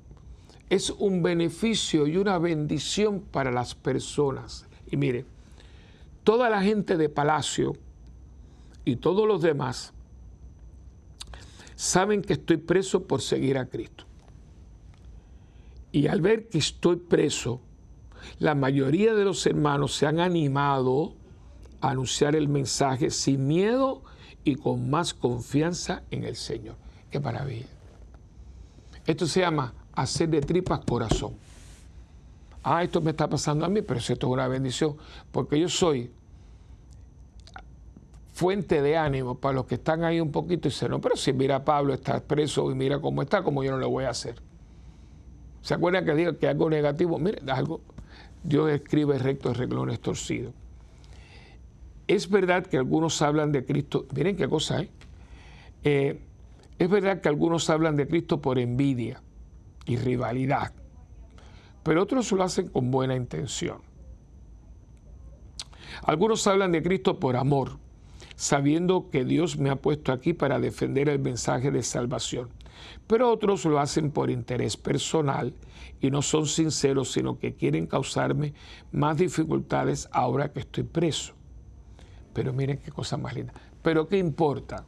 es 0.69 0.89
un 0.89 1.21
beneficio 1.21 2.07
y 2.07 2.17
una 2.17 2.39
bendición 2.39 3.21
para 3.21 3.51
las 3.51 3.75
personas. 3.75 4.65
Y 4.89 4.97
mire, 4.97 5.25
toda 6.23 6.49
la 6.49 6.61
gente 6.61 6.97
de 6.97 7.07
Palacio 7.07 7.73
y 8.83 8.95
todos 8.95 9.27
los 9.27 9.41
demás 9.41 9.93
saben 11.75 12.21
que 12.21 12.33
estoy 12.33 12.57
preso 12.57 13.03
por 13.03 13.21
seguir 13.21 13.57
a 13.57 13.65
Cristo. 13.67 14.05
Y 15.91 16.07
al 16.07 16.21
ver 16.21 16.49
que 16.49 16.57
estoy 16.57 16.97
preso, 16.97 17.61
la 18.39 18.55
mayoría 18.55 19.13
de 19.13 19.25
los 19.25 19.45
hermanos 19.45 19.95
se 19.95 20.05
han 20.05 20.19
animado 20.19 21.13
a 21.81 21.91
anunciar 21.91 22.35
el 22.35 22.47
mensaje 22.47 23.11
sin 23.11 23.47
miedo 23.47 24.03
y 24.43 24.55
con 24.55 24.89
más 24.89 25.13
confianza 25.13 26.03
en 26.11 26.23
el 26.23 26.35
Señor. 26.35 26.75
Qué 27.09 27.19
maravilla. 27.19 27.67
Esto 29.05 29.27
se 29.27 29.41
llama 29.41 29.73
hacer 29.93 30.29
de 30.29 30.41
tripas 30.41 30.79
corazón. 30.79 31.33
Ah, 32.63 32.83
esto 32.83 32.99
me 32.99 33.11
está 33.11 33.29
pasando 33.29 33.65
a 33.65 33.69
mí, 33.69 33.81
pero 33.81 33.99
esto 33.99 34.13
es 34.13 34.23
una 34.23 34.47
bendición, 34.47 34.97
porque 35.31 35.59
yo 35.59 35.69
soy 35.69 36.11
fuente 38.35 38.81
de 38.81 38.97
ánimo 38.97 39.39
para 39.39 39.55
los 39.55 39.65
que 39.65 39.75
están 39.75 40.03
ahí 40.03 40.19
un 40.19 40.29
poquito 40.29 40.67
y 40.67 40.71
dicen, 40.71 40.91
no, 40.91 40.99
pero 40.99 41.15
si 41.15 41.31
mira 41.31 41.63
Pablo 41.63 41.93
está 41.93 42.21
preso 42.21 42.69
y 42.69 42.75
mira 42.75 42.99
cómo 42.99 43.21
está, 43.21 43.41
como 43.41 43.63
yo 43.63 43.71
no 43.71 43.77
lo 43.77 43.89
voy 43.89 44.03
a 44.03 44.09
hacer. 44.09 44.35
¿Se 45.61 45.73
acuerdan 45.73 46.03
que 46.03 46.13
digo 46.15 46.37
que 46.37 46.49
algo 46.49 46.69
negativo? 46.69 47.17
Mire, 47.17 47.41
algo, 47.49 47.79
Dios 48.43 48.69
escribe 48.71 49.17
rectos 49.19 49.55
reglones 49.55 50.01
torcidos. 50.01 50.53
Es 52.07 52.29
verdad 52.29 52.65
que 52.65 52.77
algunos 52.77 53.21
hablan 53.21 53.53
de 53.53 53.63
Cristo, 53.63 54.05
miren 54.13 54.35
qué 54.35 54.49
cosa, 54.49 54.81
¿eh? 54.81 54.89
eh 55.85 56.19
es 56.77 56.89
verdad 56.89 57.21
que 57.21 57.29
algunos 57.29 57.69
hablan 57.69 57.95
de 57.95 58.05
Cristo 58.05 58.41
por 58.41 58.59
envidia 58.59 59.21
y 59.85 59.95
rivalidad, 59.95 60.73
pero 61.83 62.03
otros 62.03 62.29
lo 62.33 62.43
hacen 62.43 62.67
con 62.67 62.91
buena 62.91 63.15
intención. 63.15 63.77
Algunos 66.03 66.45
hablan 66.47 66.73
de 66.73 66.83
Cristo 66.83 67.17
por 67.17 67.37
amor, 67.37 67.84
sabiendo 68.35 69.09
que 69.09 69.25
Dios 69.25 69.57
me 69.57 69.69
ha 69.69 69.75
puesto 69.75 70.11
aquí 70.11 70.33
para 70.33 70.59
defender 70.59 71.09
el 71.09 71.19
mensaje 71.19 71.71
de 71.71 71.83
salvación. 71.83 72.49
Pero 73.07 73.31
otros 73.31 73.65
lo 73.65 73.79
hacen 73.79 74.11
por 74.11 74.29
interés 74.29 74.77
personal 74.77 75.53
y 76.01 76.11
no 76.11 76.21
son 76.21 76.45
sinceros, 76.45 77.11
sino 77.11 77.39
que 77.39 77.55
quieren 77.55 77.87
causarme 77.87 78.53
más 78.91 79.17
dificultades 79.17 80.09
ahora 80.11 80.51
que 80.51 80.59
estoy 80.59 80.83
preso. 80.83 81.33
Pero 82.33 82.53
miren 82.53 82.77
qué 82.77 82.91
cosa 82.91 83.17
más 83.17 83.33
linda. 83.33 83.53
Pero 83.81 84.07
¿qué 84.07 84.17
importa? 84.17 84.85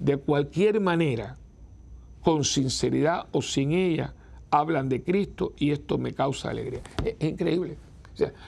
de 0.00 0.16
cualquier 0.16 0.80
manera, 0.80 1.36
con 2.22 2.42
sinceridad 2.42 3.26
o 3.32 3.42
sin 3.42 3.72
ella, 3.72 4.14
hablan 4.50 4.88
de 4.88 5.02
Cristo 5.02 5.52
y 5.58 5.70
esto 5.70 5.98
me 5.98 6.12
causa 6.12 6.50
alegría. 6.50 6.80
Es, 7.04 7.16
increíble. 7.20 7.76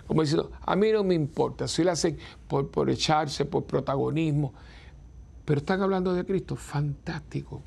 Como 0.07 0.23
diciendo, 0.23 0.51
a 0.61 0.77
mí 0.77 0.91
no 0.93 1.05
me 1.05 1.15
importa 1.15 1.69
si 1.69 1.85
lo 1.85 1.93
hacen 1.93 2.19
por, 2.49 2.71
por 2.71 2.91
echarse, 2.91 3.45
por 3.45 3.65
protagonismo, 3.65 4.53
pero 5.45 5.59
están 5.61 5.83
hablando 5.83 6.15
de 6.15 6.25
Cristo, 6.25 6.57
fantástico. 6.57 7.63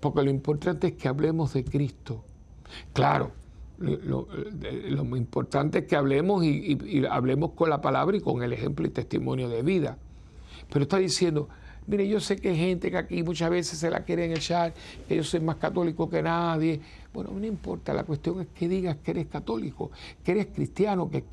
Porque 0.00 0.22
lo 0.22 0.30
importante 0.30 0.88
es 0.88 0.92
que 0.94 1.08
hablemos 1.08 1.52
de 1.52 1.64
Cristo. 1.64 2.24
Claro, 2.92 3.32
lo, 3.78 4.26
importante 5.16 5.80
es 5.80 5.84
que 5.86 5.96
hablemos 5.96 6.44
y 6.44 7.04
hablemos 7.08 7.52
con 7.52 7.70
la 7.70 7.80
palabra 7.80 8.16
y 8.16 8.20
con 8.20 8.42
el 8.42 8.52
ejemplo 8.52 8.86
y 8.86 8.90
testimonio 8.90 9.48
de 9.48 9.62
vida. 9.62 9.98
Pero 10.70 10.82
está 10.84 10.98
diciendo, 10.98 11.48
Mire, 11.90 12.06
yo 12.06 12.20
sé 12.20 12.36
que 12.36 12.50
hay 12.50 12.56
gente 12.56 12.88
que 12.88 12.96
aquí 12.96 13.24
muchas 13.24 13.50
veces 13.50 13.76
se 13.76 13.90
la 13.90 14.04
quieren 14.04 14.30
echar, 14.30 14.72
que 15.08 15.16
yo 15.16 15.24
soy 15.24 15.40
más 15.40 15.56
católico 15.56 16.08
que 16.08 16.22
nadie. 16.22 16.80
Bueno, 17.12 17.32
no 17.32 17.44
importa, 17.44 17.92
la 17.92 18.04
cuestión 18.04 18.40
es 18.40 18.46
que 18.54 18.68
digas 18.68 18.98
que 19.02 19.10
eres 19.10 19.26
católico, 19.26 19.90
que 20.22 20.30
eres 20.30 20.46
cristiano, 20.54 21.10
que, 21.10 21.24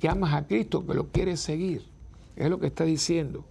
que, 0.00 0.08
amas 0.08 0.32
a 0.32 0.46
Cristo, 0.46 0.86
que 0.86 0.94
lo 0.94 1.08
quieres 1.08 1.40
seguir. 1.40 1.84
Es 2.34 2.48
lo 2.48 2.58
que 2.58 2.68
está 2.68 2.84
diciendo. 2.84 3.44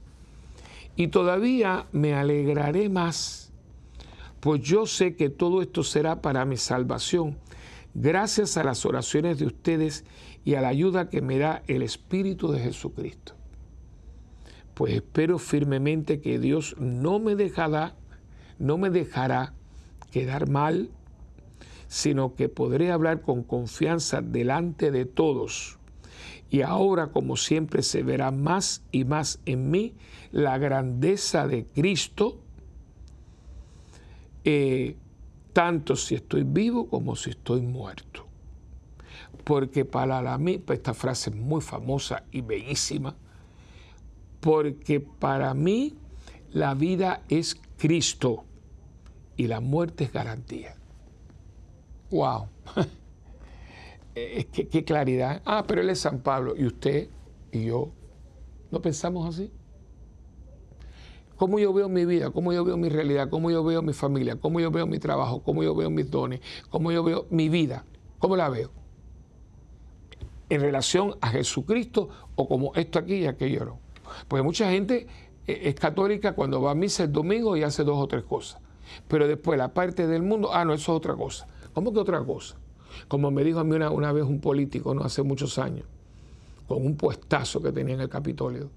Y 0.96 1.10
todavía 1.10 1.86
me 1.92 2.16
alegraré 2.16 2.90
más, 2.90 3.52
pues 4.40 4.60
yo 4.62 4.88
sé 4.88 5.16
que 5.16 5.30
todo 5.30 5.62
esto 5.62 5.84
será 5.84 6.20
para 6.24 6.46
mi 6.46 6.58
salvación, 6.58 7.38
gracias 7.94 8.58
a 8.58 8.64
las 8.64 8.88
oraciones 8.88 9.38
de 9.38 9.46
ustedes 9.46 10.04
y 10.44 10.56
a 10.56 10.62
la 10.62 10.70
ayuda 10.70 11.12
que 11.12 11.22
me 11.22 11.38
da 11.38 11.62
el 11.68 11.84
Espíritu 11.84 12.52
de 12.52 12.60
Jesucristo 12.60 13.35
pues 14.76 14.94
espero 14.94 15.40
firmemente 15.40 16.22
que 16.22 16.38
Dios 16.38 16.76
no 16.78 17.20
me 17.20 17.36
dejará, 17.36 17.96
no 18.60 18.78
me 18.78 18.92
dejará 18.92 19.54
quedar 20.12 20.50
mal, 20.50 20.92
sino 21.88 22.36
que 22.36 22.50
podré 22.50 22.92
hablar 22.92 23.22
con 23.22 23.42
confianza 23.44 24.22
delante 24.22 24.92
de 24.92 25.06
todos 25.06 25.80
y 26.50 26.62
ahora 26.62 27.08
como 27.08 27.36
siempre 27.38 27.82
se 27.82 28.04
verá 28.04 28.32
más 28.32 28.84
y 28.92 29.04
más 29.04 29.40
en 29.46 29.72
mí 29.72 29.94
la 30.32 30.58
grandeza 30.58 31.48
de 31.48 31.66
Cristo, 31.66 32.40
eh, 34.44 34.96
tanto 35.54 35.96
si 35.96 36.16
estoy 36.16 36.44
vivo 36.44 36.88
como 36.88 37.16
si 37.16 37.32
estoy 37.32 37.62
muerto. 37.62 38.26
Porque 39.44 39.86
para 39.86 40.38
mí, 40.38 40.58
pues, 40.58 40.80
esta 40.80 40.94
frase 40.94 41.30
es 41.30 41.36
muy 41.36 41.62
famosa 41.62 42.24
y 42.32 42.42
bellísima, 42.42 43.16
porque 44.46 45.00
para 45.00 45.56
mí 45.56 45.98
la 46.52 46.76
vida 46.76 47.24
es 47.30 47.60
Cristo 47.78 48.44
y 49.36 49.48
la 49.48 49.60
muerte 49.60 50.04
es 50.04 50.14
garantía. 50.14 50.76
¡Wow! 52.12 52.50
¿Qué, 54.14 54.68
qué 54.72 54.84
claridad. 54.84 55.42
Ah, 55.46 55.66
pero 55.68 55.82
él 55.82 55.90
es 55.90 56.00
San 56.00 56.20
Pablo 56.20 56.54
y 56.56 56.64
usted 56.68 57.10
y 57.52 57.66
yo 57.66 57.92
no 58.70 58.84
pensamos 58.84 59.28
así. 59.28 59.52
¿Cómo 61.38 61.58
yo 61.58 61.74
veo 61.74 61.90
mi 61.90 62.06
vida? 62.06 62.30
¿Cómo 62.30 62.54
yo 62.54 62.64
veo 62.64 62.78
mi 62.78 62.90
realidad? 62.90 63.30
¿Cómo 63.32 63.50
yo 63.50 63.64
veo 63.64 63.82
mi 63.82 63.94
familia? 63.94 64.36
¿Cómo 64.36 64.60
yo 64.60 64.70
veo 64.70 64.86
mi 64.86 65.00
trabajo? 65.00 65.42
¿Cómo 65.42 65.64
yo 65.64 65.74
veo 65.74 65.90
mis 65.90 66.12
dones? 66.12 66.40
¿Cómo 66.70 66.92
yo 66.92 67.04
veo 67.04 67.26
mi 67.32 67.50
vida? 67.50 67.84
¿Cómo 68.20 68.36
la 68.36 68.48
veo? 68.50 68.70
¿En 70.50 70.62
relación 70.62 71.16
a 71.20 71.30
Jesucristo 71.30 72.10
o 72.36 72.48
como 72.48 72.76
esto 72.76 73.00
aquí 73.00 73.16
y 73.16 73.26
aquello 73.26 73.66
no? 73.66 73.85
Porque 74.28 74.44
mucha 74.44 74.70
gente 74.70 75.08
eh, 75.48 75.62
es 75.64 75.76
católica 75.76 76.34
cuando 76.34 76.62
va 76.62 76.72
a 76.72 76.76
misa 76.76 77.04
el 77.04 77.12
domingo 77.12 77.56
y 77.58 77.64
hace 77.64 77.84
dos 77.84 77.98
o 77.98 78.08
tres 78.08 78.24
cosas. 78.24 78.62
Pero 79.08 79.28
después 79.28 79.58
la 79.58 79.74
parte 79.74 80.08
del 80.08 80.22
mundo, 80.22 80.54
ah, 80.54 80.66
no, 80.66 80.74
eso 80.74 80.94
es 80.94 80.98
otra 80.98 81.16
cosa. 81.16 81.48
¿Cómo 81.74 81.92
que 81.92 82.00
otra 82.00 82.24
cosa? 82.24 82.56
Como 83.08 83.32
me 83.32 83.44
dijo 83.44 83.60
a 83.60 83.64
mí 83.64 83.76
una, 83.76 83.90
una 83.90 84.12
vez 84.12 84.24
un 84.24 84.40
político, 84.40 84.94
no 84.94 85.04
hace 85.04 85.22
muchos 85.22 85.58
años, 85.58 85.86
con 86.68 86.86
un 86.86 86.96
puestazo 86.96 87.62
que 87.62 87.72
tenía 87.72 87.96
en 87.96 88.02
el 88.02 88.10
Capitolio. 88.10 88.70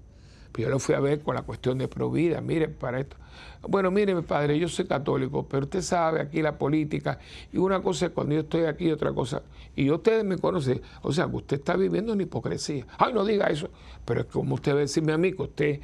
Pues 0.51 0.65
yo 0.65 0.69
lo 0.69 0.79
fui 0.79 0.95
a 0.95 0.99
ver 0.99 1.21
con 1.21 1.35
la 1.35 1.43
cuestión 1.43 1.77
de 1.77 1.87
provida, 1.87 2.41
mire, 2.41 2.67
para 2.67 2.99
esto. 2.99 3.17
Bueno, 3.61 3.91
mire, 3.91 4.15
mi 4.15 4.21
padre, 4.21 4.57
yo 4.57 4.67
soy 4.67 4.85
católico, 4.85 5.45
pero 5.47 5.65
usted 5.65 5.81
sabe 5.81 6.21
aquí 6.21 6.41
la 6.41 6.57
política, 6.57 7.19
y 7.51 7.57
una 7.57 7.81
cosa 7.81 8.07
es 8.07 8.11
cuando 8.11 8.33
yo 8.33 8.41
estoy 8.41 8.63
aquí 8.63 8.87
y 8.87 8.91
otra 8.91 9.13
cosa. 9.13 9.43
Y 9.75 9.91
ustedes 9.91 10.23
me 10.23 10.37
conocen, 10.37 10.81
o 11.01 11.11
sea, 11.11 11.27
que 11.27 11.35
usted 11.35 11.57
está 11.57 11.75
viviendo 11.75 12.13
en 12.13 12.21
hipocresía. 12.21 12.85
Ay, 12.97 13.13
no 13.13 13.25
diga 13.25 13.47
eso, 13.47 13.69
pero 14.05 14.21
es 14.21 14.27
como 14.27 14.55
usted 14.55 14.71
va 14.73 14.77
a 14.77 14.81
decirme 14.81 15.13
a 15.13 15.17
mí 15.17 15.33
que 15.33 15.41
usted 15.43 15.81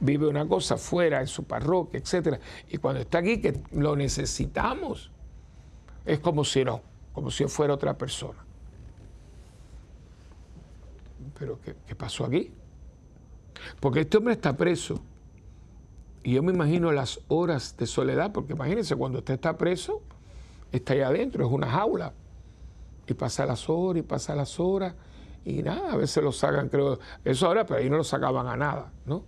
vive 0.00 0.26
una 0.26 0.46
cosa 0.46 0.76
fuera 0.76 1.20
en 1.20 1.26
su 1.26 1.44
parroquia, 1.44 1.98
etcétera, 1.98 2.38
y 2.68 2.76
cuando 2.76 3.00
está 3.00 3.18
aquí 3.18 3.40
que 3.40 3.60
lo 3.72 3.96
necesitamos, 3.96 5.10
es 6.04 6.18
como 6.18 6.44
si 6.44 6.64
no, 6.64 6.82
como 7.12 7.30
si 7.30 7.44
yo 7.44 7.48
fuera 7.48 7.72
otra 7.74 7.96
persona. 7.96 8.44
Pero 11.38 11.60
¿qué, 11.60 11.74
qué 11.86 11.94
pasó 11.94 12.24
aquí? 12.24 12.50
Porque 13.80 14.00
este 14.00 14.18
hombre 14.18 14.34
está 14.34 14.56
preso. 14.56 15.00
Y 16.22 16.32
yo 16.32 16.42
me 16.42 16.52
imagino 16.52 16.90
las 16.92 17.20
horas 17.28 17.76
de 17.76 17.86
soledad, 17.86 18.32
porque 18.32 18.52
imagínense, 18.52 18.96
cuando 18.96 19.18
usted 19.18 19.34
está 19.34 19.56
preso, 19.56 20.02
está 20.72 20.94
ahí 20.94 21.00
adentro, 21.00 21.46
es 21.46 21.52
una 21.52 21.68
jaula. 21.70 22.12
Y 23.06 23.14
pasa 23.14 23.46
las 23.46 23.68
horas 23.68 24.00
y 24.00 24.02
pasa 24.02 24.34
las 24.34 24.58
horas. 24.58 24.94
Y 25.44 25.62
nada, 25.62 25.92
a 25.92 25.96
veces 25.96 26.24
lo 26.24 26.32
sacan, 26.32 26.68
creo, 26.68 26.98
eso 27.24 27.46
ahora, 27.46 27.64
pero 27.64 27.78
ahí 27.78 27.88
no 27.88 27.96
lo 27.96 28.04
sacaban 28.04 28.48
a 28.48 28.56
nada, 28.56 28.92
¿no? 29.04 29.22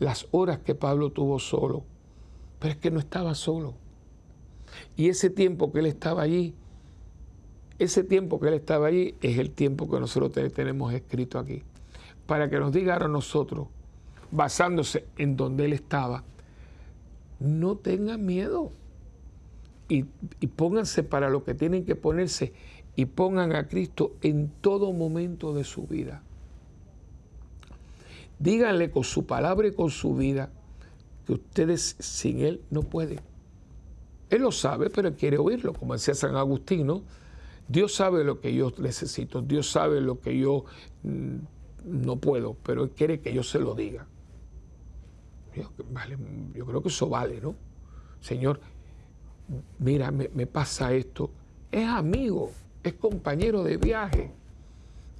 Las 0.00 0.26
horas 0.32 0.58
que 0.58 0.74
Pablo 0.74 1.12
tuvo 1.12 1.38
solo. 1.38 1.84
Pero 2.58 2.72
es 2.72 2.78
que 2.78 2.90
no 2.90 2.98
estaba 2.98 3.34
solo. 3.36 3.74
Y 4.96 5.08
ese 5.08 5.30
tiempo 5.30 5.70
que 5.72 5.78
él 5.78 5.86
estaba 5.86 6.22
allí, 6.22 6.54
ese 7.78 8.02
tiempo 8.02 8.40
que 8.40 8.48
él 8.48 8.54
estaba 8.54 8.88
allí 8.88 9.14
es 9.20 9.38
el 9.38 9.52
tiempo 9.52 9.88
que 9.88 10.00
nosotros 10.00 10.32
tenemos 10.52 10.92
escrito 10.92 11.38
aquí 11.38 11.62
para 12.26 12.50
que 12.50 12.58
nos 12.58 12.72
diga 12.72 12.96
a 12.96 13.08
nosotros, 13.08 13.68
basándose 14.30 15.06
en 15.16 15.36
donde 15.36 15.64
Él 15.66 15.72
estaba, 15.72 16.24
no 17.38 17.76
tengan 17.76 18.24
miedo 18.24 18.72
y, 19.88 20.02
pónganse 20.56 21.02
para 21.02 21.30
lo 21.30 21.44
que 21.44 21.54
tienen 21.54 21.84
que 21.84 21.94
ponerse 21.94 22.52
y 22.96 23.06
pongan 23.06 23.54
a 23.54 23.68
Cristo 23.68 24.16
en 24.22 24.50
todo 24.60 24.92
momento 24.92 25.54
de 25.54 25.64
su 25.64 25.86
vida. 25.86 26.22
Díganle 28.38 28.90
con 28.90 29.04
su 29.04 29.26
palabra 29.26 29.68
y 29.68 29.72
con 29.72 29.90
su 29.90 30.16
vida 30.16 30.50
que 31.26 31.34
ustedes 31.34 31.96
sin 31.98 32.40
Él 32.40 32.60
no 32.70 32.82
pueden. 32.82 33.20
Él 34.28 34.42
lo 34.42 34.50
sabe, 34.50 34.90
pero 34.90 35.14
quiere 35.14 35.38
oírlo, 35.38 35.72
como 35.72 35.92
decía 35.92 36.14
San 36.14 36.36
Agustín, 36.36 36.86
¿no? 36.86 37.02
Dios 37.68 37.94
sabe 37.94 38.24
lo 38.24 38.40
que 38.40 38.54
yo 38.54 38.72
necesito, 38.78 39.42
Dios 39.42 39.70
sabe 39.70 40.00
lo 40.00 40.20
que 40.20 40.38
yo 40.38 40.64
mm, 41.02 41.36
no 41.86 42.16
puedo, 42.16 42.54
pero 42.62 42.84
él 42.84 42.90
quiere 42.90 43.20
que 43.20 43.32
yo 43.32 43.42
se 43.42 43.58
lo 43.58 43.74
diga. 43.74 44.06
Yo, 45.54 45.70
vale, 45.90 46.18
yo 46.54 46.66
creo 46.66 46.82
que 46.82 46.88
eso 46.88 47.08
vale, 47.08 47.40
¿no? 47.40 47.54
Señor, 48.20 48.60
mira, 49.78 50.10
me, 50.10 50.46
pasa 50.46 50.92
esto. 50.92 51.30
Es 51.70 51.86
amigo, 51.86 52.50
es 52.82 52.94
compañero 52.94 53.62
de 53.62 53.76
viaje 53.76 54.32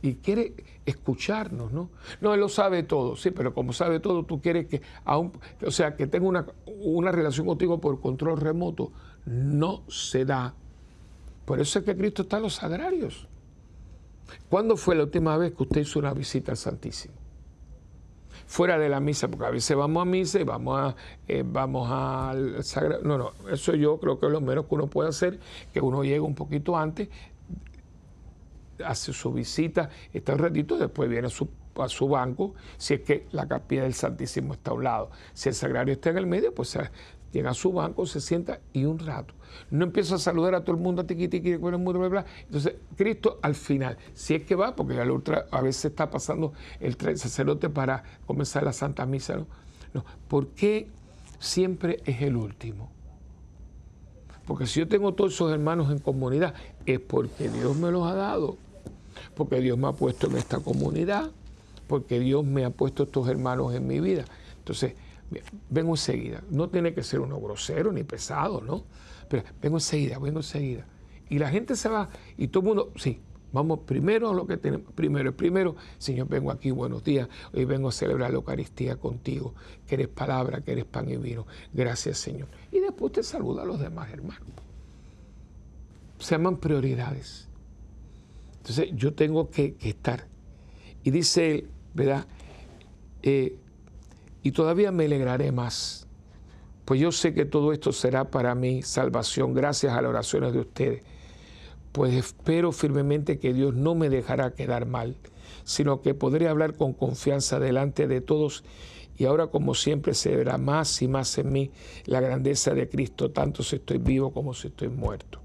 y 0.02 0.14
quiere 0.16 0.54
escucharnos, 0.84 1.72
¿no? 1.72 1.90
No, 2.20 2.34
él 2.34 2.40
lo 2.40 2.48
sabe 2.48 2.82
todo, 2.82 3.16
sí, 3.16 3.30
pero 3.30 3.54
como 3.54 3.72
sabe 3.72 4.00
todo, 4.00 4.24
tú 4.24 4.40
quieres 4.40 4.66
que, 4.66 4.82
aún, 5.04 5.32
o 5.64 5.70
sea, 5.70 5.96
que 5.96 6.06
tenga 6.06 6.26
una, 6.26 6.46
una 6.66 7.12
relación 7.12 7.46
contigo 7.46 7.80
por 7.80 8.00
control 8.00 8.40
remoto. 8.40 8.92
No 9.24 9.82
se 9.88 10.24
da. 10.24 10.54
Por 11.44 11.60
eso 11.60 11.78
es 11.78 11.84
que 11.84 11.96
Cristo 11.96 12.22
está 12.22 12.36
en 12.36 12.42
los 12.44 12.54
sagrarios. 12.54 13.28
¿Cuándo 14.49 14.77
fue 14.77 14.95
la 14.95 15.05
última 15.05 15.37
vez 15.37 15.53
que 15.53 15.62
usted 15.62 15.81
hizo 15.83 15.99
una 15.99 16.12
visita 16.12 16.53
al 16.53 16.57
Santísimo? 16.57 17.14
Fuera 18.47 18.79
de 18.79 18.89
la 18.89 19.01
misa, 19.01 19.29
porque 19.29 19.47
a 19.47 19.51
veces 19.51 19.77
vamos 19.77 20.03
a 20.03 20.05
misa 20.05 20.39
y 20.41 20.45
vamos 20.45 20.79
a 20.79 20.95
eh, 21.27 21.43
vamos 21.45 21.91
al 21.91 22.62
Sagrado. 22.62 23.03
No, 23.03 23.18
no, 23.18 23.33
eso 23.51 23.74
yo 23.74 23.99
creo 23.99 24.20
que 24.20 24.27
es 24.27 24.33
lo 24.33 24.41
menos 24.41 24.66
que 24.66 24.74
uno 24.77 24.87
puede 24.87 25.09
hacer, 25.09 25.41
que 25.72 25.81
uno 25.81 26.05
llegue 26.05 26.20
un 26.20 26.35
poquito 26.35 26.77
antes, 26.77 27.09
hace 28.85 29.12
su 29.12 29.33
visita, 29.33 29.91
está 30.12 30.35
un 30.35 30.39
ratito, 30.39 30.79
después 30.79 31.09
viene 31.09 31.27
a 31.27 31.31
su, 31.31 31.49
a 31.77 31.89
su 31.89 32.09
banco, 32.09 32.55
si 32.77 32.95
es 32.95 33.01
que 33.01 33.27
la 33.33 33.49
capilla 33.49 33.83
del 33.83 33.95
Santísimo 33.95 34.55
está 34.55 34.70
a 34.70 34.74
un 34.74 34.85
lado. 34.85 35.11
Si 35.33 35.49
el 35.49 35.55
sagrario 35.55 35.95
está 35.95 36.11
en 36.11 36.18
el 36.18 36.27
medio, 36.27 36.55
pues 36.55 36.79
llega 37.37 37.51
a 37.51 37.55
su 37.55 37.72
banco, 37.72 38.07
se 38.07 38.20
sienta 38.20 38.61
y 38.72 38.84
un 38.84 38.99
rato. 38.99 39.34
No 39.70 39.84
empieza 39.84 40.16
a 40.16 40.18
saludar 40.18 40.55
a 40.55 40.61
todo 40.62 40.76
el 40.76 40.82
mundo, 40.82 41.07
tiqui, 41.07 41.28
tiqui, 41.28 41.57
bla, 41.57 41.76
bla, 41.76 42.09
bla. 42.09 42.26
Entonces, 42.43 42.74
Cristo 42.97 43.39
al 43.43 43.55
final, 43.55 43.97
si 44.14 44.34
es 44.34 44.43
que 44.45 44.55
va, 44.55 44.74
porque 44.76 44.99
a 44.99 45.61
veces 45.61 45.87
está 45.87 46.11
pasando 46.11 46.53
el 46.80 46.97
sacerdote 47.16 47.70
para 47.70 48.03
comenzar 48.26 48.64
la 48.64 48.72
Santa 48.72 49.07
Misa, 49.07 49.39
no. 49.95 50.05
¿Por 50.28 50.49
qué 50.49 50.89
siempre 51.39 52.01
es 52.05 52.22
el 52.22 52.37
último? 52.37 52.91
Porque 54.47 54.66
si 54.66 54.80
yo 54.80 54.89
tengo 54.89 55.14
todos 55.14 55.34
esos 55.34 55.53
hermanos 55.53 55.91
en 55.91 55.99
comunidad, 55.99 56.55
es 56.84 57.01
porque 57.01 57.49
Dios 57.49 57.76
me 57.76 57.91
los 57.91 58.07
ha 58.07 58.14
dado, 58.14 58.57
porque 59.34 59.61
Dios 59.61 59.76
me 59.76 59.89
ha 59.89 59.93
puesto 59.93 60.28
en 60.28 60.37
esta 60.37 60.61
comunidad, 60.61 61.30
porque 61.89 62.20
Dios 62.20 62.45
me 62.45 62.64
ha 62.64 62.70
puesto 62.70 63.05
estos 63.05 63.28
hermanos 63.28 63.74
en 63.74 63.87
mi 63.87 64.01
vida. 64.01 64.24
Entonces, 64.59 64.95
vengo 65.70 65.93
enseguida. 65.93 66.43
No 66.51 66.68
tiene 66.68 66.95
que 66.95 67.03
ser 67.03 67.20
uno 67.20 67.41
grosero 67.41 67.93
ni 67.93 68.05
pesado, 68.05 68.61
¿no? 68.61 68.85
Pero 69.29 69.45
vengo 69.61 69.77
enseguida, 69.77 70.18
vengo 70.18 70.39
enseguida. 70.39 70.87
Y 71.29 71.39
la 71.39 71.51
gente 71.51 71.77
se 71.77 71.89
va 71.89 72.09
y 72.37 72.49
todo 72.49 72.61
el 72.62 72.66
mundo, 72.66 72.93
sí, 72.97 73.20
vamos 73.53 73.81
primero 73.81 74.31
a 74.31 74.35
lo 74.35 74.47
que 74.47 74.57
tenemos. 74.57 74.93
Primero, 74.93 75.37
primero, 75.37 75.77
Señor, 75.99 76.29
vengo 76.29 76.51
aquí, 76.51 76.70
buenos 76.70 77.03
días. 77.03 77.29
Hoy 77.53 77.64
vengo 77.64 77.89
a 77.89 77.93
celebrar 77.93 78.31
la 78.31 78.37
Eucaristía 78.37 78.97
contigo, 78.97 79.55
que 79.87 79.97
eres 79.97 80.09
palabra, 80.09 80.61
que 80.61 80.72
eres 80.72 80.85
pan 80.85 81.11
y 81.11 81.16
vino. 81.16 81.47
Gracias, 81.72 82.18
Señor. 82.18 82.49
Y 82.70 82.81
después 82.81 83.12
te 83.12 83.22
saluda 83.22 83.62
a 83.62 83.66
los 83.66 83.81
demás 83.81 84.11
hermanos. 84.12 84.47
Se 86.18 86.35
llaman 86.35 86.59
prioridades. 86.59 87.49
Entonces 88.59 88.91
yo 88.95 89.14
tengo 89.14 89.51
que, 89.51 89.77
estar. 89.81 90.27
Y 91.03 91.11
dice 91.11 91.55
él, 91.55 91.70
¿verdad? 91.95 92.27
Eh, 93.22 93.59
y 94.47 94.53
todavía 94.53 94.92
me 94.92 95.07
alegraré 95.07 95.51
más, 95.51 96.07
pues 96.84 97.01
yo 97.01 97.11
sé 97.11 97.34
que 97.34 97.47
todo 97.47 97.72
esto 97.72 97.90
será 97.90 98.30
para 98.30 98.55
mi 98.55 98.80
salvación 98.82 99.55
gracias 99.55 99.92
a 99.92 100.01
las 100.01 100.09
oraciones 100.09 100.53
de 100.53 100.61
ustedes, 100.61 101.03
pues 101.90 102.14
espero 102.14 102.70
firmemente 102.70 103.40
que 103.40 103.53
Dios 103.53 103.74
no 103.74 103.97
me 103.97 104.09
dejará 104.09 104.55
quedar 104.55 104.86
mal, 104.86 105.16
sino 105.64 106.01
que 106.01 106.14
podré 106.14 106.47
hablar 106.47 106.76
con 106.76 106.92
confianza 106.92 107.59
delante 107.59 108.07
de 108.07 108.20
todos 108.20 108.62
y 109.18 109.24
ahora 109.24 109.49
como 109.49 109.74
siempre 109.74 110.14
se 110.14 110.36
verá 110.36 110.59
más 110.59 111.03
y 111.03 111.09
más 111.09 111.36
en 111.38 111.53
mí 111.53 111.72
la 112.05 112.20
grandeza 112.20 112.72
de 112.72 112.88
Cristo, 112.88 113.32
tanto 113.32 113.64
si 113.64 113.74
estoy 113.74 113.99
vivo 113.99 114.32
como 114.32 114.55
si 114.55 114.68
estoy 114.68 114.90
muerto. 114.90 115.40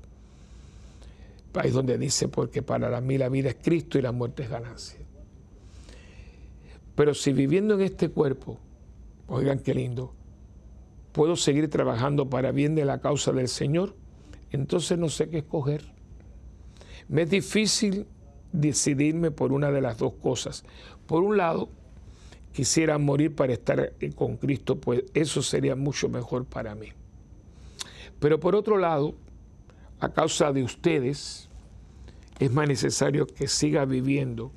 Ahí 1.55 1.69
es 1.69 1.73
donde 1.73 1.97
dice, 1.97 2.27
porque 2.27 2.61
para 2.61 3.01
mí 3.01 3.17
la 3.17 3.29
vida 3.29 3.49
es 3.49 3.55
Cristo 3.63 3.97
y 3.97 4.03
la 4.03 4.11
muerte 4.11 4.43
es 4.43 4.49
ganancia. 4.51 4.99
Pero 6.93 7.15
si 7.15 7.33
viviendo 7.33 7.73
en 7.73 7.81
este 7.81 8.09
cuerpo, 8.09 8.59
Oigan 9.33 9.59
qué 9.59 9.73
lindo. 9.73 10.13
Puedo 11.13 11.37
seguir 11.37 11.69
trabajando 11.69 12.29
para 12.29 12.51
bien 12.51 12.75
de 12.75 12.83
la 12.83 12.99
causa 12.99 13.31
del 13.31 13.47
Señor. 13.47 13.95
Entonces 14.51 14.97
no 14.97 15.07
sé 15.07 15.29
qué 15.29 15.37
escoger. 15.37 15.93
Me 17.07 17.21
es 17.21 17.29
difícil 17.29 18.07
decidirme 18.51 19.31
por 19.31 19.53
una 19.53 19.71
de 19.71 19.79
las 19.79 19.97
dos 19.97 20.15
cosas. 20.15 20.65
Por 21.07 21.23
un 21.23 21.37
lado, 21.37 21.69
quisiera 22.51 22.97
morir 22.97 23.33
para 23.33 23.53
estar 23.53 23.93
con 24.15 24.35
Cristo, 24.35 24.81
pues 24.81 25.05
eso 25.13 25.41
sería 25.41 25.77
mucho 25.77 26.09
mejor 26.09 26.43
para 26.43 26.75
mí. 26.75 26.89
Pero 28.19 28.37
por 28.41 28.53
otro 28.53 28.77
lado, 28.77 29.15
a 30.01 30.09
causa 30.09 30.51
de 30.51 30.63
ustedes, 30.63 31.47
es 32.37 32.51
más 32.51 32.67
necesario 32.67 33.27
que 33.27 33.47
siga 33.47 33.85
viviendo. 33.85 34.51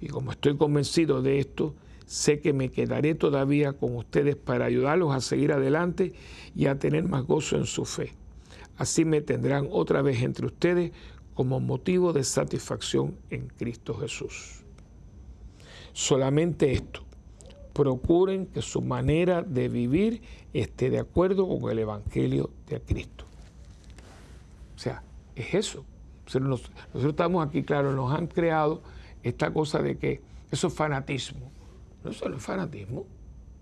Y 0.00 0.08
como 0.08 0.30
estoy 0.30 0.56
convencido 0.56 1.20
de 1.20 1.38
esto, 1.38 1.74
sé 2.06 2.40
que 2.40 2.52
me 2.52 2.70
quedaré 2.70 3.14
todavía 3.14 3.72
con 3.74 3.96
ustedes 3.96 4.36
para 4.36 4.64
ayudarlos 4.64 5.14
a 5.14 5.20
seguir 5.20 5.52
adelante 5.52 6.14
y 6.54 6.66
a 6.66 6.78
tener 6.78 7.04
más 7.04 7.24
gozo 7.24 7.56
en 7.56 7.66
su 7.66 7.84
fe. 7.84 8.12
Así 8.78 9.04
me 9.04 9.20
tendrán 9.20 9.68
otra 9.70 10.02
vez 10.02 10.22
entre 10.22 10.46
ustedes 10.46 10.92
como 11.34 11.60
motivo 11.60 12.12
de 12.12 12.24
satisfacción 12.24 13.16
en 13.30 13.48
Cristo 13.48 13.94
Jesús. 13.94 14.62
Solamente 15.92 16.72
esto, 16.72 17.02
procuren 17.72 18.46
que 18.46 18.62
su 18.62 18.80
manera 18.80 19.42
de 19.42 19.68
vivir 19.68 20.22
esté 20.54 20.88
de 20.88 20.98
acuerdo 20.98 21.46
con 21.46 21.70
el 21.70 21.78
Evangelio 21.78 22.50
de 22.66 22.80
Cristo. 22.80 23.26
O 24.74 24.78
sea, 24.78 25.02
es 25.34 25.54
eso. 25.54 25.84
Nosotros, 26.24 26.70
estamos 26.94 27.46
aquí, 27.46 27.62
claro, 27.62 27.92
nos 27.92 28.12
han 28.12 28.26
creado 28.26 28.82
esta 29.22 29.52
cosa 29.52 29.80
de 29.80 29.98
que 29.98 30.22
eso 30.50 30.68
es 30.68 30.74
fanatismo. 30.74 31.50
No, 32.06 32.12
eso 32.12 32.28
no 32.28 32.36
es 32.36 32.42
fanatismo. 32.42 33.04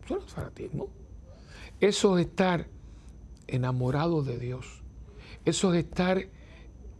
Eso 0.05 0.17
no 0.17 0.21
es 0.21 0.33
fanatismo. 0.33 0.89
Eso 1.81 2.19
es 2.19 2.27
estar 2.27 2.67
enamorado 3.47 4.23
de 4.23 4.39
Dios. 4.39 4.83
Eso 5.47 5.73
es 5.73 5.83
estar 5.83 6.29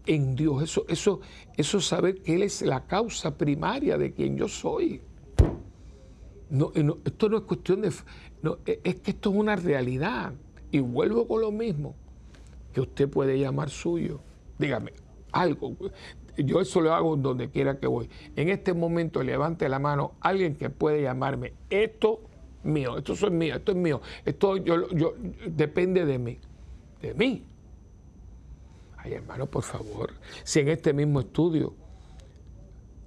en 0.07 0.37
Dios. 0.37 0.63
Eso, 0.63 0.87
eso, 0.89 1.21
eso 1.59 1.79
es 1.79 1.85
saber 1.85 2.23
que 2.23 2.35
Él 2.35 2.45
es 2.45 2.63
la 2.63 2.87
causa 2.87 3.37
primaria 3.37 3.99
de 3.99 4.15
quien 4.15 4.39
yo 4.39 4.49
soy. 4.49 5.03
No, 6.49 6.73
esto 7.05 7.29
no 7.29 7.37
es 7.37 7.43
cuestión 7.43 7.83
de... 7.83 7.89
es 7.89 8.95
que 9.01 9.11
esto 9.11 9.31
es 9.31 9.37
una 9.37 9.55
realidad. 9.55 10.33
Y 10.71 10.81
vuelvo 10.81 11.29
con 11.29 11.43
lo 11.43 11.53
mismo 11.53 11.95
que 12.73 12.81
usted 12.81 13.07
puede 13.07 13.39
llamar 13.39 13.69
suyo. 13.69 14.21
Dígame, 14.59 14.95
algo. 15.31 15.77
Yo 16.37 16.61
eso 16.61 16.81
lo 16.81 16.95
hago 16.95 17.17
donde 17.17 17.51
quiera 17.51 17.79
que 17.79 17.87
voy. 17.87 18.09
En 18.37 18.49
este 18.49 18.75
momento 18.75 19.23
levante 19.23 19.69
la 19.69 19.79
mano 19.79 20.13
alguien 20.21 20.57
que 20.57 20.71
puede 20.71 21.03
llamarme. 21.03 21.53
Esto 21.71 22.21
mío, 22.65 22.99
esto 22.99 23.13
es 23.13 23.31
mío, 23.31 23.55
esto 23.57 23.73
es 23.73 23.79
mío. 23.79 24.01
Esto 24.25 24.57
yo, 24.57 24.89
yo, 24.91 25.15
depende 25.47 26.05
de 26.05 26.19
mí. 26.19 26.39
De 27.01 27.15
mí. 27.15 27.45
Ay, 28.97 29.15
hermano, 29.15 29.47
por 29.47 29.63
favor. 29.63 30.13
Si 30.43 30.61
en 30.61 30.69
este 30.69 30.93
mismo 30.93 31.21
estudio, 31.21 31.75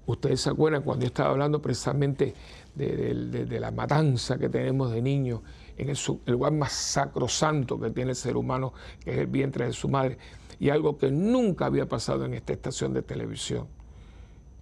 ustedes 0.06 0.42
se 0.42 0.50
acuerdan 0.50 0.84
cuando 0.84 1.04
yo 1.04 1.08
estaba 1.08 1.30
hablando 1.30 1.62
precisamente 1.62 2.34
de, 2.76 3.60
la 3.60 3.72
matanza 3.72 4.38
que 4.38 4.50
tenemos 4.50 4.92
de 4.92 5.02
niños 5.02 5.42
en 5.78 5.90
el, 5.90 5.98
lugar 6.28 6.54
más 6.54 6.72
sacrosanto 6.72 7.80
que 7.80 7.90
tiene 7.92 8.12
el 8.12 8.16
ser 8.16 8.38
humano, 8.38 8.74
que 9.04 9.12
es 9.12 9.18
el 9.18 9.28
vientre 9.28 9.66
de 9.66 9.74
su 9.74 9.90
madre, 9.90 10.18
y 10.60 10.70
algo 10.70 10.98
que 10.98 11.12
nunca 11.12 11.66
había 11.66 11.88
pasado 11.88 12.26
en 12.26 12.34
esta 12.34 12.54
estación 12.54 12.94
de 12.94 13.02
televisión 13.02 13.68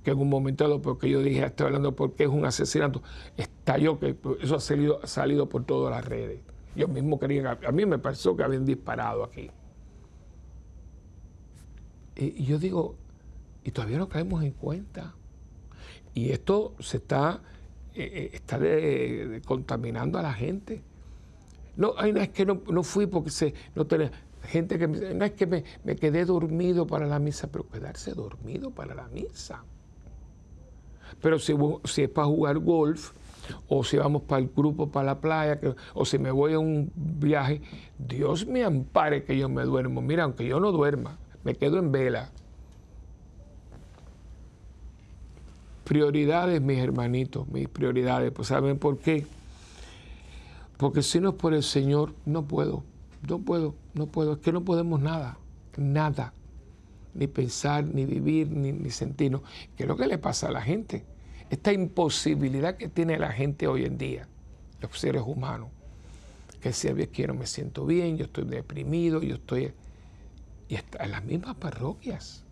que 0.03 0.11
en 0.11 0.19
un 0.19 0.29
momento 0.29 0.63
dado, 0.63 0.81
porque 0.83 1.09
yo 1.09 1.21
dije, 1.21 1.43
estoy 1.43 1.65
hablando 1.65 1.95
porque 1.95 2.25
es 2.25 2.29
un 2.29 2.45
asesinato, 2.45 3.01
estalló 3.37 3.99
que 3.99 4.15
eso 4.39 4.55
ha 4.55 4.59
salido, 4.59 4.99
salido 5.07 5.49
por 5.49 5.65
todas 5.65 5.91
las 5.91 6.05
redes. 6.05 6.41
Yo 6.75 6.87
mismo 6.87 7.19
quería, 7.19 7.57
a 7.65 7.71
mí 7.71 7.87
me 7.87 7.97
pareció 7.97 8.37
que 8.37 8.43
habían 8.43 8.65
disparado 8.65 9.23
aquí. 9.23 9.49
Y 12.15 12.45
yo 12.45 12.59
digo, 12.59 12.95
y 13.63 13.71
todavía 13.71 13.97
no 13.97 14.07
caemos 14.07 14.43
en 14.43 14.51
cuenta. 14.51 15.15
Y 16.13 16.29
esto 16.29 16.75
se 16.79 16.97
está 16.97 17.41
eh, 17.95 18.11
eh, 18.13 18.29
está 18.33 18.59
contaminando 19.45 20.19
a 20.19 20.21
la 20.21 20.33
gente. 20.33 20.81
No, 21.77 21.93
no 21.93 22.21
es 22.21 22.29
que 22.29 22.45
no, 22.45 22.83
fui 22.83 23.07
porque 23.07 23.29
se, 23.29 23.53
no 23.73 23.85
tenía 23.85 24.11
gente 24.45 24.77
que 24.77 24.87
me, 24.87 25.13
no 25.13 25.25
es 25.25 25.31
que 25.31 25.47
me, 25.47 25.63
quedé 25.95 26.25
dormido 26.25 26.87
para 26.87 27.05
la 27.05 27.19
misa, 27.19 27.47
pero 27.51 27.67
quedarse 27.67 28.13
dormido 28.13 28.71
para 28.71 28.95
la 28.95 29.07
misa. 29.07 29.63
Pero 31.21 31.39
si, 31.39 31.55
si 31.85 32.03
es 32.03 32.09
para 32.09 32.27
jugar 32.27 32.59
golf, 32.59 33.11
o 33.67 33.83
si 33.83 33.97
vamos 33.97 34.23
para 34.23 34.41
el 34.41 34.49
grupo, 34.49 34.89
para 34.89 35.07
la 35.07 35.19
playa, 35.19 35.59
o 35.93 36.05
si 36.05 36.17
me 36.17 36.31
voy 36.31 36.53
a 36.53 36.59
un 36.59 36.91
viaje, 36.95 37.61
Dios 37.97 38.47
me 38.47 38.63
ampare 38.63 39.23
que 39.23 39.37
yo 39.37 39.49
me 39.49 39.63
duermo. 39.63 40.01
Mira, 40.01 40.23
aunque 40.23 40.45
yo 40.45 40.59
no 40.59 40.71
duerma, 40.71 41.17
me 41.43 41.55
quedo 41.55 41.77
en 41.77 41.91
vela. 41.91 42.31
Prioridades, 45.83 46.61
mis 46.61 46.79
hermanitos, 46.79 47.47
mis 47.47 47.69
prioridades. 47.69 48.31
Pues 48.31 48.47
¿saben 48.47 48.79
por 48.79 48.97
qué? 48.97 49.27
Porque 50.77 51.03
si 51.03 51.19
no 51.19 51.29
es 51.29 51.35
por 51.35 51.53
el 51.53 51.63
Señor, 51.63 52.13
no 52.25 52.45
puedo, 52.45 52.83
no 53.27 53.39
puedo, 53.39 53.75
no 53.93 54.07
puedo. 54.07 54.33
Es 54.33 54.39
que 54.39 54.51
no 54.51 54.63
podemos 54.63 54.99
nada, 54.99 55.37
nada. 55.77 56.33
Ni 57.13 57.27
pensar, 57.27 57.85
ni 57.85 58.05
vivir, 58.05 58.49
ni, 58.49 58.71
ni 58.71 58.89
sentirnos. 58.89 59.41
¿Qué 59.75 59.83
es 59.83 59.87
lo 59.87 59.95
que 59.95 60.07
le 60.07 60.17
pasa 60.17 60.47
a 60.47 60.51
la 60.51 60.61
gente? 60.61 61.05
Esta 61.49 61.71
imposibilidad 61.71 62.75
que 62.75 62.89
tiene 62.89 63.17
la 63.17 63.31
gente 63.31 63.67
hoy 63.67 63.85
en 63.85 63.97
día, 63.97 64.27
los 64.81 64.99
seres 64.99 65.23
humanos. 65.25 65.69
Que 66.59 66.73
si 66.73 66.87
a 66.87 66.95
quiero 67.07 67.35
me 67.35 67.45
siento 67.45 67.85
bien, 67.85 68.17
yo 68.17 68.25
estoy 68.25 68.45
deprimido, 68.45 69.21
yo 69.21 69.35
estoy... 69.35 69.73
Y 70.67 70.75
está 70.75 71.03
en 71.03 71.11
las 71.11 71.23
mismas 71.23 71.55
parroquias. 71.55 72.43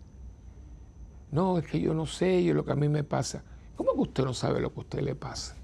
No, 1.32 1.58
es 1.58 1.66
que 1.66 1.80
yo 1.80 1.94
no 1.94 2.06
sé, 2.06 2.44
yo 2.44 2.54
lo 2.54 2.64
que 2.64 2.72
a 2.72 2.76
mí 2.76 2.88
me 2.88 3.02
pasa. 3.02 3.42
¿Cómo 3.74 3.92
que 3.94 4.00
usted 4.00 4.24
no 4.24 4.34
sabe 4.34 4.60
lo 4.60 4.72
que 4.72 4.80
a 4.80 4.82
usted 4.82 5.00
le 5.00 5.16
pasa? 5.16 5.56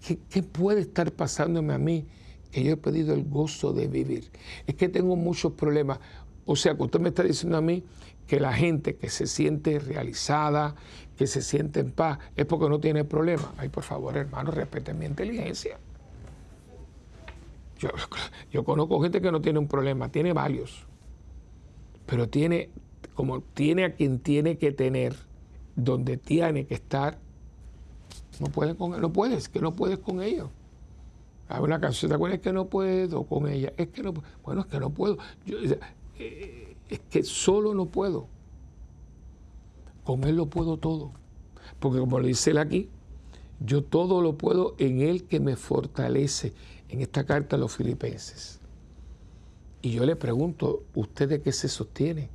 ¿Qué, 0.00 0.42
puede 0.42 0.80
estar 0.80 1.12
pasándome 1.12 1.74
a 1.74 1.78
mí 1.78 2.06
que 2.50 2.62
yo 2.62 2.72
he 2.72 2.76
pedido 2.76 3.14
el 3.14 3.24
gozo 3.24 3.72
de 3.72 3.88
vivir? 3.88 4.30
Es 4.66 4.74
que 4.74 4.88
tengo 4.88 5.16
muchos 5.16 5.52
problemas. 5.52 6.00
O 6.46 6.56
sea, 6.56 6.76
que 6.76 6.82
usted 6.82 7.00
me 7.00 7.10
está 7.10 7.22
diciendo 7.22 7.58
a 7.58 7.60
mí 7.60 7.84
que 8.26 8.40
la 8.40 8.52
gente 8.52 8.96
que 8.96 9.10
se 9.10 9.26
siente 9.26 9.78
realizada, 9.78 10.74
que 11.16 11.26
se 11.26 11.42
siente 11.42 11.80
en 11.80 11.90
paz, 11.90 12.18
es 12.36 12.46
porque 12.46 12.68
no 12.68 12.80
tiene 12.80 13.04
problemas. 13.04 13.48
Ay, 13.56 13.68
por 13.68 13.82
favor, 13.82 14.16
hermano, 14.16 14.50
respete 14.50 14.94
mi 14.94 15.06
inteligencia. 15.06 15.78
Yo, 17.78 17.90
yo 18.50 18.64
conozco 18.64 19.00
gente 19.00 19.20
que 19.20 19.30
no 19.30 19.40
tiene 19.40 19.58
un 19.58 19.68
problema, 19.68 20.10
tiene 20.10 20.32
varios 20.32 20.88
pero 22.08 22.26
tiene, 22.26 22.70
como 23.14 23.42
tiene 23.42 23.84
a 23.84 23.94
quien 23.94 24.18
tiene 24.18 24.56
que 24.56 24.72
tener, 24.72 25.14
donde 25.76 26.16
tiene 26.16 26.66
que 26.66 26.74
estar, 26.74 27.18
no 28.40 28.46
puedes 28.46 28.74
con 28.74 29.00
no 29.00 29.12
puedes, 29.12 29.48
que 29.48 29.60
no 29.60 29.74
puedes 29.74 29.98
con 29.98 30.22
ellos. 30.22 30.48
Hay 31.48 31.60
una 31.62 31.80
canción, 31.80 32.10
¿te 32.10 32.14
acuerdas? 32.14 32.38
Es 32.38 32.42
que 32.42 32.52
no 32.52 32.66
puedo 32.66 33.24
con 33.24 33.48
ella, 33.48 33.72
es 33.76 33.88
que 33.88 34.02
no, 34.02 34.12
bueno, 34.42 34.60
es 34.62 34.66
que 34.66 34.78
no 34.78 34.90
puedo, 34.90 35.18
eh, 36.18 36.76
es 36.88 37.00
que 37.10 37.22
solo 37.22 37.74
no 37.74 37.86
puedo. 37.86 38.26
Con 40.04 40.24
él 40.24 40.36
lo 40.36 40.46
puedo 40.46 40.78
todo. 40.78 41.12
Porque 41.78 41.98
como 41.98 42.18
le 42.20 42.28
dice 42.28 42.50
él 42.50 42.58
aquí, 42.58 42.88
yo 43.60 43.82
todo 43.82 44.22
lo 44.22 44.36
puedo 44.36 44.74
en 44.78 45.00
él 45.00 45.24
que 45.24 45.40
me 45.40 45.56
fortalece. 45.56 46.52
En 46.88 47.02
esta 47.02 47.24
carta 47.24 47.56
a 47.56 47.58
los 47.58 47.76
filipenses. 47.76 48.60
Y 49.82 49.92
yo 49.92 50.06
le 50.06 50.16
pregunto, 50.16 50.84
¿usted 50.94 51.28
de 51.28 51.42
qué 51.42 51.52
se 51.52 51.68
sostiene? 51.68 52.30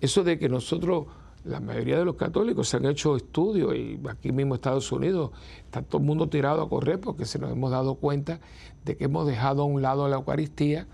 Eso 0.00 0.24
de 0.24 0.38
que 0.38 0.48
nosotros, 0.48 1.06
la 1.44 1.60
mayoría 1.60 1.98
de 1.98 2.04
los 2.04 2.14
católicos 2.14 2.68
se 2.68 2.76
han 2.76 2.86
hecho 2.86 3.16
estudios 3.16 3.74
y 3.74 4.00
aquí 4.08 4.30
mismo 4.30 4.54
en 4.54 4.58
Estados 4.58 4.92
Unidos 4.92 5.32
está 5.64 5.82
todo 5.82 6.00
el 6.00 6.06
mundo 6.06 6.28
tirado 6.28 6.62
a 6.62 6.68
correr 6.68 7.00
porque 7.00 7.24
se 7.24 7.38
nos 7.38 7.50
hemos 7.50 7.70
dado 7.70 7.96
cuenta 7.96 8.40
de 8.84 8.96
que 8.96 9.04
hemos 9.04 9.26
dejado 9.26 9.62
a 9.62 9.64
un 9.64 9.82
lado 9.82 10.08
la 10.08 10.16
Eucaristía 10.16 10.86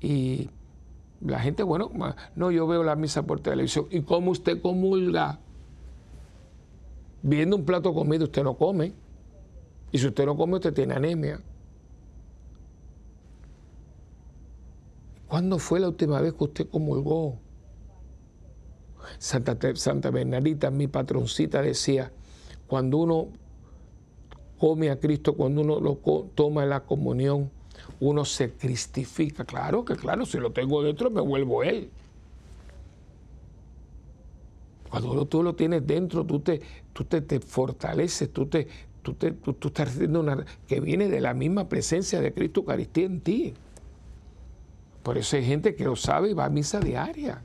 y 0.00 0.48
la 1.20 1.38
gente, 1.38 1.62
bueno, 1.62 1.90
no, 2.34 2.50
yo 2.50 2.66
veo 2.66 2.82
la 2.82 2.96
misa 2.96 3.22
por 3.24 3.40
televisión. 3.40 3.86
¿Y 3.90 4.02
cómo 4.02 4.32
usted 4.32 4.60
comulga? 4.60 5.38
Viendo 7.22 7.54
un 7.54 7.64
plato 7.64 7.94
comido 7.94 8.24
usted 8.24 8.42
no 8.42 8.54
come. 8.54 8.92
Y 9.92 9.98
si 9.98 10.06
usted 10.06 10.26
no 10.26 10.36
come, 10.36 10.54
usted 10.54 10.74
tiene 10.74 10.94
anemia. 10.94 11.40
¿Cuándo 15.28 15.58
fue 15.58 15.78
la 15.78 15.88
última 15.88 16.20
vez 16.20 16.32
que 16.32 16.44
usted 16.44 16.68
comulgó? 16.68 17.38
Santa, 19.18 19.56
Santa 19.74 20.10
Bernardita, 20.10 20.70
mi 20.70 20.88
patroncita, 20.88 21.62
decía, 21.62 22.12
cuando 22.66 22.98
uno 22.98 23.28
come 24.58 24.90
a 24.90 24.98
Cristo, 24.98 25.34
cuando 25.34 25.62
uno 25.62 25.80
lo 25.80 25.96
toma 26.34 26.64
la 26.64 26.80
comunión, 26.80 27.50
uno 28.00 28.24
se 28.24 28.52
cristifica. 28.52 29.44
Claro 29.44 29.84
que 29.84 29.96
claro, 29.96 30.26
si 30.26 30.38
lo 30.38 30.52
tengo 30.52 30.82
dentro 30.82 31.10
me 31.10 31.20
vuelvo 31.20 31.62
Él. 31.62 31.90
Cuando 34.88 35.26
tú 35.26 35.42
lo 35.42 35.54
tienes 35.54 35.86
dentro, 35.86 36.24
tú 36.24 36.40
te, 36.40 36.60
tú 36.92 37.04
te, 37.04 37.40
fortaleces, 37.40 38.30
tú, 38.32 38.46
te, 38.46 38.68
tú, 39.02 39.14
te, 39.14 39.32
tú, 39.32 39.56
estás 39.68 39.88
haciendo 39.88 40.20
una... 40.20 40.44
que 40.68 40.80
viene 40.80 41.08
de 41.08 41.20
la 41.20 41.32
misma 41.32 41.68
presencia 41.68 42.20
de 42.20 42.34
Cristo 42.34 42.60
Eucaristía 42.60 43.06
en 43.06 43.20
ti. 43.20 43.54
Por 45.02 45.16
eso 45.16 45.36
hay 45.36 45.44
gente 45.44 45.74
que 45.74 45.84
lo 45.84 45.96
sabe 45.96 46.30
y 46.30 46.34
va 46.34 46.44
a 46.44 46.50
misa 46.50 46.78
diaria. 46.78 47.42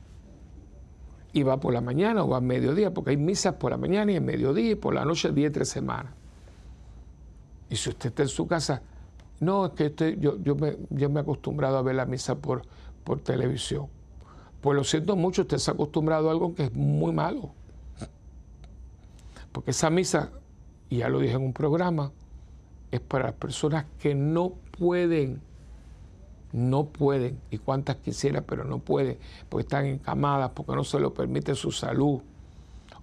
Y 1.32 1.42
va 1.42 1.58
por 1.58 1.72
la 1.72 1.80
mañana 1.80 2.24
o 2.24 2.28
va 2.28 2.38
a 2.38 2.40
mediodía, 2.40 2.92
porque 2.92 3.10
hay 3.10 3.16
misas 3.16 3.54
por 3.54 3.70
la 3.70 3.76
mañana 3.76 4.12
y 4.12 4.16
en 4.16 4.24
mediodía 4.24 4.70
y 4.70 4.74
por 4.74 4.94
la 4.94 5.04
noche, 5.04 5.30
día 5.32 5.48
y 5.48 5.50
tres 5.50 5.68
semanas. 5.68 6.12
Y 7.70 7.76
si 7.76 7.90
usted 7.90 8.08
está 8.08 8.22
en 8.22 8.28
su 8.28 8.46
casa, 8.46 8.82
no, 9.40 9.66
es 9.66 9.72
que 9.72 10.16
yo, 10.18 10.38
yo, 10.42 10.56
me, 10.56 10.76
yo 10.90 11.10
me 11.10 11.20
he 11.20 11.22
acostumbrado 11.22 11.76
a 11.76 11.82
ver 11.82 11.94
la 11.94 12.06
misa 12.06 12.34
por, 12.36 12.62
por 13.04 13.20
televisión. 13.20 13.86
Pues 14.60 14.76
lo 14.76 14.84
siento 14.84 15.16
mucho, 15.16 15.42
usted 15.42 15.58
se 15.58 15.70
ha 15.70 15.74
acostumbrado 15.74 16.28
a 16.28 16.32
algo 16.32 16.54
que 16.54 16.64
es 16.64 16.72
muy 16.72 17.12
malo. 17.12 17.50
Porque 19.52 19.70
esa 19.70 19.90
misa, 19.90 20.30
y 20.88 20.98
ya 20.98 21.08
lo 21.08 21.20
dije 21.20 21.34
en 21.34 21.42
un 21.42 21.52
programa, 21.52 22.10
es 22.90 23.00
para 23.00 23.24
las 23.24 23.34
personas 23.34 23.86
que 23.98 24.14
no 24.14 24.54
pueden, 24.78 25.40
no 26.52 26.86
pueden, 26.86 27.38
y 27.50 27.58
cuantas 27.58 27.96
quisiera, 27.96 28.40
pero 28.42 28.64
no 28.64 28.78
pueden, 28.78 29.18
porque 29.48 29.62
están 29.62 29.86
encamadas, 29.86 30.50
porque 30.54 30.72
no 30.74 30.84
se 30.84 30.98
lo 30.98 31.12
permite 31.12 31.54
su 31.54 31.72
salud, 31.72 32.20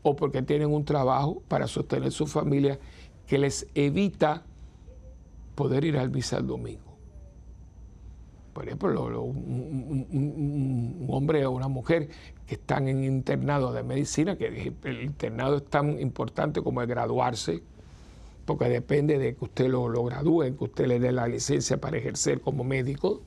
o 0.01 0.15
porque 0.15 0.41
tienen 0.41 0.73
un 0.73 0.85
trabajo 0.85 1.41
para 1.47 1.67
sostener 1.67 2.11
su 2.11 2.27
familia 2.27 2.79
que 3.27 3.37
les 3.37 3.67
evita 3.75 4.43
poder 5.55 5.85
ir 5.85 5.97
al 5.97 6.11
misa 6.11 6.37
el 6.37 6.47
domingo. 6.47 6.81
Por 8.53 8.65
ejemplo, 8.65 9.23
un, 9.23 11.07
hombre 11.09 11.45
o 11.45 11.51
una 11.51 11.67
mujer 11.67 12.09
que 12.47 12.55
están 12.55 12.87
en 12.87 13.03
internado 13.03 13.73
de 13.73 13.83
medicina, 13.83 14.37
que 14.37 14.73
el 14.83 15.01
internado 15.01 15.57
es 15.57 15.65
tan 15.65 15.99
importante 15.99 16.61
como 16.61 16.81
el 16.81 16.87
graduarse, 16.87 17.63
porque 18.45 18.69
depende 18.69 19.17
de 19.17 19.35
que 19.35 19.43
usted 19.43 19.67
lo, 19.67 19.89
lo 19.89 20.03
gradúe, 20.05 20.55
que 20.57 20.63
usted 20.63 20.87
le 20.87 20.99
dé 20.99 21.11
la 21.11 21.27
licencia 21.27 21.81
para 21.81 21.97
ejercer 21.97 22.39
como 22.41 22.63
médico, 22.63 23.23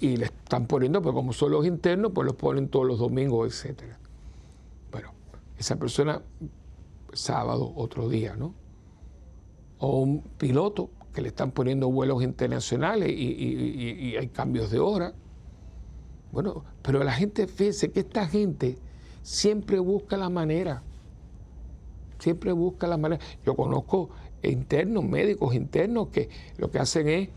y 0.00 0.16
le 0.16 0.24
están 0.26 0.66
poniendo, 0.66 1.02
pues 1.02 1.14
como 1.14 1.32
son 1.32 1.52
los 1.52 1.66
internos, 1.66 2.12
pues 2.14 2.26
los 2.26 2.34
ponen 2.34 2.68
todos 2.68 2.86
los 2.86 2.98
domingos, 2.98 3.64
etc. 3.64 3.82
Bueno, 4.90 5.12
esa 5.58 5.76
persona, 5.76 6.22
sábado, 7.12 7.72
otro 7.76 8.08
día, 8.08 8.34
¿no? 8.34 8.54
O 9.78 10.00
un 10.00 10.22
piloto 10.38 10.90
que 11.12 11.20
le 11.20 11.28
están 11.28 11.50
poniendo 11.50 11.90
vuelos 11.90 12.22
internacionales 12.22 13.10
y, 13.10 14.16
hay 14.16 14.28
cambios 14.28 14.70
de 14.70 14.78
hora. 14.78 15.12
Bueno, 16.32 16.64
pero 16.82 17.04
la 17.04 17.12
gente, 17.12 17.46
fíjense 17.46 17.90
que 17.90 18.00
esta 18.00 18.26
gente 18.26 18.78
siempre 19.22 19.80
busca 19.80 20.16
la 20.16 20.30
manera, 20.30 20.82
siempre 22.18 22.52
busca 22.52 22.86
la 22.86 22.96
manera. 22.96 23.22
Yo 23.44 23.54
conozco 23.54 24.10
internos, 24.42 25.04
médicos 25.04 25.54
internos, 25.54 26.08
que 26.08 26.30
lo 26.56 26.70
que 26.70 26.78
hacen 26.78 27.08
es 27.08 27.28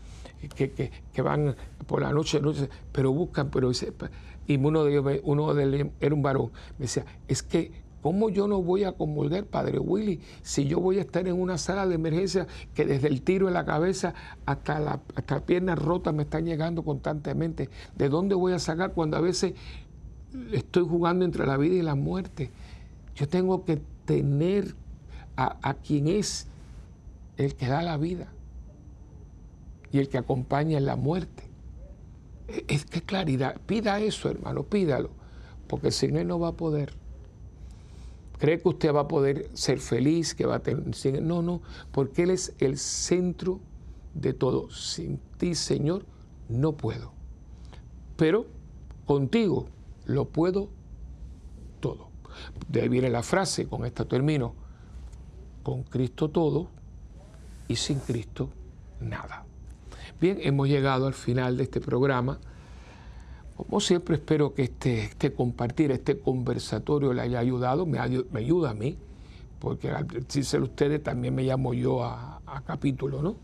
que, 0.48 1.22
van 1.22 1.54
por 1.86 2.02
la 2.02 2.12
noche, 2.12 2.40
noche, 2.40 2.68
pero 2.92 3.12
buscan, 3.12 3.50
pero 3.50 3.70
y 4.46 4.56
uno 4.56 4.84
de 4.84 4.92
ellos, 4.92 5.20
uno 5.24 5.54
de 5.54 5.64
ellos 5.64 5.88
era 6.00 6.14
un 6.14 6.22
varón, 6.22 6.50
me 6.78 6.84
decía, 6.84 7.04
es 7.28 7.42
que 7.42 7.84
¿Cómo 8.04 8.28
yo 8.28 8.46
no 8.46 8.60
voy 8.60 8.84
a 8.84 8.92
comulgar, 8.92 9.46
Padre 9.46 9.78
Willy, 9.78 10.20
si 10.42 10.66
yo 10.66 10.78
voy 10.78 10.98
a 10.98 11.00
estar 11.00 11.26
en 11.26 11.40
una 11.40 11.56
sala 11.56 11.86
de 11.86 11.94
emergencia 11.94 12.46
que 12.74 12.84
desde 12.84 13.08
el 13.08 13.22
tiro 13.22 13.48
en 13.48 13.54
la 13.54 13.64
cabeza 13.64 14.12
hasta 14.44 14.78
la, 14.78 15.00
hasta 15.14 15.46
piernas 15.46 15.78
rotas 15.78 16.12
me 16.12 16.24
están 16.24 16.44
llegando 16.44 16.82
constantemente? 16.82 17.70
¿De 17.96 18.10
dónde 18.10 18.34
voy 18.34 18.52
a 18.52 18.58
sacar 18.58 18.92
cuando 18.92 19.16
a 19.16 19.22
veces 19.22 19.54
estoy 20.52 20.86
jugando 20.86 21.24
entre 21.24 21.46
la 21.46 21.56
vida 21.56 21.76
y 21.76 21.80
la 21.80 21.94
muerte? 21.94 22.50
Yo 23.16 23.26
tengo 23.26 23.64
que 23.64 23.80
tener 24.04 24.74
a, 25.34 25.56
a 25.62 25.72
quien 25.72 26.06
es 26.06 26.46
el 27.38 27.54
que 27.54 27.68
da 27.68 27.80
la 27.80 27.96
vida 27.96 28.33
y 29.94 30.00
el 30.00 30.08
que 30.08 30.18
acompaña 30.18 30.76
en 30.76 30.86
la 30.86 30.96
muerte. 30.96 31.44
Es 32.66 32.84
que 32.84 33.00
claridad, 33.00 33.60
pida 33.64 34.00
eso, 34.00 34.28
hermano, 34.28 34.64
pídalo, 34.64 35.10
porque 35.68 35.92
si 35.92 36.08
no, 36.08 36.18
él 36.18 36.26
no 36.26 36.40
va 36.40 36.48
a 36.48 36.56
poder. 36.56 36.92
¿Cree 38.38 38.60
que 38.60 38.68
usted 38.70 38.92
va 38.92 39.02
a 39.02 39.08
poder 39.08 39.48
ser 39.54 39.78
feliz, 39.78 40.34
que 40.34 40.46
va 40.46 40.56
a 40.56 40.58
tener... 40.58 41.22
No, 41.22 41.42
no, 41.42 41.62
porque 41.92 42.24
Él 42.24 42.30
es 42.30 42.56
el 42.58 42.76
centro 42.76 43.60
de 44.14 44.32
todo. 44.32 44.68
Sin 44.68 45.20
ti, 45.38 45.54
Señor, 45.54 46.04
no 46.48 46.72
puedo. 46.72 47.12
Pero 48.16 48.46
contigo 49.06 49.68
lo 50.06 50.24
puedo 50.24 50.70
todo. 51.78 52.08
De 52.68 52.82
ahí 52.82 52.88
viene 52.88 53.10
la 53.10 53.22
frase, 53.22 53.68
con 53.68 53.86
esta 53.86 54.04
termino, 54.06 54.54
con 55.62 55.84
Cristo 55.84 56.30
todo 56.30 56.68
y 57.68 57.76
sin 57.76 58.00
Cristo 58.00 58.50
nada. 58.98 59.46
Bien, 60.24 60.38
hemos 60.40 60.68
llegado 60.68 61.06
al 61.06 61.12
final 61.12 61.58
de 61.58 61.64
este 61.64 61.82
programa. 61.82 62.38
Como 63.58 63.78
siempre 63.78 64.14
espero 64.14 64.54
que 64.54 64.62
este, 64.62 65.04
este 65.04 65.34
compartir, 65.34 65.90
este 65.90 66.18
conversatorio 66.18 67.12
le 67.12 67.20
haya 67.20 67.40
ayudado, 67.40 67.84
me, 67.84 67.98
ayuda 67.98 68.70
a 68.70 68.72
mí, 68.72 68.96
porque 69.58 69.90
al 69.90 70.08
decírselo 70.08 70.64
ustedes 70.64 71.02
también 71.02 71.34
me 71.34 71.42
llamo 71.42 71.74
yo 71.74 72.02
a, 72.02 72.40
capítulo, 72.66 73.20
¿no? 73.20 73.36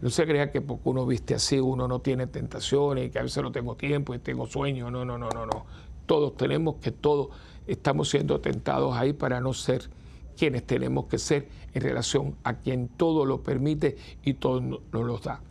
No 0.00 0.08
se 0.08 0.24
crea 0.24 0.50
que 0.50 0.62
porque 0.62 0.88
uno 0.88 1.04
viste 1.04 1.34
así 1.34 1.60
uno 1.60 1.86
no 1.86 1.98
tiene 1.98 2.26
tentaciones 2.26 3.10
que 3.10 3.18
a 3.18 3.22
veces 3.22 3.42
no 3.42 3.52
tengo 3.52 3.74
tiempo 3.74 4.14
y 4.14 4.18
tengo 4.18 4.46
sueños. 4.46 4.90
No, 4.90 5.04
no, 5.04 5.18
no, 5.18 5.28
no, 5.28 5.44
no. 5.44 5.66
Todos 6.06 6.34
tenemos 6.38 6.76
que 6.76 6.92
todos 6.92 7.28
estamos 7.66 8.08
siendo 8.08 8.40
tentados 8.40 8.96
ahí 8.96 9.12
para 9.12 9.42
no 9.42 9.52
ser 9.52 9.90
quienes 10.34 10.66
tenemos 10.66 11.08
que 11.08 11.18
ser 11.18 11.46
en 11.74 11.82
relación 11.82 12.36
a 12.42 12.54
quien 12.54 12.88
todo 12.88 13.26
lo 13.26 13.42
permite 13.42 13.98
y 14.24 14.32
todo 14.32 14.62
nos 14.62 14.80
lo 14.90 15.18
da. 15.18 15.42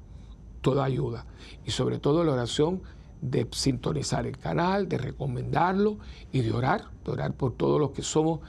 toda 0.60 0.84
ayuda. 0.84 1.26
Y 1.64 1.70
sobre 1.70 1.98
todo 1.98 2.24
la 2.24 2.32
oración 2.32 2.82
de 3.20 3.48
sintonizar 3.52 4.26
el 4.26 4.36
canal, 4.36 4.88
de 4.88 4.98
recomendarlo 4.98 5.98
y 6.32 6.42
de 6.42 6.52
orar, 6.52 6.84
de 7.04 7.10
orar 7.10 7.32
por 7.32 7.54
todos 7.54 7.80
los 7.80 7.90
que 7.90 8.02
somos 8.02 8.40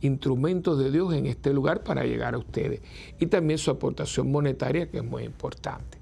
instrumentos 0.00 0.78
de 0.78 0.90
Dios 0.90 1.12
en 1.14 1.26
este 1.26 1.52
lugar 1.52 1.82
para 1.82 2.04
llegar 2.04 2.34
a 2.34 2.38
ustedes. 2.38 2.82
Y 3.18 3.26
también 3.26 3.58
su 3.58 3.70
aportación 3.70 4.30
monetaria, 4.30 4.90
que 4.90 4.98
es 4.98 5.04
muy 5.04 5.24
importante. 5.24 5.98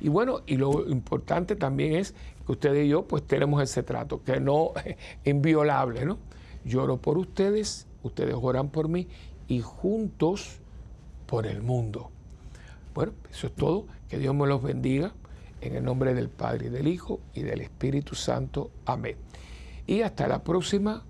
Y 0.00 0.08
bueno, 0.08 0.40
y 0.46 0.56
lo 0.56 0.88
importante 0.88 1.56
también 1.56 1.94
es 1.94 2.14
que 2.44 2.52
ustedes 2.52 2.86
y 2.86 2.88
yo 2.88 3.02
pues 3.06 3.22
tenemos 3.24 3.62
ese 3.62 3.82
trato, 3.82 4.22
que 4.22 4.40
no 4.40 4.72
es 4.84 4.96
inviolable, 5.24 6.04
¿no? 6.04 6.18
Yo 6.64 6.82
oro 6.82 6.96
por 6.98 7.18
ustedes, 7.18 7.86
ustedes 8.02 8.34
oran 8.40 8.68
por 8.70 8.88
mí 8.88 9.06
y 9.46 9.60
juntos 9.60 10.58
por 11.26 11.46
el 11.46 11.62
mundo. 11.62 12.10
Eso 13.30 13.46
es 13.46 13.54
todo. 13.54 13.86
Que 14.08 14.18
Dios 14.18 14.34
me 14.34 14.46
los 14.46 14.62
bendiga. 14.62 15.12
En 15.60 15.74
el 15.74 15.84
nombre 15.84 16.14
del 16.14 16.28
Padre, 16.28 16.66
y 16.66 16.68
del 16.70 16.86
Hijo 16.86 17.20
y 17.34 17.42
del 17.42 17.60
Espíritu 17.60 18.14
Santo. 18.14 18.70
Amén. 18.86 19.16
Y 19.86 20.02
hasta 20.02 20.28
la 20.28 20.42
próxima. 20.42 21.04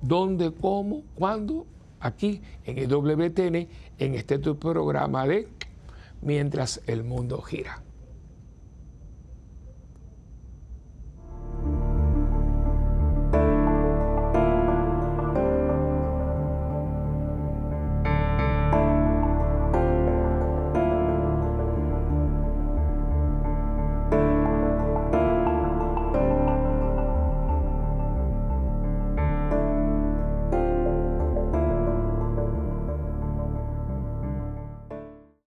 ¿Dónde, 0.00 0.52
cómo, 0.52 1.02
cuándo? 1.16 1.66
Aquí 2.00 2.40
en 2.64 2.78
el 2.78 2.88
WTN, 2.88 3.68
en 3.98 4.14
este 4.14 4.38
programa 4.38 5.26
de 5.26 5.48
Mientras 6.22 6.80
el 6.86 7.02
mundo 7.02 7.40
gira. 7.42 7.82